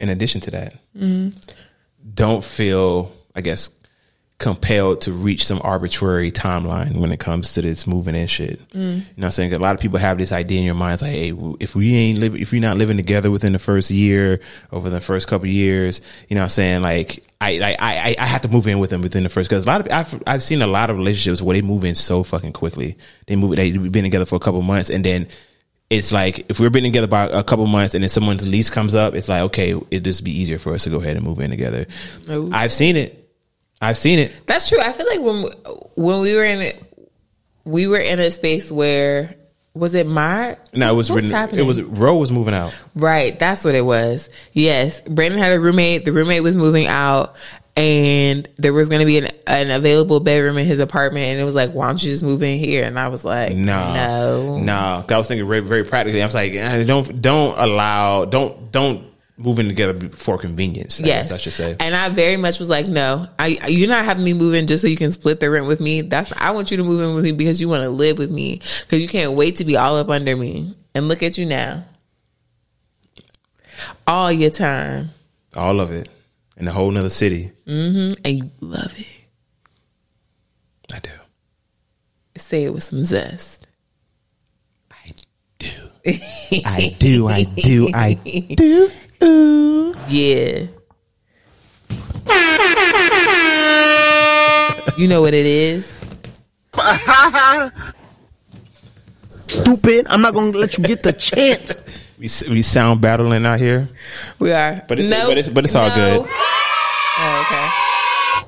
in 0.00 0.08
addition 0.08 0.40
to 0.42 0.50
that, 0.52 0.74
mm-hmm. 0.96 1.36
don't 2.14 2.44
feel, 2.44 3.12
I 3.34 3.40
guess, 3.40 3.70
compelled 4.40 5.02
to 5.02 5.12
reach 5.12 5.44
some 5.44 5.60
arbitrary 5.62 6.32
timeline 6.32 6.96
when 6.96 7.12
it 7.12 7.20
comes 7.20 7.52
to 7.52 7.62
this 7.62 7.86
moving 7.86 8.16
and 8.16 8.28
shit. 8.28 8.58
Mm. 8.70 8.74
You 8.74 8.80
know 8.80 9.04
what 9.16 9.24
I'm 9.26 9.30
saying? 9.32 9.52
A 9.52 9.58
lot 9.58 9.74
of 9.74 9.80
people 9.80 9.98
have 9.98 10.16
this 10.16 10.32
idea 10.32 10.58
in 10.58 10.64
your 10.64 10.74
minds 10.74 11.02
like, 11.02 11.12
hey, 11.12 11.34
if 11.60 11.76
we 11.76 11.94
ain't 11.94 12.18
live, 12.18 12.34
if 12.34 12.50
we're 12.50 12.62
not 12.62 12.78
living 12.78 12.96
together 12.96 13.30
within 13.30 13.52
the 13.52 13.58
first 13.58 13.90
year, 13.90 14.40
over 14.72 14.88
the 14.88 15.00
first 15.00 15.28
couple 15.28 15.44
of 15.44 15.52
years, 15.52 16.00
you 16.28 16.34
know 16.34 16.40
what 16.40 16.44
I'm 16.46 16.48
saying? 16.48 16.82
Like, 16.82 17.22
I, 17.40 17.60
I, 17.60 17.76
I, 17.78 18.16
I 18.18 18.26
have 18.26 18.40
to 18.40 18.48
move 18.48 18.66
in 18.66 18.78
with 18.78 18.90
them 18.90 19.02
within 19.02 19.22
the 19.22 19.28
first, 19.28 19.50
cause 19.50 19.64
a 19.64 19.66
lot 19.66 19.82
of, 19.82 19.92
I've, 19.92 20.22
I've 20.26 20.42
seen 20.42 20.62
a 20.62 20.66
lot 20.66 20.88
of 20.88 20.96
relationships 20.96 21.42
where 21.42 21.54
they 21.54 21.62
move 21.62 21.84
in 21.84 21.94
so 21.94 22.22
fucking 22.22 22.54
quickly. 22.54 22.96
They 23.26 23.36
move, 23.36 23.56
they've 23.56 23.92
been 23.92 24.04
together 24.04 24.24
for 24.26 24.36
a 24.36 24.40
couple 24.40 24.60
of 24.60 24.66
months 24.66 24.88
and 24.88 25.04
then 25.04 25.28
it's 25.90 26.12
like 26.12 26.48
if 26.48 26.60
we're 26.60 26.70
been 26.70 26.84
together 26.84 27.08
by 27.08 27.26
a 27.26 27.42
couple 27.42 27.66
months 27.66 27.94
and 27.94 28.02
then 28.02 28.08
someone's 28.08 28.48
lease 28.48 28.70
comes 28.70 28.94
up, 28.94 29.14
it's 29.14 29.28
like 29.28 29.42
okay, 29.42 29.74
it'd 29.90 30.04
just 30.04 30.22
be 30.22 30.30
easier 30.30 30.56
for 30.58 30.72
us 30.72 30.84
to 30.84 30.90
go 30.90 30.98
ahead 30.98 31.16
and 31.16 31.26
move 31.26 31.40
in 31.40 31.50
together. 31.50 31.86
Ooh. 32.30 32.48
I've 32.52 32.72
seen 32.72 32.96
it. 32.96 33.19
I've 33.80 33.98
seen 33.98 34.18
it. 34.18 34.32
That's 34.46 34.68
true. 34.68 34.80
I 34.80 34.92
feel 34.92 35.06
like 35.06 35.20
when 35.20 35.42
when 35.96 36.20
we 36.20 36.34
were 36.36 36.44
in 36.44 36.60
it, 36.60 36.82
we 37.64 37.86
were 37.86 37.98
in 37.98 38.18
a 38.18 38.30
space 38.30 38.70
where 38.70 39.34
was 39.74 39.94
it 39.94 40.06
my 40.06 40.56
No, 40.74 40.92
it 40.92 40.96
was 40.96 41.10
written. 41.10 41.30
happening? 41.30 41.64
It 41.64 41.68
was 41.68 41.80
Roe 41.80 42.16
was 42.16 42.30
moving 42.32 42.54
out. 42.54 42.74
right? 42.94 43.38
That's 43.38 43.64
what 43.64 43.74
it 43.74 43.84
was. 43.84 44.28
Yes, 44.52 45.00
Brandon 45.02 45.38
had 45.38 45.52
a 45.52 45.60
roommate. 45.60 46.04
The 46.04 46.12
roommate 46.12 46.42
was 46.42 46.56
moving 46.56 46.88
out, 46.88 47.36
and 47.76 48.48
there 48.56 48.72
was 48.72 48.88
going 48.88 48.98
to 49.00 49.06
be 49.06 49.18
an, 49.18 49.28
an 49.46 49.70
available 49.70 50.18
bedroom 50.20 50.58
in 50.58 50.66
his 50.66 50.80
apartment. 50.80 51.24
And 51.26 51.40
it 51.40 51.44
was 51.44 51.54
like, 51.54 51.70
why 51.70 51.86
don't 51.86 52.02
you 52.02 52.10
just 52.10 52.22
move 52.24 52.42
in 52.42 52.58
here? 52.58 52.84
And 52.84 52.98
I 52.98 53.08
was 53.08 53.24
like, 53.24 53.54
No, 53.56 53.94
no, 53.94 54.58
no. 54.58 55.04
I 55.08 55.16
was 55.18 55.28
thinking 55.28 55.46
very, 55.48 55.60
very 55.60 55.84
practically. 55.84 56.20
I 56.20 56.26
was 56.26 56.34
like, 56.34 56.52
eh, 56.52 56.82
don't, 56.84 57.22
don't 57.22 57.56
allow, 57.56 58.24
don't, 58.24 58.72
don't 58.72 59.06
move 59.40 59.58
in 59.58 59.66
together 59.68 60.08
for 60.10 60.38
convenience. 60.38 61.00
I 61.00 61.06
Yes, 61.06 61.28
guess 61.30 61.38
I 61.38 61.42
should 61.42 61.52
say. 61.54 61.76
And 61.80 61.94
I 61.96 62.08
very 62.10 62.36
much 62.36 62.58
was 62.58 62.68
like, 62.68 62.86
no, 62.86 63.26
I 63.38 63.48
you're 63.68 63.88
not 63.88 64.04
having 64.04 64.22
me 64.24 64.32
move 64.34 64.54
in 64.54 64.66
just 64.66 64.82
so 64.82 64.88
you 64.88 64.96
can 64.96 65.10
split 65.12 65.40
the 65.40 65.50
rent 65.50 65.66
with 65.66 65.80
me. 65.80 66.02
That's 66.02 66.32
I 66.36 66.50
want 66.52 66.70
you 66.70 66.76
to 66.76 66.84
move 66.84 67.00
in 67.00 67.14
with 67.14 67.24
me 67.24 67.32
because 67.32 67.60
you 67.60 67.68
want 67.68 67.82
to 67.82 67.90
live 67.90 68.18
with 68.18 68.30
me 68.30 68.56
because 68.82 69.00
you 69.00 69.08
can't 69.08 69.32
wait 69.32 69.56
to 69.56 69.64
be 69.64 69.76
all 69.76 69.96
up 69.96 70.08
under 70.10 70.36
me. 70.36 70.76
And 70.94 71.08
look 71.08 71.22
at 71.22 71.38
you 71.38 71.46
now, 71.46 71.84
all 74.06 74.30
your 74.32 74.50
time, 74.50 75.10
All 75.56 75.80
of 75.80 75.92
it 75.92 76.08
in 76.56 76.66
a 76.68 76.72
whole 76.72 76.90
nother 76.90 77.10
city. 77.10 77.52
mm-hmm. 77.66 78.20
and 78.24 78.38
you 78.38 78.50
love 78.60 78.92
it. 78.98 79.06
I 80.92 80.98
do. 80.98 81.10
Say 82.36 82.64
it 82.64 82.74
with 82.74 82.82
some 82.82 83.02
zest. 83.04 83.66
I 84.90 85.12
do. 85.58 85.70
I 86.64 86.96
do. 86.98 87.28
I 87.28 87.44
do. 87.44 87.88
I 87.94 88.14
do. 88.56 88.90
Ooh. 89.22 89.94
Yeah. 90.08 90.66
you 94.96 95.08
know 95.08 95.20
what 95.22 95.34
it 95.34 95.46
is. 95.46 95.86
Stupid. 99.46 100.06
I'm 100.08 100.22
not 100.22 100.34
gonna 100.34 100.56
let 100.56 100.76
you 100.78 100.84
get 100.84 101.02
the 101.02 101.12
chance. 101.12 101.76
We 102.18 102.28
we 102.50 102.62
sound 102.62 103.00
battling 103.00 103.44
out 103.46 103.58
here. 103.60 103.88
We 104.38 104.52
are, 104.52 104.82
But 104.86 104.98
it's- 104.98 105.10
Nope. 105.10 105.28
but 105.28 105.38
it's- 105.38 105.52
but 105.54 105.64
it's 105.64 105.74
all 105.74 105.88
good. 105.90 106.26
Oh, 107.22 107.44
okay. 107.46 108.46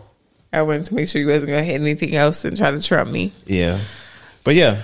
I 0.54 0.62
wanted 0.62 0.84
to 0.86 0.94
make 0.94 1.08
sure 1.08 1.20
you 1.20 1.26
wasn't 1.28 1.50
gonna 1.50 1.62
hit 1.64 1.80
anything 1.80 2.14
else 2.14 2.44
and 2.44 2.56
try 2.56 2.70
to 2.70 2.80
trump 2.82 3.10
me. 3.10 3.32
Yeah. 3.46 3.78
But 4.44 4.54
yeah, 4.54 4.82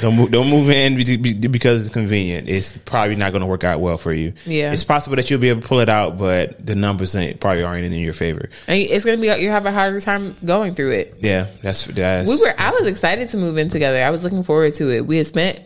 Don't 0.00 0.16
move, 0.16 0.30
don't 0.30 0.48
move 0.48 0.70
in 0.70 0.96
be- 0.96 1.16
be- 1.16 1.48
because 1.48 1.86
it's 1.86 1.92
convenient. 1.92 2.48
It's 2.48 2.76
probably 2.78 3.16
not 3.16 3.32
going 3.32 3.40
to 3.40 3.46
work 3.46 3.64
out 3.64 3.80
well 3.80 3.98
for 3.98 4.12
you. 4.12 4.32
Yeah. 4.46 4.72
it's 4.72 4.84
possible 4.84 5.16
that 5.16 5.30
you'll 5.30 5.40
be 5.40 5.48
able 5.50 5.62
to 5.62 5.68
pull 5.68 5.80
it 5.80 5.88
out, 5.88 6.16
but 6.18 6.64
the 6.64 6.74
numbers 6.74 7.14
ain't, 7.16 7.40
probably 7.40 7.62
aren't 7.62 7.84
in 7.84 7.92
your 7.92 8.12
favor. 8.12 8.48
And 8.66 8.78
it's 8.80 9.04
gonna 9.04 9.18
be 9.18 9.26
you 9.42 9.50
have 9.50 9.66
a 9.66 9.72
harder 9.72 10.00
time 10.00 10.36
going 10.44 10.74
through 10.74 10.92
it. 10.92 11.16
Yeah, 11.20 11.46
that's 11.62 11.86
that's. 11.86 12.28
We 12.28 12.36
were. 12.36 12.54
I 12.58 12.70
was 12.70 12.86
excited 12.86 13.28
to 13.30 13.36
move 13.36 13.58
in 13.58 13.68
together. 13.68 14.02
I 14.02 14.10
was 14.10 14.22
looking 14.22 14.42
forward 14.42 14.74
to 14.74 14.90
it. 14.90 15.06
We 15.06 15.18
had 15.18 15.26
spent 15.26 15.60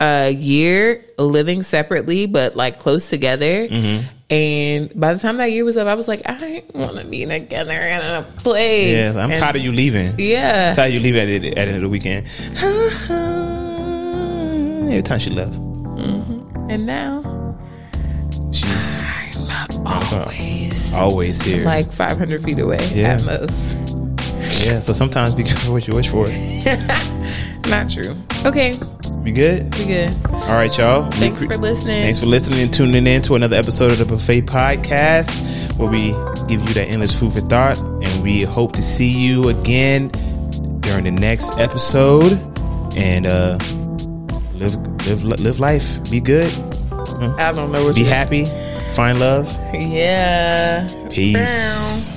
a 0.00 0.30
year 0.30 1.04
living 1.18 1.62
separately, 1.62 2.26
but 2.26 2.56
like 2.56 2.78
close 2.78 3.08
together. 3.08 3.66
Mm-hmm. 3.68 4.06
And 4.28 4.90
by 4.98 5.14
the 5.14 5.20
time 5.20 5.36
that 5.36 5.52
year 5.52 5.64
was 5.64 5.76
up, 5.76 5.86
I 5.86 5.94
was 5.94 6.08
like, 6.08 6.20
I 6.26 6.64
want 6.74 6.98
to 6.98 7.06
be 7.06 7.24
together 7.26 7.70
in 7.72 8.00
a 8.00 8.22
place. 8.38 9.14
Yeah, 9.14 9.22
I'm 9.22 9.30
And- 9.30 9.40
tired 9.40 9.54
of 9.56 9.62
you 9.62 9.70
leaving. 9.70 10.14
Yeah. 10.18 10.74
tired 10.74 10.88
of 10.88 10.94
you 10.94 11.00
leaving 11.00 11.22
at 11.22 11.26
the, 11.42 11.48
at 11.50 11.54
the 11.54 11.58
end 11.60 11.76
of 11.76 11.82
the 11.82 11.88
weekend. 11.88 12.26
Every 14.90 15.02
time 15.02 15.18
she 15.20 15.30
left, 15.30 15.52
mm-hmm. 15.52 16.70
And 16.70 16.86
now 16.86 17.56
she's 18.52 19.04
always 19.84 20.94
always 20.94 21.42
here. 21.42 21.64
like 21.64 21.90
500 21.92 22.42
feet 22.42 22.58
away 22.58 22.78
Yeah. 22.94 23.14
at 23.14 23.24
most. 23.26 23.76
yeah, 24.64 24.80
so 24.80 24.92
sometimes 24.92 25.34
be 25.34 25.44
careful 25.44 25.72
what 25.72 25.86
you 25.86 25.94
wish 25.94 26.08
for. 26.08 26.26
Not 27.68 27.88
true. 27.88 28.16
Okay, 28.44 28.72
Be 29.24 29.32
good. 29.32 29.74
we 29.76 29.86
good. 29.86 30.12
All 30.30 30.54
right, 30.54 30.76
y'all. 30.78 31.10
Thanks 31.10 31.44
for 31.44 31.56
listening. 31.56 32.02
Thanks 32.02 32.20
for 32.20 32.26
listening 32.26 32.60
and 32.60 32.72
tuning 32.72 33.06
in 33.06 33.22
to 33.22 33.34
another 33.34 33.56
episode 33.56 33.90
of 33.90 33.98
the 33.98 34.04
Buffet 34.06 34.42
Podcast, 34.42 35.76
where 35.78 35.90
we 35.90 36.10
give 36.46 36.60
you 36.68 36.74
that 36.74 36.86
endless 36.88 37.18
food 37.18 37.32
for 37.32 37.40
thought, 37.40 37.82
and 37.82 38.22
we 38.22 38.42
hope 38.42 38.72
to 38.74 38.82
see 38.82 39.10
you 39.10 39.48
again 39.48 40.08
during 40.80 41.04
the 41.04 41.10
next 41.10 41.58
episode. 41.58 42.32
And 42.96 43.26
uh, 43.26 43.58
live, 44.54 44.76
live, 45.06 45.24
live 45.24 45.60
life. 45.60 46.10
Be 46.10 46.20
good. 46.20 46.50
I 47.38 47.52
don't 47.52 47.72
know 47.72 47.84
what 47.84 47.94
Be 47.96 48.04
happy. 48.04 48.44
Find 48.94 49.18
love. 49.18 49.52
Yeah. 49.74 50.88
Peace. 51.10 52.08
Bow. 52.08 52.15